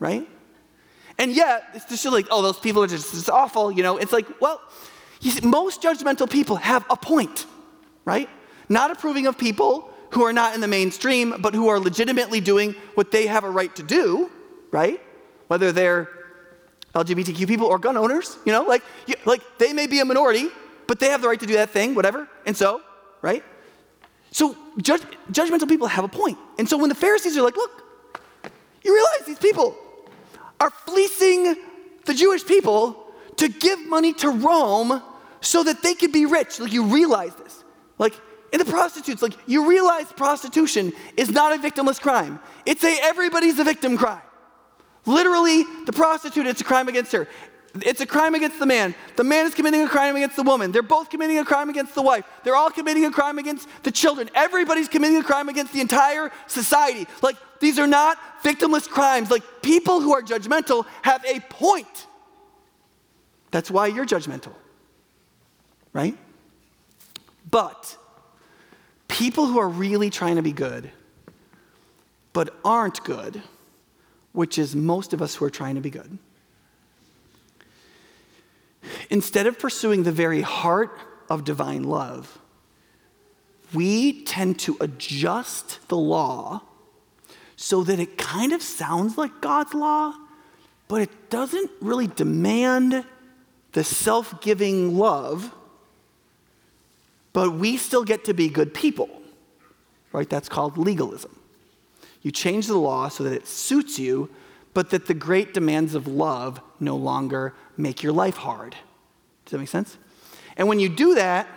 right? 0.00 0.28
And 1.18 1.30
yet, 1.30 1.68
it's 1.74 1.84
just 1.84 2.04
like, 2.06 2.26
oh, 2.32 2.42
those 2.42 2.58
people 2.58 2.82
are 2.82 2.88
just, 2.88 3.12
just 3.12 3.30
awful, 3.30 3.70
you 3.70 3.84
know? 3.84 3.96
It's 3.96 4.12
like, 4.12 4.26
well, 4.40 4.60
see, 5.20 5.46
most 5.46 5.82
judgmental 5.82 6.30
people 6.30 6.56
have 6.56 6.84
a 6.88 6.96
point, 6.96 7.46
right? 8.04 8.28
Not 8.68 8.90
approving 8.90 9.26
of 9.26 9.36
people 9.36 9.90
who 10.10 10.22
are 10.22 10.32
not 10.32 10.54
in 10.54 10.60
the 10.60 10.68
mainstream, 10.68 11.34
but 11.40 11.54
who 11.54 11.68
are 11.68 11.78
legitimately 11.78 12.40
doing 12.40 12.74
what 12.94 13.10
they 13.10 13.26
have 13.26 13.44
a 13.44 13.50
right 13.50 13.74
to 13.76 13.82
do, 13.82 14.30
right? 14.70 15.00
Whether 15.48 15.72
they're 15.72 16.08
LGBTQ 16.94 17.46
people 17.46 17.66
or 17.66 17.78
gun 17.78 17.96
owners, 17.96 18.38
you 18.44 18.52
know, 18.52 18.62
like, 18.62 18.82
you, 19.06 19.14
like 19.24 19.42
they 19.58 19.72
may 19.72 19.86
be 19.86 20.00
a 20.00 20.04
minority, 20.04 20.48
but 20.86 20.98
they 20.98 21.10
have 21.10 21.22
the 21.22 21.28
right 21.28 21.38
to 21.38 21.46
do 21.46 21.54
that 21.54 21.70
thing, 21.70 21.94
whatever. 21.94 22.28
And 22.46 22.56
so, 22.56 22.80
right? 23.22 23.44
So 24.32 24.56
judge, 24.78 25.02
judgmental 25.30 25.68
people 25.68 25.86
have 25.86 26.04
a 26.04 26.08
point. 26.08 26.38
And 26.58 26.68
so 26.68 26.78
when 26.78 26.88
the 26.88 26.94
Pharisees 26.94 27.36
are 27.36 27.42
like, 27.42 27.56
look, 27.56 27.84
you 28.82 28.94
realize 28.94 29.26
these 29.26 29.38
people 29.38 29.76
are 30.58 30.70
fleecing 30.70 31.56
the 32.06 32.14
Jewish 32.14 32.44
people 32.44 33.06
to 33.36 33.48
give 33.48 33.86
money 33.86 34.12
to 34.14 34.30
Rome 34.30 35.02
so 35.40 35.62
that 35.62 35.82
they 35.82 35.94
could 35.94 36.12
be 36.12 36.26
rich. 36.26 36.60
Like, 36.60 36.72
you 36.72 36.84
realize 36.84 37.34
this. 37.34 37.64
Like, 37.98 38.14
in 38.52 38.58
the 38.58 38.64
prostitutes, 38.64 39.22
like, 39.22 39.36
you 39.46 39.68
realize 39.68 40.06
prostitution 40.12 40.92
is 41.16 41.30
not 41.30 41.52
a 41.52 41.58
victimless 41.58 42.00
crime. 42.00 42.40
It's 42.66 42.82
a 42.84 42.98
everybody's 43.02 43.58
a 43.58 43.64
victim 43.64 43.96
crime. 43.96 44.22
Literally, 45.06 45.64
the 45.86 45.92
prostitute, 45.92 46.46
it's 46.46 46.60
a 46.60 46.64
crime 46.64 46.88
against 46.88 47.12
her. 47.12 47.28
It's 47.82 48.00
a 48.00 48.06
crime 48.06 48.34
against 48.34 48.58
the 48.58 48.66
man. 48.66 48.96
The 49.16 49.22
man 49.22 49.46
is 49.46 49.54
committing 49.54 49.82
a 49.82 49.88
crime 49.88 50.16
against 50.16 50.34
the 50.34 50.42
woman. 50.42 50.72
They're 50.72 50.82
both 50.82 51.08
committing 51.08 51.38
a 51.38 51.44
crime 51.44 51.70
against 51.70 51.94
the 51.94 52.02
wife. 52.02 52.24
They're 52.42 52.56
all 52.56 52.70
committing 52.70 53.04
a 53.04 53.12
crime 53.12 53.38
against 53.38 53.68
the 53.84 53.92
children. 53.92 54.28
Everybody's 54.34 54.88
committing 54.88 55.18
a 55.18 55.22
crime 55.22 55.48
against 55.48 55.72
the 55.72 55.80
entire 55.80 56.32
society. 56.48 57.06
Like, 57.22 57.36
these 57.60 57.78
are 57.78 57.86
not 57.86 58.18
victimless 58.42 58.88
crimes. 58.88 59.30
Like, 59.30 59.44
people 59.62 60.00
who 60.00 60.12
are 60.12 60.22
judgmental 60.22 60.84
have 61.02 61.24
a 61.24 61.38
point. 61.40 62.06
That's 63.52 63.70
why 63.70 63.86
you're 63.86 64.06
judgmental, 64.06 64.54
right? 65.92 66.16
But 67.50 67.96
people 69.08 69.46
who 69.46 69.58
are 69.58 69.68
really 69.68 70.10
trying 70.10 70.36
to 70.36 70.42
be 70.42 70.52
good, 70.52 70.90
but 72.32 72.54
aren't 72.64 73.02
good, 73.04 73.42
which 74.32 74.58
is 74.58 74.76
most 74.76 75.12
of 75.12 75.20
us 75.20 75.34
who 75.34 75.44
are 75.44 75.50
trying 75.50 75.74
to 75.74 75.80
be 75.80 75.90
good, 75.90 76.18
instead 79.10 79.46
of 79.46 79.58
pursuing 79.58 80.04
the 80.04 80.12
very 80.12 80.40
heart 80.40 80.96
of 81.28 81.44
divine 81.44 81.82
love, 81.82 82.38
we 83.72 84.22
tend 84.24 84.58
to 84.60 84.76
adjust 84.80 85.86
the 85.88 85.96
law 85.96 86.62
so 87.56 87.84
that 87.84 88.00
it 88.00 88.16
kind 88.16 88.52
of 88.52 88.62
sounds 88.62 89.18
like 89.18 89.40
God's 89.40 89.74
law, 89.74 90.14
but 90.88 91.02
it 91.02 91.30
doesn't 91.30 91.70
really 91.80 92.06
demand 92.06 93.04
the 93.72 93.84
self 93.84 94.40
giving 94.40 94.96
love, 94.96 95.54
but 97.32 97.52
we 97.52 97.76
still 97.76 98.04
get 98.04 98.24
to 98.24 98.34
be 98.34 98.48
good 98.48 98.74
people. 98.74 99.08
right? 100.12 100.28
That's 100.28 100.48
called 100.48 100.76
legalism. 100.76 101.36
You 102.22 102.30
change 102.30 102.66
the 102.66 102.76
law 102.76 103.08
so 103.08 103.24
that 103.24 103.32
it 103.32 103.46
suits 103.46 103.98
you, 103.98 104.30
but 104.74 104.90
that 104.90 105.06
the 105.06 105.14
great 105.14 105.54
demands 105.54 105.94
of 105.94 106.06
love 106.06 106.60
no 106.78 106.96
longer 106.96 107.54
make 107.76 108.02
your 108.02 108.12
life 108.12 108.36
hard. 108.36 108.76
Does 109.44 109.52
that 109.52 109.58
make 109.58 109.68
sense? 109.68 109.96
And 110.56 110.68
when 110.68 110.78
you 110.78 110.88
do 110.88 111.14
that, 111.14 111.48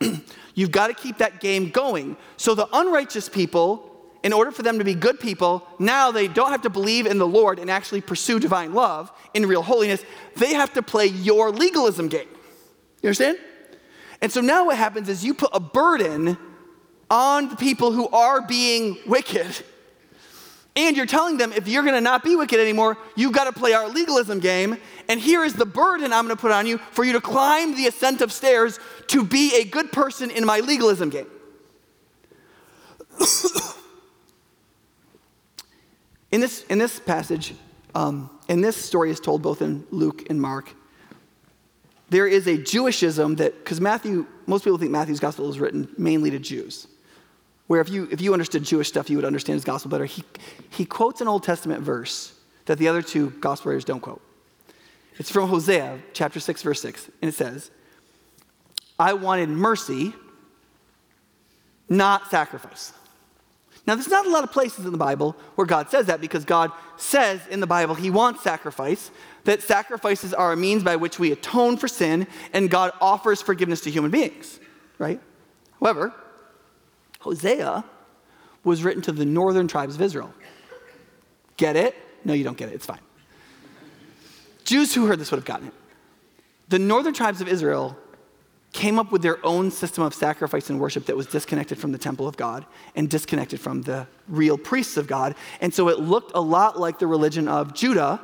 you've 0.54 0.70
got 0.70 0.88
to 0.88 0.94
keep 0.94 1.18
that 1.18 1.40
game 1.40 1.70
going. 1.70 2.16
So 2.36 2.54
the 2.54 2.68
unrighteous 2.72 3.28
people, 3.28 3.90
in 4.22 4.32
order 4.32 4.50
for 4.52 4.62
them 4.62 4.78
to 4.78 4.84
be 4.84 4.94
good 4.94 5.18
people, 5.18 5.66
now 5.78 6.12
they 6.12 6.28
don't 6.28 6.50
have 6.50 6.62
to 6.62 6.70
believe 6.70 7.06
in 7.06 7.18
the 7.18 7.26
Lord 7.26 7.58
and 7.58 7.70
actually 7.70 8.00
pursue 8.00 8.38
divine 8.38 8.72
love 8.72 9.10
in 9.34 9.46
real 9.46 9.62
holiness. 9.62 10.04
They 10.36 10.54
have 10.54 10.72
to 10.74 10.82
play 10.82 11.06
your 11.06 11.50
legalism 11.50 12.08
game. 12.08 12.28
You 13.02 13.08
understand? 13.08 13.38
And 14.22 14.32
so 14.32 14.40
now 14.40 14.66
what 14.66 14.78
happens 14.78 15.08
is 15.08 15.24
you 15.24 15.34
put 15.34 15.50
a 15.52 15.60
burden 15.60 16.38
on 17.10 17.48
the 17.48 17.56
people 17.56 17.90
who 17.92 18.08
are 18.08 18.40
being 18.40 18.96
wicked. 19.04 19.52
And 20.74 20.96
you're 20.96 21.04
telling 21.04 21.36
them 21.36 21.52
if 21.52 21.68
you're 21.68 21.82
going 21.82 21.96
to 21.96 22.00
not 22.00 22.24
be 22.24 22.34
wicked 22.34 22.58
anymore, 22.58 22.96
you've 23.16 23.32
got 23.32 23.44
to 23.44 23.52
play 23.52 23.74
our 23.74 23.88
legalism 23.88 24.40
game. 24.40 24.78
And 25.08 25.20
here 25.20 25.44
is 25.44 25.52
the 25.52 25.66
burden 25.66 26.12
I'm 26.12 26.24
going 26.24 26.36
to 26.36 26.40
put 26.40 26.52
on 26.52 26.66
you 26.66 26.78
for 26.92 27.04
you 27.04 27.12
to 27.12 27.20
climb 27.20 27.74
the 27.74 27.88
ascent 27.88 28.22
of 28.22 28.32
stairs 28.32 28.78
to 29.08 29.24
be 29.24 29.56
a 29.56 29.64
good 29.64 29.92
person 29.92 30.30
in 30.30 30.46
my 30.46 30.60
legalism 30.60 31.10
game. 31.10 31.26
in, 36.30 36.40
this, 36.40 36.62
in 36.70 36.78
this 36.78 36.98
passage, 37.00 37.54
um, 37.94 38.30
and 38.48 38.64
this 38.64 38.76
story 38.76 39.10
is 39.10 39.20
told 39.20 39.42
both 39.42 39.60
in 39.60 39.84
Luke 39.90 40.30
and 40.30 40.40
Mark, 40.40 40.74
there 42.12 42.26
is 42.26 42.46
a 42.46 42.58
Jewishism 42.58 43.38
that, 43.38 43.58
because 43.64 43.80
Matthew, 43.80 44.26
most 44.46 44.64
people 44.64 44.76
think 44.76 44.90
Matthew's 44.90 45.18
gospel 45.18 45.48
is 45.48 45.58
written 45.58 45.88
mainly 45.96 46.30
to 46.30 46.38
Jews. 46.38 46.86
Where 47.68 47.80
if 47.80 47.88
you, 47.88 48.06
if 48.10 48.20
you 48.20 48.34
understood 48.34 48.64
Jewish 48.64 48.88
stuff, 48.88 49.08
you 49.08 49.16
would 49.16 49.24
understand 49.24 49.54
his 49.54 49.64
gospel 49.64 49.90
better. 49.90 50.04
He, 50.04 50.22
he 50.68 50.84
quotes 50.84 51.22
an 51.22 51.28
Old 51.28 51.42
Testament 51.42 51.80
verse 51.82 52.34
that 52.66 52.76
the 52.76 52.86
other 52.86 53.00
two 53.00 53.30
gospel 53.40 53.70
writers 53.70 53.86
don't 53.86 54.00
quote. 54.00 54.20
It's 55.18 55.30
from 55.30 55.48
Hosea 55.48 56.00
chapter 56.12 56.38
6, 56.38 56.62
verse 56.62 56.82
6, 56.82 57.10
and 57.22 57.30
it 57.30 57.34
says, 57.34 57.70
I 58.98 59.14
wanted 59.14 59.48
mercy, 59.48 60.12
not 61.88 62.30
sacrifice. 62.30 62.92
Now, 63.86 63.96
there's 63.96 64.08
not 64.08 64.26
a 64.26 64.30
lot 64.30 64.44
of 64.44 64.52
places 64.52 64.84
in 64.84 64.92
the 64.92 64.98
Bible 64.98 65.36
where 65.56 65.66
God 65.66 65.90
says 65.90 66.06
that 66.06 66.20
because 66.20 66.44
God 66.44 66.70
says 66.96 67.40
in 67.48 67.58
the 67.58 67.66
Bible 67.66 67.96
he 67.96 68.10
wants 68.10 68.42
sacrifice, 68.42 69.10
that 69.44 69.60
sacrifices 69.60 70.32
are 70.32 70.52
a 70.52 70.56
means 70.56 70.84
by 70.84 70.94
which 70.94 71.18
we 71.18 71.32
atone 71.32 71.76
for 71.76 71.88
sin 71.88 72.28
and 72.52 72.70
God 72.70 72.92
offers 73.00 73.42
forgiveness 73.42 73.80
to 73.82 73.90
human 73.90 74.12
beings, 74.12 74.60
right? 74.98 75.20
However, 75.80 76.14
Hosea 77.20 77.84
was 78.62 78.84
written 78.84 79.02
to 79.02 79.12
the 79.12 79.24
northern 79.24 79.66
tribes 79.66 79.96
of 79.96 80.00
Israel. 80.00 80.32
Get 81.56 81.74
it? 81.74 81.96
No, 82.24 82.34
you 82.34 82.44
don't 82.44 82.56
get 82.56 82.68
it. 82.68 82.74
It's 82.76 82.86
fine. 82.86 83.00
Jews 84.64 84.94
who 84.94 85.06
heard 85.06 85.18
this 85.18 85.32
would 85.32 85.38
have 85.38 85.44
gotten 85.44 85.68
it. 85.68 85.74
The 86.68 86.78
northern 86.78 87.14
tribes 87.14 87.40
of 87.40 87.48
Israel 87.48 87.98
came 88.72 88.98
up 88.98 89.12
with 89.12 89.20
their 89.20 89.44
own 89.44 89.70
system 89.70 90.02
of 90.02 90.14
sacrifice 90.14 90.70
and 90.70 90.80
worship 90.80 91.04
that 91.06 91.16
was 91.16 91.26
disconnected 91.26 91.78
from 91.78 91.92
the 91.92 91.98
temple 91.98 92.26
of 92.26 92.36
God 92.36 92.64
and 92.96 93.08
disconnected 93.08 93.60
from 93.60 93.82
the 93.82 94.06
real 94.28 94.56
priests 94.56 94.96
of 94.96 95.06
God. 95.06 95.34
And 95.60 95.72
so 95.72 95.88
it 95.88 96.00
looked 96.00 96.32
a 96.34 96.40
lot 96.40 96.80
like 96.80 96.98
the 96.98 97.06
religion 97.06 97.48
of 97.48 97.74
Judah, 97.74 98.20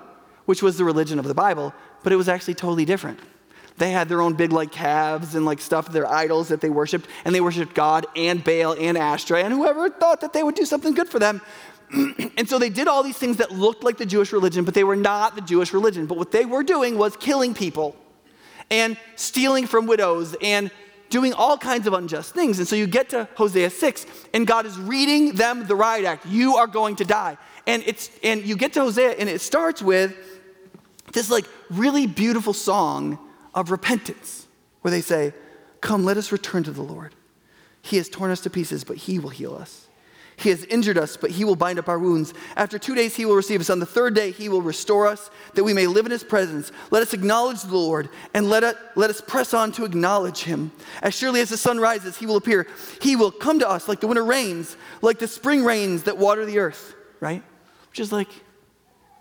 which 0.46 0.62
was 0.62 0.78
the 0.78 0.84
religion 0.84 1.18
of 1.18 1.26
the 1.26 1.34
Bible, 1.34 1.74
but 2.02 2.12
it 2.12 2.16
was 2.16 2.28
actually 2.28 2.54
totally 2.54 2.86
different. 2.86 3.20
They 3.76 3.90
had 3.90 4.08
their 4.08 4.22
own 4.22 4.34
big 4.34 4.50
like 4.50 4.72
calves 4.72 5.34
and 5.34 5.44
like 5.44 5.60
stuff, 5.60 5.92
their 5.92 6.06
idols 6.06 6.48
that 6.48 6.60
they 6.60 6.70
worshiped, 6.70 7.06
and 7.24 7.34
they 7.34 7.40
worshiped 7.40 7.74
God 7.74 8.06
and 8.16 8.42
Baal 8.42 8.72
and 8.72 8.96
Ashtoreth 8.96 9.44
and 9.44 9.54
whoever 9.54 9.88
thought 9.90 10.22
that 10.22 10.32
they 10.32 10.42
would 10.42 10.54
do 10.54 10.64
something 10.64 10.94
good 10.94 11.08
for 11.08 11.18
them. 11.18 11.42
and 12.36 12.48
so 12.48 12.58
they 12.58 12.70
did 12.70 12.88
all 12.88 13.02
these 13.02 13.18
things 13.18 13.36
that 13.36 13.52
looked 13.52 13.84
like 13.84 13.98
the 13.98 14.06
Jewish 14.06 14.32
religion, 14.32 14.64
but 14.64 14.74
they 14.74 14.84
were 14.84 14.96
not 14.96 15.36
the 15.36 15.42
Jewish 15.42 15.72
religion. 15.72 16.06
But 16.06 16.16
what 16.16 16.32
they 16.32 16.44
were 16.44 16.62
doing 16.62 16.98
was 16.98 17.16
killing 17.16 17.54
people 17.54 17.94
and 18.70 18.96
stealing 19.16 19.66
from 19.66 19.86
widows 19.86 20.36
and 20.42 20.70
doing 21.10 21.32
all 21.32 21.56
kinds 21.56 21.86
of 21.86 21.94
unjust 21.94 22.34
things. 22.34 22.58
And 22.58 22.68
so 22.68 22.76
you 22.76 22.86
get 22.86 23.10
to 23.10 23.28
Hosea 23.34 23.70
6, 23.70 24.06
and 24.34 24.46
God 24.46 24.66
is 24.66 24.78
reading 24.78 25.32
them 25.32 25.66
the 25.66 25.74
riot 25.74 26.04
act. 26.04 26.26
You 26.26 26.56
are 26.56 26.66
going 26.66 26.96
to 26.96 27.04
die. 27.04 27.38
And 27.66 27.82
it's 27.86 28.10
and 28.22 28.44
you 28.44 28.56
get 28.56 28.72
to 28.74 28.80
Hosea, 28.80 29.12
and 29.12 29.28
it 29.28 29.40
starts 29.40 29.82
with 29.82 30.14
this 31.12 31.30
like 31.30 31.46
really 31.70 32.06
beautiful 32.06 32.52
song 32.52 33.18
of 33.54 33.70
repentance, 33.70 34.46
where 34.82 34.90
they 34.90 35.00
say, 35.00 35.32
Come, 35.80 36.04
let 36.04 36.16
us 36.16 36.32
return 36.32 36.62
to 36.64 36.70
the 36.70 36.82
Lord. 36.82 37.14
He 37.82 37.96
has 37.96 38.08
torn 38.08 38.30
us 38.30 38.40
to 38.42 38.50
pieces, 38.50 38.84
but 38.84 38.96
he 38.96 39.18
will 39.18 39.30
heal 39.30 39.54
us. 39.54 39.87
He 40.38 40.50
has 40.50 40.64
injured 40.64 40.98
us, 40.98 41.16
but 41.16 41.30
he 41.30 41.44
will 41.44 41.56
bind 41.56 41.78
up 41.78 41.88
our 41.88 41.98
wounds. 41.98 42.32
After 42.56 42.78
two 42.78 42.94
days, 42.94 43.16
he 43.16 43.24
will 43.24 43.34
receive 43.34 43.60
us. 43.60 43.70
On 43.70 43.80
the 43.80 43.86
third 43.86 44.14
day, 44.14 44.30
he 44.30 44.48
will 44.48 44.62
restore 44.62 45.06
us, 45.06 45.30
that 45.54 45.64
we 45.64 45.72
may 45.72 45.86
live 45.86 46.06
in 46.06 46.12
his 46.12 46.22
presence. 46.22 46.70
Let 46.90 47.02
us 47.02 47.12
acknowledge 47.12 47.62
the 47.62 47.76
Lord, 47.76 48.08
and 48.34 48.48
let, 48.48 48.62
it, 48.62 48.76
let 48.94 49.10
us 49.10 49.20
press 49.20 49.52
on 49.52 49.72
to 49.72 49.84
acknowledge 49.84 50.42
him. 50.44 50.70
As 51.02 51.14
surely 51.14 51.40
as 51.40 51.48
the 51.48 51.56
sun 51.56 51.78
rises, 51.80 52.16
he 52.16 52.26
will 52.26 52.36
appear. 52.36 52.68
He 53.02 53.16
will 53.16 53.32
come 53.32 53.58
to 53.58 53.68
us 53.68 53.88
like 53.88 54.00
the 54.00 54.06
winter 54.06 54.24
rains, 54.24 54.76
like 55.02 55.18
the 55.18 55.26
spring 55.28 55.64
rains 55.64 56.04
that 56.04 56.16
water 56.16 56.46
the 56.46 56.60
earth, 56.60 56.94
right? 57.18 57.42
Which 57.90 57.98
is 57.98 58.12
like, 58.12 58.28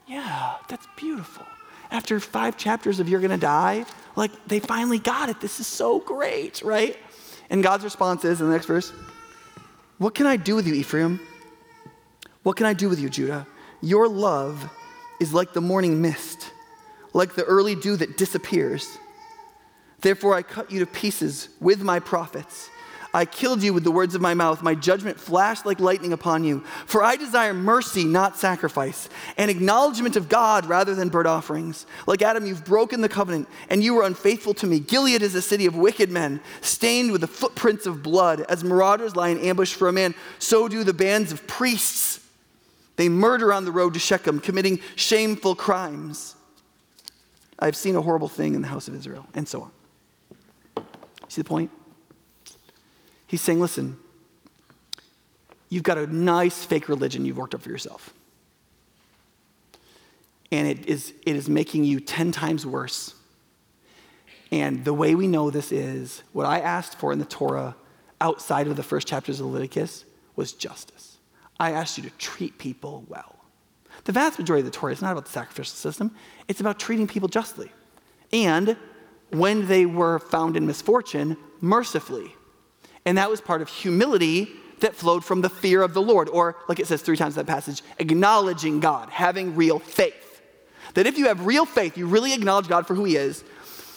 yeah, 0.05 0.55
that's 0.69 0.87
beautiful. 0.95 1.45
After 1.89 2.19
five 2.19 2.57
chapters 2.57 2.99
of 2.99 3.09
you're 3.09 3.21
gonna 3.21 3.37
die, 3.37 3.85
like 4.15 4.31
they 4.45 4.59
finally 4.59 4.99
got 4.99 5.29
it. 5.29 5.41
This 5.41 5.59
is 5.59 5.67
so 5.67 5.99
great, 5.99 6.61
right? 6.61 6.97
And 7.49 7.63
God's 7.63 7.83
response 7.83 8.23
is 8.25 8.39
in 8.39 8.47
the 8.47 8.53
next 8.53 8.65
verse, 8.65 8.91
what 9.97 10.15
can 10.15 10.27
I 10.27 10.37
do 10.37 10.55
with 10.55 10.67
you, 10.67 10.73
Ephraim? 10.75 11.19
What 12.43 12.55
can 12.55 12.65
I 12.65 12.73
do 12.73 12.89
with 12.89 12.99
you, 12.99 13.09
Judah? 13.09 13.47
Your 13.81 14.07
love 14.07 14.69
is 15.19 15.33
like 15.33 15.53
the 15.53 15.61
morning 15.61 16.01
mist, 16.01 16.51
like 17.13 17.35
the 17.35 17.43
early 17.43 17.75
dew 17.75 17.95
that 17.97 18.17
disappears. 18.17 18.97
Therefore, 20.01 20.35
I 20.35 20.43
cut 20.43 20.71
you 20.71 20.79
to 20.79 20.85
pieces 20.85 21.49
with 21.59 21.81
my 21.81 21.99
prophets. 21.99 22.69
I 23.13 23.25
killed 23.25 23.63
you 23.63 23.73
with 23.73 23.83
the 23.83 23.91
words 23.91 24.15
of 24.15 24.21
my 24.21 24.33
mouth. 24.33 24.61
My 24.61 24.75
judgment 24.75 25.19
flashed 25.19 25.65
like 25.65 25.79
lightning 25.79 26.13
upon 26.13 26.43
you. 26.43 26.63
For 26.85 27.03
I 27.03 27.15
desire 27.15 27.53
mercy, 27.53 28.03
not 28.03 28.37
sacrifice, 28.37 29.09
and 29.37 29.49
acknowledgement 29.49 30.15
of 30.15 30.29
God 30.29 30.65
rather 30.65 30.93
than 30.93 31.09
burnt 31.09 31.27
offerings. 31.27 31.85
Like 32.05 32.21
Adam, 32.21 32.45
you've 32.45 32.65
broken 32.65 33.01
the 33.01 33.09
covenant, 33.09 33.47
and 33.69 33.83
you 33.83 33.93
were 33.93 34.03
unfaithful 34.03 34.53
to 34.55 34.67
me. 34.67 34.79
Gilead 34.79 35.21
is 35.21 35.35
a 35.35 35.41
city 35.41 35.65
of 35.65 35.75
wicked 35.75 36.09
men, 36.09 36.41
stained 36.61 37.11
with 37.11 37.21
the 37.21 37.27
footprints 37.27 37.85
of 37.85 38.03
blood. 38.03 38.41
As 38.41 38.63
marauders 38.63 39.15
lie 39.15 39.29
in 39.29 39.39
ambush 39.39 39.73
for 39.73 39.87
a 39.87 39.93
man, 39.93 40.13
so 40.39 40.67
do 40.67 40.83
the 40.83 40.93
bands 40.93 41.31
of 41.31 41.47
priests. 41.47 42.19
They 42.97 43.09
murder 43.09 43.53
on 43.53 43.65
the 43.65 43.71
road 43.71 43.93
to 43.93 43.99
Shechem, 43.99 44.39
committing 44.39 44.79
shameful 44.95 45.55
crimes. 45.55 46.35
I've 47.59 47.75
seen 47.75 47.95
a 47.95 48.01
horrible 48.01 48.29
thing 48.29 48.53
in 48.55 48.61
the 48.61 48.67
house 48.67 48.87
of 48.87 48.95
Israel, 48.95 49.25
and 49.33 49.47
so 49.47 49.63
on. 49.63 50.85
See 51.27 51.41
the 51.41 51.47
point? 51.47 51.71
He's 53.27 53.41
saying, 53.41 53.59
listen, 53.59 53.97
you've 55.69 55.83
got 55.83 55.97
a 55.97 56.07
nice 56.07 56.63
fake 56.63 56.89
religion 56.89 57.25
you've 57.25 57.37
worked 57.37 57.53
up 57.53 57.61
for 57.61 57.69
yourself. 57.69 58.13
And 60.51 60.67
it 60.67 60.85
is, 60.85 61.13
it 61.25 61.35
is 61.35 61.49
making 61.49 61.83
you 61.83 61.99
10 61.99 62.31
times 62.31 62.65
worse. 62.65 63.13
And 64.49 64.85
the 64.85 64.93
way 64.93 65.13
we 65.13 65.27
know 65.27 65.51
this 65.51 65.73
is 65.73 66.23
what 66.31 66.45
I 66.45 66.59
asked 66.59 66.97
for 66.97 67.11
in 67.11 67.19
the 67.19 67.25
Torah 67.25 67.75
outside 68.21 68.67
of 68.67 68.77
the 68.77 68.83
first 68.83 69.07
chapters 69.07 69.39
of 69.39 69.47
Leviticus 69.47 70.05
was 70.37 70.53
justice. 70.53 71.17
I 71.59 71.71
asked 71.71 71.97
you 71.97 72.03
to 72.03 72.09
treat 72.11 72.57
people 72.57 73.03
well. 73.07 73.35
The 74.05 74.11
vast 74.13 74.39
majority 74.39 74.65
of 74.65 74.71
the 74.71 74.77
Torah 74.77 74.93
is 74.93 75.01
not 75.01 75.11
about 75.11 75.25
the 75.25 75.31
sacrificial 75.31 75.75
system, 75.75 76.15
it's 76.47 76.61
about 76.61 76.79
treating 76.79 77.07
people 77.07 77.27
justly. 77.27 77.71
And 78.31 78.77
when 79.31 79.67
they 79.67 79.85
were 79.85 80.19
found 80.19 80.55
in 80.55 80.65
misfortune, 80.65 81.35
mercifully. 81.59 82.33
And 83.07 83.17
that 83.17 83.29
was 83.29 83.39
part 83.39 83.61
of 83.61 83.69
humility 83.69 84.51
that 84.81 84.93
flowed 84.93 85.23
from 85.23 85.39
the 85.39 85.49
fear 85.49 85.81
of 85.81 85.93
the 85.93 86.01
Lord, 86.01 86.27
or 86.27 86.57
like 86.67 86.81
it 86.81 86.87
says 86.87 87.01
three 87.01 87.15
times 87.15 87.37
in 87.37 87.45
that 87.45 87.49
passage, 87.49 87.81
acknowledging 87.99 88.81
God, 88.81 89.09
having 89.09 89.55
real 89.55 89.79
faith. 89.79 90.41
That 90.93 91.07
if 91.07 91.17
you 91.17 91.27
have 91.27 91.45
real 91.45 91.65
faith, 91.65 91.97
you 91.97 92.05
really 92.05 92.33
acknowledge 92.33 92.67
God 92.67 92.85
for 92.85 92.95
who 92.95 93.05
He 93.05 93.15
is, 93.15 93.45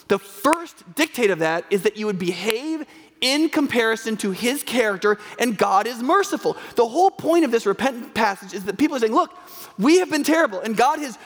the 0.06 0.20
first 0.20 0.94
dictate 0.94 1.32
of 1.32 1.40
that 1.40 1.64
is 1.70 1.82
that 1.82 1.96
you 1.96 2.06
would 2.06 2.20
behave 2.20 2.86
in 3.20 3.48
comparison 3.48 4.16
to 4.18 4.30
His 4.30 4.62
character, 4.62 5.18
and 5.40 5.58
God 5.58 5.88
is 5.88 6.00
merciful. 6.04 6.56
The 6.76 6.86
whole 6.86 7.10
point 7.10 7.44
of 7.44 7.50
this 7.50 7.66
repentant 7.66 8.14
passage 8.14 8.54
is 8.54 8.64
that 8.66 8.78
people 8.78 8.96
are 8.96 9.00
saying, 9.00 9.12
look, 9.12 9.36
we 9.76 9.98
have 9.98 10.08
been 10.08 10.22
terrible, 10.22 10.60
and 10.60 10.76
God 10.76 11.00
has 11.00 11.18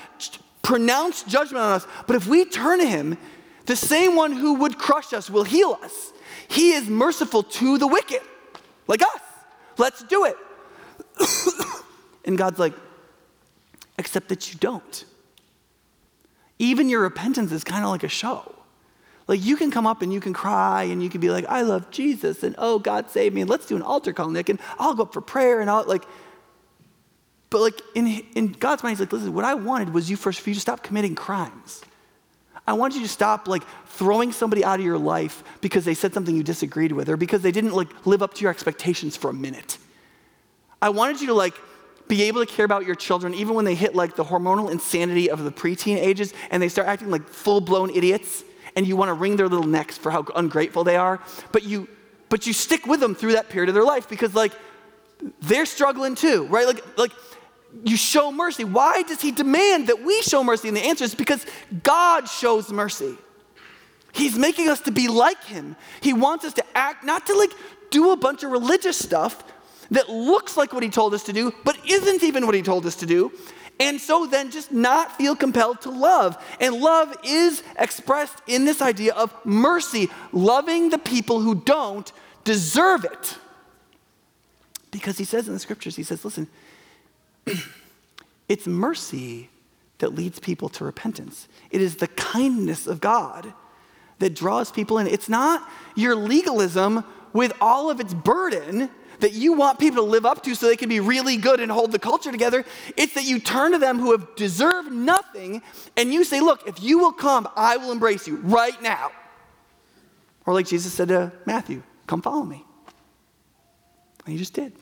pronounced 0.63 1.29
judgment 1.29 1.63
on 1.63 1.73
us, 1.73 1.87
but 2.07 2.17
if 2.17 2.27
we 2.27 2.47
turn 2.47 2.79
to 2.79 2.87
Him, 2.87 3.19
the 3.67 3.77
same 3.77 4.17
one 4.17 4.33
who 4.33 4.55
would 4.55 4.79
crush 4.79 5.13
us 5.13 5.29
will 5.29 5.45
heal 5.45 5.79
us. 5.83 6.13
He 6.49 6.73
is 6.73 6.89
merciful 6.89 7.43
to 7.43 7.79
the 7.79 7.87
wicked, 7.87 8.23
like 8.87 9.03
us. 9.03 9.21
Let's 9.79 10.03
do 10.05 10.25
it. 10.25 10.37
and 12.25 12.39
God's 12.39 12.59
like, 12.59 12.75
except 13.99 14.29
that 14.29 14.53
you 14.53 14.59
don't. 14.59 15.05
Even 16.59 16.89
your 16.89 17.01
repentance 17.01 17.53
is 17.53 17.65
kind 17.65 17.85
of 17.85 17.91
like 17.91 18.05
a 18.05 18.09
show. 18.09 18.55
Like 19.27 19.43
you 19.43 19.57
can 19.57 19.71
come 19.71 19.87
up 19.87 20.03
and 20.03 20.13
you 20.13 20.21
can 20.21 20.33
cry 20.33 20.85
and 20.85 21.03
you 21.03 21.09
can 21.09 21.21
be 21.21 21.31
like, 21.31 21.47
I 21.49 21.63
love 21.63 21.91
Jesus 21.91 22.43
and 22.43 22.55
oh 22.59 22.79
God 22.79 23.11
save 23.11 23.33
me 23.33 23.41
and 23.41 23.51
let's 23.51 23.67
do 23.67 23.77
an 23.77 23.83
altar 23.83 24.13
call, 24.13 24.29
Nick, 24.29 24.49
and 24.49 24.61
I'll 24.79 24.95
go 24.95 25.05
up 25.05 25.13
for 25.13 25.21
prayer 25.21 25.61
and 25.61 25.71
I'll 25.71 25.85
like. 25.85 26.05
But 27.51 27.61
like 27.61 27.81
in, 27.95 28.07
in 28.35 28.49
God's 28.49 28.83
mind, 28.83 28.95
he's 28.95 29.01
like, 29.01 29.13
listen, 29.13 29.33
what 29.33 29.45
I 29.45 29.55
wanted 29.55 29.95
was 29.95 30.11
you 30.11 30.17
first 30.17 30.41
for 30.41 30.51
you 30.51 30.55
to 30.55 30.61
stop 30.61 30.83
committing 30.83 31.15
crimes. 31.15 31.83
I 32.67 32.73
want 32.73 32.95
you 32.95 33.03
to 33.03 33.09
stop 33.09 33.47
like 33.47 33.63
throwing 33.87 34.33
somebody 34.33 34.65
out 34.65 34.81
of 34.81 34.87
your 34.87 34.99
life 34.99 35.45
because 35.61 35.85
they 35.85 35.95
said 35.95 36.15
something 36.15 36.35
you 36.35 36.43
disagreed 36.43 36.93
with 36.93 37.09
or 37.09 37.17
because 37.17 37.43
they 37.43 37.53
didn't 37.53 37.73
like 37.73 37.89
live 38.07 38.23
up 38.23 38.35
to 38.35 38.43
your 38.43 38.51
expectations 38.51 39.17
for 39.17 39.31
a 39.31 39.35
minute. 39.35 39.79
I 40.81 40.89
wanted 40.89 41.21
you 41.21 41.29
to 41.29 41.35
like 41.35 41.55
be 42.09 42.23
able 42.25 42.45
to 42.45 42.51
care 42.51 42.65
about 42.65 42.85
your 42.87 42.95
children 42.95 43.35
even 43.35 43.55
when 43.55 43.65
they 43.65 43.75
hit 43.75 43.95
like 43.95 44.17
the 44.17 44.25
hormonal 44.25 44.71
insanity 44.71 45.31
of 45.31 45.45
the 45.45 45.51
preteen 45.51 45.97
ages 45.97 46.35
and 46.51 46.63
they 46.63 46.69
start 46.69 46.89
acting 46.89 47.11
like 47.11 47.27
full-blown 47.29 47.91
idiots 47.91 48.45
and 48.77 48.87
you 48.87 48.97
want 48.97 49.09
to 49.09 49.15
wring 49.15 49.37
their 49.37 49.49
little 49.49 49.67
necks 49.67 49.97
for 49.97 50.11
how 50.11 50.25
ungrateful 50.35 50.85
they 50.85 50.97
are, 50.97 51.21
but 51.53 51.63
you 51.63 51.89
but 52.31 52.47
you 52.47 52.53
stick 52.53 52.87
with 52.87 52.99
them 52.99 53.15
through 53.15 53.33
that 53.33 53.49
period 53.49 53.69
of 53.69 53.75
their 53.75 53.85
life 53.85 54.09
because 54.09 54.35
like 54.35 54.53
they're 55.43 55.67
struggling 55.67 56.15
too, 56.15 56.47
right? 56.47 56.67
Like 56.67 56.99
like 56.99 57.13
you 57.83 57.97
show 57.97 58.31
mercy. 58.31 58.65
Why 58.65 59.03
does 59.03 59.21
he 59.21 59.33
demand 59.33 59.89
that 59.89 60.03
we 60.03 60.23
show 60.23 60.45
mercy? 60.45 60.69
And 60.69 60.77
the 60.77 60.85
answer 60.85 61.05
is 61.05 61.15
because 61.15 61.45
God 61.83 62.29
shows 62.29 62.71
mercy. 62.71 63.17
He's 64.13 64.39
making 64.39 64.69
us 64.69 64.81
to 64.83 64.93
be 64.93 65.09
like 65.09 65.43
him. 65.45 65.75
He 66.01 66.13
wants 66.13 66.45
us 66.45 66.55
to 66.55 66.65
act, 66.77 67.05
not 67.05 67.27
to 67.27 67.35
like 67.35 67.51
do 67.91 68.13
a 68.13 68.17
bunch 68.17 68.45
of 68.45 68.53
religious 68.53 68.97
stuff 68.97 69.43
that 69.91 70.09
looks 70.09 70.57
like 70.57 70.73
what 70.73 70.83
he 70.83 70.89
told 70.89 71.15
us 71.15 71.25
to 71.25 71.33
do, 71.33 71.53
but 71.65 71.77
isn't 71.85 72.23
even 72.23 72.47
what 72.47 72.55
he 72.55 72.63
told 72.63 72.87
us 72.87 72.97
to 72.97 73.07
do. 73.07 73.33
And 73.81 74.01
so 74.01 74.27
then 74.27 74.53
just 74.53 74.71
not 74.71 75.17
feel 75.17 75.35
compelled 75.35 75.81
to 75.81 75.91
love. 75.91 76.43
And 76.61 76.77
love 76.77 77.17
is 77.25 77.63
expressed 77.77 78.39
in 78.47 78.65
this 78.65 78.81
idea 78.81 79.15
of 79.15 79.35
mercy, 79.45 80.11
loving 80.33 80.91
the 80.91 80.99
people 80.99 81.41
who 81.41 81.57
don't 81.57 82.11
deserve 82.45 83.05
it. 83.05 83.37
Because 84.93 85.19
he 85.19 85.25
says 85.25 85.49
in 85.49 85.55
the 85.55 85.61
scriptures, 85.61 85.97
he 85.97 86.05
says, 86.05 86.25
listen, 86.25 86.47
it's 88.49 88.67
mercy 88.67 89.51
that 89.99 90.15
leads 90.15 90.39
people 90.39 90.69
to 90.71 90.85
repentance. 90.85 91.49
It 91.71 91.81
is 91.81 91.97
the 91.97 92.09
kindness 92.09 92.87
of 92.87 93.01
God 93.01 93.53
that 94.19 94.35
draws 94.35 94.71
people 94.71 94.99
in. 94.99 95.07
It's 95.07 95.29
not 95.29 95.69
your 95.95 96.15
legalism 96.15 97.05
with 97.33 97.53
all 97.61 97.91
of 97.91 98.01
its 98.01 98.15
burden 98.15 98.91
that 99.21 99.33
you 99.33 99.53
want 99.53 99.79
people 99.79 100.05
to 100.05 100.11
live 100.11 100.27
up 100.27 100.43
to 100.43 100.55
so 100.55 100.67
they 100.67 100.77
can 100.77 100.89
be 100.89 101.01
really 101.01 101.37
good 101.37 101.61
and 101.61 101.71
hold 101.71 101.93
the 101.93 101.99
culture 101.99 102.33
together. 102.33 102.65
It's 102.97 103.15
that 103.15 103.25
you 103.25 103.39
turn 103.39 103.73
to 103.73 103.79
them 103.79 103.99
who 103.99 104.13
have 104.13 104.35
deserved 104.37 104.93
nothing 104.93 105.63
and 105.97 106.13
you 106.13 106.25
say, 106.25 106.41
Look, 106.41 106.67
if 106.67 106.83
you 106.83 106.99
will 106.99 107.13
come, 107.13 107.49
I 107.57 107.77
will 107.77 107.93
embrace 107.93 108.27
you 108.27 108.37
right 108.37 108.81
now. 108.83 109.13
Or 110.47 110.55
like 110.55 110.67
Jesus 110.67 110.93
said 110.93 111.09
to 111.09 111.33
Matthew, 111.47 111.83
Come 112.07 112.23
follow 112.23 112.45
me. 112.45 112.65
And 114.25 114.33
he 114.33 114.39
just 114.39 114.55
did. 114.55 114.73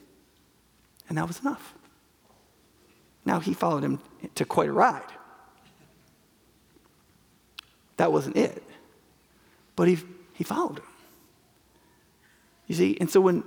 And 1.09 1.17
that 1.17 1.27
was 1.27 1.39
enough. 1.39 1.73
Now 3.25 3.39
he 3.39 3.53
followed 3.53 3.83
him 3.83 3.99
to 4.35 4.45
quite 4.45 4.69
a 4.69 4.73
ride. 4.73 5.01
That 7.97 8.11
wasn't 8.11 8.37
it. 8.37 8.63
But 9.75 9.87
he, 9.87 9.97
he 10.33 10.43
followed 10.43 10.79
him. 10.79 10.85
You 12.67 12.75
see, 12.75 12.97
and 12.99 13.09
so 13.09 13.21
when, 13.21 13.43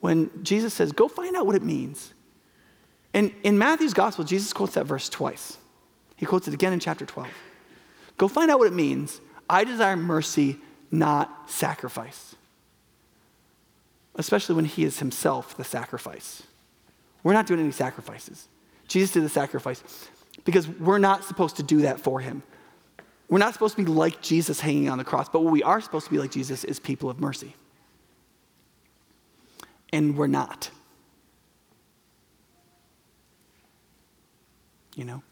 when 0.00 0.30
Jesus 0.42 0.74
says, 0.74 0.92
go 0.92 1.08
find 1.08 1.36
out 1.36 1.46
what 1.46 1.56
it 1.56 1.62
means, 1.62 2.14
and 3.12 3.32
in 3.42 3.58
Matthew's 3.58 3.94
gospel, 3.94 4.24
Jesus 4.24 4.52
quotes 4.52 4.74
that 4.74 4.86
verse 4.86 5.08
twice. 5.08 5.58
He 6.16 6.26
quotes 6.26 6.46
it 6.46 6.54
again 6.54 6.72
in 6.72 6.80
chapter 6.80 7.04
12. 7.04 7.28
Go 8.16 8.28
find 8.28 8.50
out 8.50 8.58
what 8.58 8.68
it 8.68 8.74
means. 8.74 9.20
I 9.48 9.64
desire 9.64 9.96
mercy, 9.96 10.58
not 10.90 11.50
sacrifice. 11.50 12.36
Especially 14.14 14.54
when 14.54 14.64
he 14.64 14.84
is 14.84 14.98
himself 14.98 15.56
the 15.56 15.64
sacrifice. 15.64 16.42
We're 17.22 17.32
not 17.32 17.46
doing 17.46 17.60
any 17.60 17.72
sacrifices. 17.72 18.48
Jesus 18.90 19.12
did 19.12 19.22
the 19.22 19.28
sacrifice 19.28 19.84
because 20.44 20.66
we're 20.68 20.98
not 20.98 21.24
supposed 21.24 21.56
to 21.56 21.62
do 21.62 21.82
that 21.82 22.00
for 22.00 22.18
him. 22.18 22.42
We're 23.28 23.38
not 23.38 23.52
supposed 23.52 23.76
to 23.76 23.84
be 23.84 23.88
like 23.88 24.20
Jesus 24.20 24.58
hanging 24.58 24.88
on 24.88 24.98
the 24.98 25.04
cross, 25.04 25.28
but 25.28 25.44
what 25.44 25.52
we 25.52 25.62
are 25.62 25.80
supposed 25.80 26.06
to 26.06 26.10
be 26.10 26.18
like 26.18 26.32
Jesus 26.32 26.64
is 26.64 26.80
people 26.80 27.08
of 27.08 27.20
mercy. 27.20 27.54
And 29.92 30.16
we're 30.16 30.26
not. 30.26 30.70
You 34.96 35.04
know? 35.04 35.22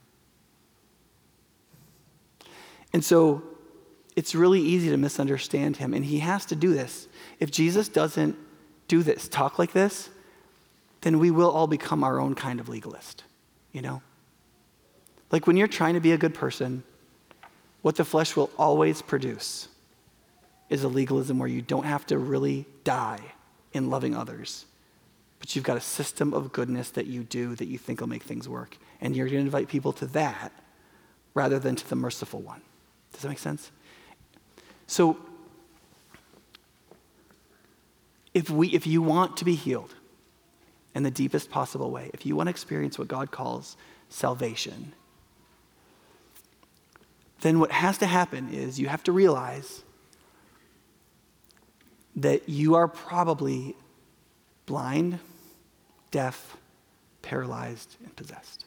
And 2.92 3.04
so 3.04 3.42
it's 4.14 4.36
really 4.36 4.60
easy 4.60 4.88
to 4.90 4.96
misunderstand 4.96 5.78
him, 5.78 5.94
and 5.94 6.04
he 6.04 6.20
has 6.20 6.46
to 6.46 6.54
do 6.54 6.72
this. 6.74 7.08
If 7.40 7.50
Jesus 7.50 7.88
doesn't 7.88 8.36
do 8.86 9.02
this, 9.02 9.26
talk 9.26 9.58
like 9.58 9.72
this, 9.72 10.10
then 11.00 11.18
we 11.18 11.32
will 11.32 11.50
all 11.50 11.66
become 11.66 12.04
our 12.04 12.20
own 12.20 12.36
kind 12.36 12.60
of 12.60 12.68
legalist 12.68 13.24
you 13.72 13.82
know? 13.82 14.02
Like 15.30 15.46
when 15.46 15.56
you're 15.56 15.68
trying 15.68 15.94
to 15.94 16.00
be 16.00 16.12
a 16.12 16.18
good 16.18 16.34
person, 16.34 16.82
what 17.82 17.96
the 17.96 18.04
flesh 18.04 18.36
will 18.36 18.50
always 18.58 19.02
produce 19.02 19.68
is 20.68 20.84
a 20.84 20.88
legalism 20.88 21.38
where 21.38 21.48
you 21.48 21.62
don't 21.62 21.84
have 21.84 22.06
to 22.06 22.18
really 22.18 22.66
die 22.84 23.20
in 23.72 23.90
loving 23.90 24.14
others, 24.14 24.66
but 25.38 25.54
you've 25.54 25.64
got 25.64 25.76
a 25.76 25.80
system 25.80 26.34
of 26.34 26.52
goodness 26.52 26.90
that 26.90 27.06
you 27.06 27.22
do 27.22 27.54
that 27.54 27.66
you 27.66 27.78
think 27.78 28.00
will 28.00 28.08
make 28.08 28.22
things 28.22 28.48
work. 28.48 28.76
And 29.00 29.14
you're 29.14 29.26
going 29.26 29.38
to 29.38 29.44
invite 29.44 29.68
people 29.68 29.92
to 29.94 30.06
that 30.06 30.52
rather 31.34 31.58
than 31.58 31.76
to 31.76 31.88
the 31.88 31.96
merciful 31.96 32.40
one. 32.40 32.60
Does 33.12 33.22
that 33.22 33.28
make 33.28 33.38
sense? 33.38 33.70
So, 34.86 35.16
if, 38.34 38.50
we, 38.50 38.68
if 38.68 38.86
you 38.86 39.02
want 39.02 39.36
to 39.38 39.44
be 39.44 39.54
healed, 39.54 39.94
in 40.94 41.02
the 41.02 41.10
deepest 41.10 41.50
possible 41.50 41.90
way, 41.90 42.10
if 42.12 42.26
you 42.26 42.34
want 42.34 42.46
to 42.46 42.50
experience 42.50 42.98
what 42.98 43.08
God 43.08 43.30
calls 43.30 43.76
salvation, 44.08 44.94
then 47.40 47.60
what 47.60 47.70
has 47.70 47.98
to 47.98 48.06
happen 48.06 48.52
is 48.52 48.80
you 48.80 48.88
have 48.88 49.02
to 49.04 49.12
realize 49.12 49.82
that 52.16 52.48
you 52.48 52.74
are 52.74 52.88
probably 52.88 53.76
blind, 54.66 55.20
deaf, 56.10 56.56
paralyzed, 57.22 57.96
and 58.02 58.14
possessed. 58.16 58.64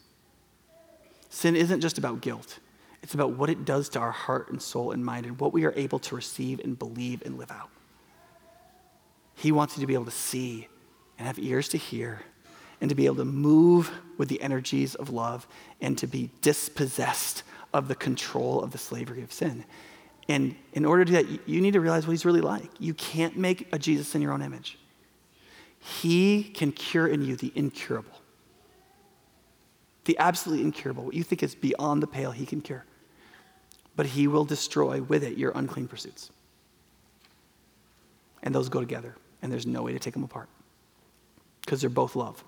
Sin 1.30 1.55
isn't 1.55 1.82
just 1.82 1.97
about 1.97 2.22
guilt, 2.22 2.59
it's 3.03 3.13
about 3.13 3.32
what 3.32 3.49
it 3.49 3.65
does 3.65 3.89
to 3.89 3.99
our 3.99 4.11
heart 4.11 4.49
and 4.49 4.61
soul 4.61 4.91
and 4.91 5.03
mind 5.03 5.26
and 5.26 5.39
what 5.39 5.53
we 5.53 5.65
are 5.65 5.74
able 5.76 5.99
to 5.99 6.15
receive 6.15 6.59
and 6.59 6.78
believe 6.78 7.24
and 7.26 7.38
live 7.38 7.51
out. 7.51 7.69
He 9.36 9.51
wants 9.51 9.76
you 9.76 9.82
to 9.82 9.88
be 9.88 9.95
able 9.95 10.05
to 10.05 10.11
see 10.11 10.67
and 11.22 11.28
have 11.28 11.38
ears 11.38 11.67
to 11.69 11.78
hear 11.78 12.19
and 12.82 12.89
to 12.89 12.95
be 12.95 13.05
able 13.05 13.17
to 13.17 13.26
move 13.26 13.91
with 14.17 14.28
the 14.28 14.41
energies 14.41 14.95
of 14.95 15.11
love 15.11 15.45
and 15.80 15.95
to 15.99 16.07
be 16.07 16.32
dispossessed 16.41 17.43
of 17.76 17.88
the 17.88 17.93
control 17.93 18.59
of 18.63 18.72
the 18.72 18.80
slavery 18.80 19.22
of 19.22 19.32
sin. 19.32 19.63
And 20.28 20.55
in 20.74 20.84
order 20.84 21.05
to 21.05 21.11
do 21.11 21.24
that, 21.24 21.47
you 21.47 21.61
need 21.61 21.74
to 21.74 21.80
realize 21.80 22.07
what 22.07 22.13
he's 22.13 22.26
really 22.26 22.41
like. 22.41 22.72
You 22.80 22.95
can't 22.95 23.38
make 23.38 23.67
a 23.72 23.78
Jesus 23.78 24.15
in 24.15 24.24
your 24.24 24.34
own 24.34 24.41
image. 24.41 24.80
He 25.78 26.41
can 26.41 26.72
cure 26.72 27.05
in 27.05 27.24
you 27.24 27.36
the 27.36 27.51
incurable. 27.53 28.19
The 30.05 30.17
absolutely 30.17 30.65
incurable. 30.65 31.05
What 31.05 31.13
you 31.13 31.24
think 31.24 31.43
is 31.43 31.53
beyond 31.53 32.01
the 32.01 32.07
pale, 32.07 32.32
he 32.32 32.47
can 32.47 32.61
cure. 32.61 32.84
But 33.95 34.07
he 34.07 34.28
will 34.28 34.45
destroy 34.45 35.03
with 35.03 35.24
it 35.24 35.38
your 35.38 35.51
unclean 35.53 35.88
pursuits. 35.88 36.32
And 38.41 38.55
those 38.55 38.69
go 38.69 38.80
together, 38.80 39.15
and 39.43 39.51
there's 39.51 39.67
no 39.67 39.84
way 39.84 39.93
to 39.93 39.99
take 39.99 40.15
them 40.15 40.24
apart 40.24 40.49
because 41.62 41.82
they're 41.82 41.89
both 41.89 42.16
love. 42.16 42.43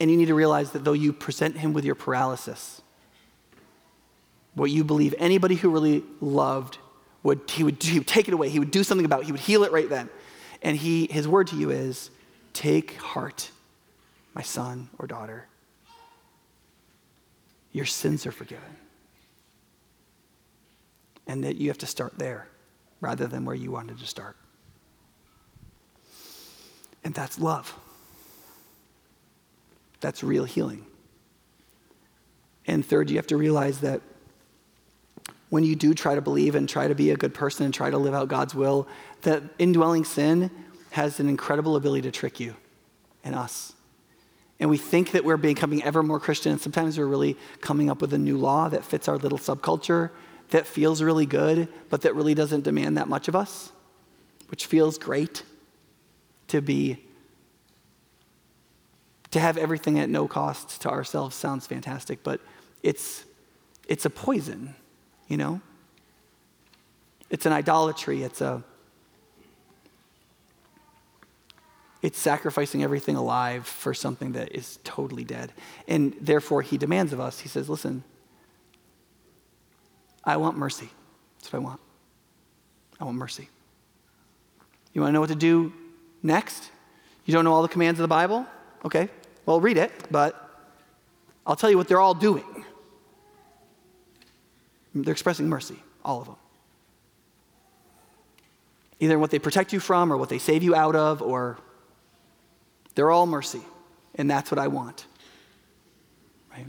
And 0.00 0.10
you 0.10 0.16
need 0.16 0.26
to 0.26 0.34
realize 0.34 0.72
that 0.72 0.84
though 0.84 0.92
you 0.92 1.12
present 1.12 1.56
him 1.56 1.72
with 1.72 1.84
your 1.84 1.94
paralysis, 1.94 2.80
what 4.54 4.70
you 4.70 4.84
believe 4.84 5.14
anybody 5.18 5.54
who 5.54 5.70
really 5.70 6.04
loved 6.20 6.78
would 7.22 7.50
he 7.50 7.64
would, 7.64 7.82
he 7.82 7.98
would 7.98 8.06
take 8.06 8.28
it 8.28 8.34
away, 8.34 8.48
he 8.48 8.58
would 8.58 8.70
do 8.70 8.84
something 8.84 9.04
about 9.04 9.20
it, 9.20 9.26
he 9.26 9.32
would 9.32 9.40
heal 9.40 9.64
it 9.64 9.72
right 9.72 9.88
then. 9.88 10.08
And 10.62 10.76
he, 10.76 11.06
his 11.06 11.26
word 11.28 11.48
to 11.48 11.56
you 11.56 11.70
is 11.70 12.10
take 12.52 12.96
heart, 12.96 13.50
my 14.34 14.42
son 14.42 14.88
or 14.98 15.06
daughter. 15.06 15.46
Your 17.72 17.86
sins 17.86 18.26
are 18.26 18.32
forgiven. 18.32 18.76
And 21.26 21.44
that 21.44 21.56
you 21.56 21.68
have 21.68 21.78
to 21.78 21.86
start 21.86 22.18
there 22.18 22.48
rather 23.00 23.26
than 23.26 23.44
where 23.44 23.54
you 23.54 23.70
wanted 23.70 23.98
to 23.98 24.06
start. 24.06 24.36
And 27.08 27.14
that's 27.14 27.38
love. 27.38 27.74
That's 30.00 30.22
real 30.22 30.44
healing. 30.44 30.84
And 32.66 32.84
third, 32.84 33.08
you 33.08 33.16
have 33.16 33.28
to 33.28 33.38
realize 33.38 33.80
that 33.80 34.02
when 35.48 35.64
you 35.64 35.74
do 35.74 35.94
try 35.94 36.16
to 36.16 36.20
believe 36.20 36.54
and 36.54 36.68
try 36.68 36.86
to 36.86 36.94
be 36.94 37.10
a 37.10 37.16
good 37.16 37.32
person 37.32 37.64
and 37.64 37.72
try 37.72 37.88
to 37.88 37.96
live 37.96 38.12
out 38.12 38.28
God's 38.28 38.54
will, 38.54 38.86
that 39.22 39.42
indwelling 39.58 40.04
sin 40.04 40.50
has 40.90 41.18
an 41.18 41.30
incredible 41.30 41.76
ability 41.76 42.02
to 42.02 42.10
trick 42.10 42.40
you 42.40 42.54
and 43.24 43.34
us. 43.34 43.72
And 44.60 44.68
we 44.68 44.76
think 44.76 45.12
that 45.12 45.24
we're 45.24 45.38
becoming 45.38 45.82
ever 45.84 46.02
more 46.02 46.20
Christian, 46.20 46.52
and 46.52 46.60
sometimes 46.60 46.98
we're 46.98 47.06
really 47.06 47.38
coming 47.62 47.88
up 47.88 48.02
with 48.02 48.12
a 48.12 48.18
new 48.18 48.36
law 48.36 48.68
that 48.68 48.84
fits 48.84 49.08
our 49.08 49.16
little 49.16 49.38
subculture 49.38 50.10
that 50.50 50.66
feels 50.66 51.00
really 51.00 51.24
good, 51.24 51.68
but 51.88 52.02
that 52.02 52.14
really 52.14 52.34
doesn't 52.34 52.64
demand 52.64 52.98
that 52.98 53.08
much 53.08 53.28
of 53.28 53.34
us, 53.34 53.72
which 54.48 54.66
feels 54.66 54.98
great 54.98 55.42
to 56.48 56.60
be 56.60 57.04
to 59.30 59.40
have 59.40 59.58
everything 59.58 59.98
at 59.98 60.08
no 60.08 60.26
cost 60.26 60.80
to 60.82 60.90
ourselves 60.90 61.36
sounds 61.36 61.66
fantastic, 61.66 62.22
but 62.22 62.40
it's 62.82 63.24
it's 63.86 64.04
a 64.04 64.10
poison, 64.10 64.74
you 65.28 65.36
know? 65.36 65.60
It's 67.30 67.46
an 67.46 67.52
idolatry, 67.52 68.22
it's 68.22 68.40
a 68.40 68.62
it's 72.00 72.18
sacrificing 72.18 72.84
everything 72.84 73.16
alive 73.16 73.66
for 73.66 73.92
something 73.92 74.32
that 74.32 74.52
is 74.52 74.78
totally 74.84 75.24
dead. 75.24 75.52
And 75.88 76.14
therefore 76.20 76.62
he 76.62 76.78
demands 76.78 77.12
of 77.12 77.20
us, 77.20 77.40
he 77.40 77.48
says, 77.48 77.68
"Listen, 77.68 78.04
I 80.24 80.36
want 80.36 80.56
mercy. 80.56 80.88
That's 81.38 81.52
what 81.52 81.58
I 81.60 81.62
want. 81.62 81.80
I 83.00 83.04
want 83.04 83.16
mercy. 83.16 83.48
You 84.92 85.00
want 85.00 85.10
to 85.10 85.12
know 85.12 85.20
what 85.20 85.30
to 85.30 85.34
do 85.34 85.72
next? 86.22 86.70
You 87.24 87.34
don't 87.34 87.44
know 87.44 87.52
all 87.52 87.62
the 87.62 87.68
commands 87.68 88.00
of 88.00 88.02
the 88.02 88.08
Bible? 88.08 88.46
Okay, 88.84 89.08
well, 89.46 89.60
read 89.60 89.76
it, 89.76 89.92
but 90.10 90.48
I'll 91.46 91.56
tell 91.56 91.70
you 91.70 91.76
what 91.76 91.88
they're 91.88 92.00
all 92.00 92.14
doing. 92.14 92.64
They're 94.94 95.12
expressing 95.12 95.48
mercy, 95.48 95.76
all 96.04 96.20
of 96.20 96.26
them. 96.26 96.36
Either 99.00 99.18
what 99.18 99.30
they 99.30 99.38
protect 99.38 99.72
you 99.72 99.80
from 99.80 100.12
or 100.12 100.16
what 100.16 100.28
they 100.28 100.38
save 100.38 100.62
you 100.62 100.74
out 100.74 100.96
of, 100.96 101.22
or 101.22 101.58
they're 102.94 103.10
all 103.10 103.26
mercy. 103.26 103.62
And 104.16 104.30
that's 104.30 104.50
what 104.50 104.58
I 104.58 104.66
want. 104.66 105.06
Right? 106.50 106.66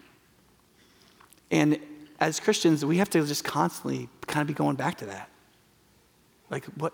And 1.49 1.79
as 2.19 2.39
Christians, 2.39 2.85
we 2.85 2.97
have 2.97 3.09
to 3.11 3.25
just 3.25 3.43
constantly 3.43 4.09
kind 4.27 4.41
of 4.41 4.47
be 4.47 4.53
going 4.53 4.75
back 4.75 4.99
to 4.99 5.05
that. 5.07 5.29
Like, 6.49 6.65
what, 6.77 6.93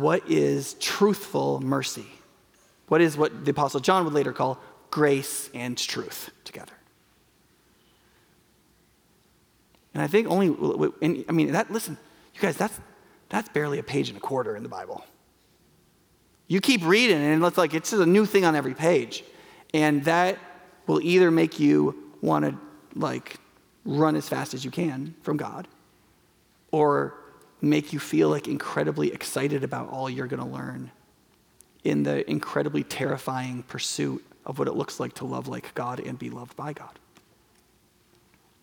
what 0.00 0.28
is 0.30 0.74
truthful 0.74 1.60
mercy? 1.60 2.06
What 2.88 3.00
is 3.00 3.16
what 3.16 3.44
the 3.44 3.50
Apostle 3.50 3.80
John 3.80 4.04
would 4.04 4.14
later 4.14 4.32
call 4.32 4.58
grace 4.90 5.50
and 5.52 5.76
truth 5.76 6.30
together? 6.44 6.72
And 9.94 10.02
I 10.02 10.06
think 10.06 10.28
only, 10.28 10.46
and 11.02 11.24
I 11.28 11.32
mean, 11.32 11.52
that, 11.52 11.70
listen, 11.70 11.98
you 12.34 12.40
guys, 12.40 12.56
that's, 12.56 12.78
that's 13.28 13.48
barely 13.48 13.78
a 13.78 13.82
page 13.82 14.08
and 14.08 14.16
a 14.16 14.20
quarter 14.20 14.56
in 14.56 14.62
the 14.62 14.68
Bible. 14.68 15.04
You 16.46 16.60
keep 16.60 16.84
reading, 16.84 17.20
and 17.20 17.44
it's 17.44 17.58
like 17.58 17.74
it's 17.74 17.90
just 17.90 18.02
a 18.02 18.06
new 18.06 18.24
thing 18.24 18.44
on 18.44 18.54
every 18.54 18.74
page. 18.74 19.24
And 19.74 20.04
that 20.04 20.38
will 20.86 21.00
either 21.02 21.30
make 21.30 21.60
you 21.60 22.12
want 22.22 22.44
to, 22.44 22.56
like, 22.94 23.36
run 23.84 24.16
as 24.16 24.28
fast 24.28 24.54
as 24.54 24.64
you 24.64 24.70
can 24.70 25.14
from 25.22 25.36
God, 25.36 25.68
or 26.70 27.14
make 27.60 27.92
you 27.92 27.98
feel 27.98 28.28
like 28.28 28.48
incredibly 28.48 29.12
excited 29.12 29.64
about 29.64 29.90
all 29.90 30.08
you're 30.08 30.26
going 30.26 30.42
to 30.42 30.48
learn 30.48 30.90
in 31.84 32.02
the 32.02 32.28
incredibly 32.30 32.84
terrifying 32.84 33.62
pursuit 33.64 34.24
of 34.44 34.58
what 34.58 34.68
it 34.68 34.74
looks 34.74 34.98
like 35.00 35.14
to 35.14 35.24
love 35.24 35.48
like 35.48 35.74
God 35.74 36.00
and 36.00 36.18
be 36.18 36.30
loved 36.30 36.56
by 36.56 36.72
God. 36.72 36.98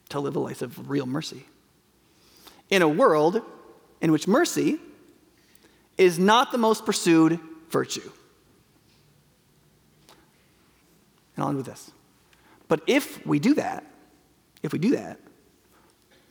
To 0.10 0.20
live 0.20 0.36
a 0.36 0.40
life 0.40 0.62
of 0.62 0.90
real 0.90 1.06
mercy. 1.06 1.46
In 2.70 2.82
a 2.82 2.88
world 2.88 3.42
in 4.02 4.12
which 4.12 4.28
mercy 4.28 4.80
is 5.98 6.20
not 6.20 6.52
the 6.52 6.58
most 6.58 6.86
pursued 6.86 7.40
virtue. 7.70 8.12
And 11.36 11.44
I'll 11.44 11.50
end 11.50 11.58
with 11.58 11.66
this. 11.66 11.92
But 12.68 12.82
if 12.88 13.26
we 13.26 13.40
do 13.40 13.54
that, 13.56 13.86
if 14.64 14.74
we 14.74 14.80
do 14.80 14.92
that, 14.92 15.20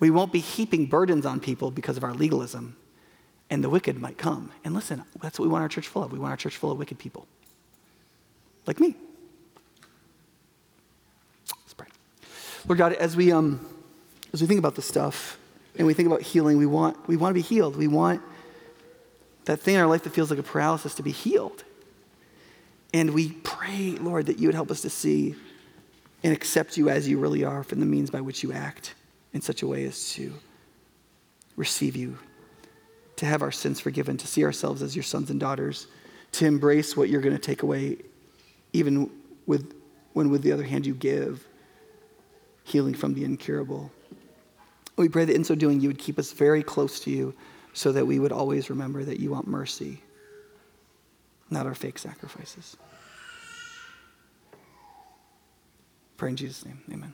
we 0.04 0.10
won't 0.10 0.32
be 0.32 0.40
heaping 0.40 0.84
burdens 0.84 1.24
on 1.24 1.40
people 1.40 1.70
because 1.70 1.96
of 1.96 2.04
our 2.04 2.12
legalism, 2.12 2.76
and 3.48 3.64
the 3.64 3.70
wicked 3.70 3.98
might 3.98 4.18
come. 4.18 4.52
And 4.62 4.74
listen, 4.74 5.02
that's 5.22 5.38
what 5.38 5.46
we 5.46 5.50
want 5.50 5.62
our 5.62 5.68
church 5.70 5.88
full 5.88 6.02
of. 6.02 6.12
We 6.12 6.18
want 6.18 6.30
our 6.30 6.36
church 6.36 6.58
full 6.58 6.70
of 6.70 6.76
wicked 6.76 6.98
people, 6.98 7.26
like 8.66 8.78
me. 8.78 8.96
Let's 11.62 11.72
pray. 11.72 11.86
Lord 12.68 12.76
God, 12.78 12.92
as 12.92 13.16
we 13.16 13.32
um, 13.32 13.66
as 14.34 14.42
we 14.42 14.46
think 14.46 14.58
about 14.58 14.74
this 14.74 14.84
stuff 14.84 15.38
and 15.78 15.86
we 15.86 15.94
think 15.94 16.06
about 16.06 16.20
healing, 16.20 16.58
we 16.58 16.66
want 16.66 17.08
we 17.08 17.16
want 17.16 17.30
to 17.30 17.34
be 17.34 17.40
healed. 17.40 17.74
We 17.74 17.88
want 17.88 18.20
that 19.46 19.58
thing 19.58 19.76
in 19.76 19.80
our 19.80 19.86
life 19.86 20.02
that 20.02 20.10
feels 20.10 20.28
like 20.28 20.38
a 20.38 20.42
paralysis 20.42 20.94
to 20.96 21.02
be 21.02 21.12
healed. 21.12 21.64
And 22.92 23.14
we 23.14 23.32
pray, 23.32 23.92
Lord, 23.92 24.26
that 24.26 24.38
you 24.38 24.48
would 24.48 24.54
help 24.54 24.70
us 24.70 24.82
to 24.82 24.90
see 24.90 25.34
and 26.22 26.34
accept 26.34 26.76
you 26.76 26.90
as 26.90 27.08
you 27.08 27.18
really 27.18 27.42
are 27.42 27.64
from 27.64 27.80
the 27.80 27.86
means 27.86 28.10
by 28.10 28.20
which 28.20 28.42
you 28.42 28.52
act 28.52 28.94
in 29.34 29.40
such 29.40 29.62
a 29.62 29.66
way 29.66 29.84
as 29.84 30.12
to 30.14 30.32
receive 31.56 31.96
you, 31.96 32.16
to 33.16 33.26
have 33.26 33.42
our 33.42 33.52
sins 33.52 33.80
forgiven, 33.80 34.16
to 34.16 34.26
see 34.26 34.44
ourselves 34.44 34.80
as 34.80 34.96
your 34.96 35.02
sons 35.02 35.30
and 35.30 35.38
daughters, 35.38 35.88
to 36.32 36.46
embrace 36.46 36.96
what 36.96 37.08
you're 37.08 37.20
going 37.20 37.34
to 37.36 37.42
take 37.42 37.62
away, 37.62 37.98
even 38.72 39.10
with, 39.46 39.74
when, 40.14 40.30
with 40.30 40.42
the 40.42 40.52
other 40.52 40.62
hand, 40.62 40.86
you 40.86 40.94
give 40.94 41.46
healing 42.64 42.94
from 42.94 43.14
the 43.14 43.24
incurable. 43.24 43.92
We 44.96 45.08
pray 45.08 45.24
that 45.24 45.34
in 45.34 45.44
so 45.44 45.54
doing, 45.54 45.80
you 45.80 45.88
would 45.88 45.98
keep 45.98 46.18
us 46.18 46.32
very 46.32 46.62
close 46.62 47.00
to 47.00 47.10
you 47.10 47.34
so 47.72 47.92
that 47.92 48.06
we 48.06 48.18
would 48.18 48.32
always 48.32 48.70
remember 48.70 49.04
that 49.04 49.20
you 49.20 49.30
want 49.30 49.46
mercy, 49.46 50.00
not 51.50 51.66
our 51.66 51.74
fake 51.74 51.98
sacrifices. 51.98 52.76
Pray 56.16 56.30
in 56.30 56.36
Jesus' 56.36 56.64
name. 56.64 56.80
Amen. 56.92 57.12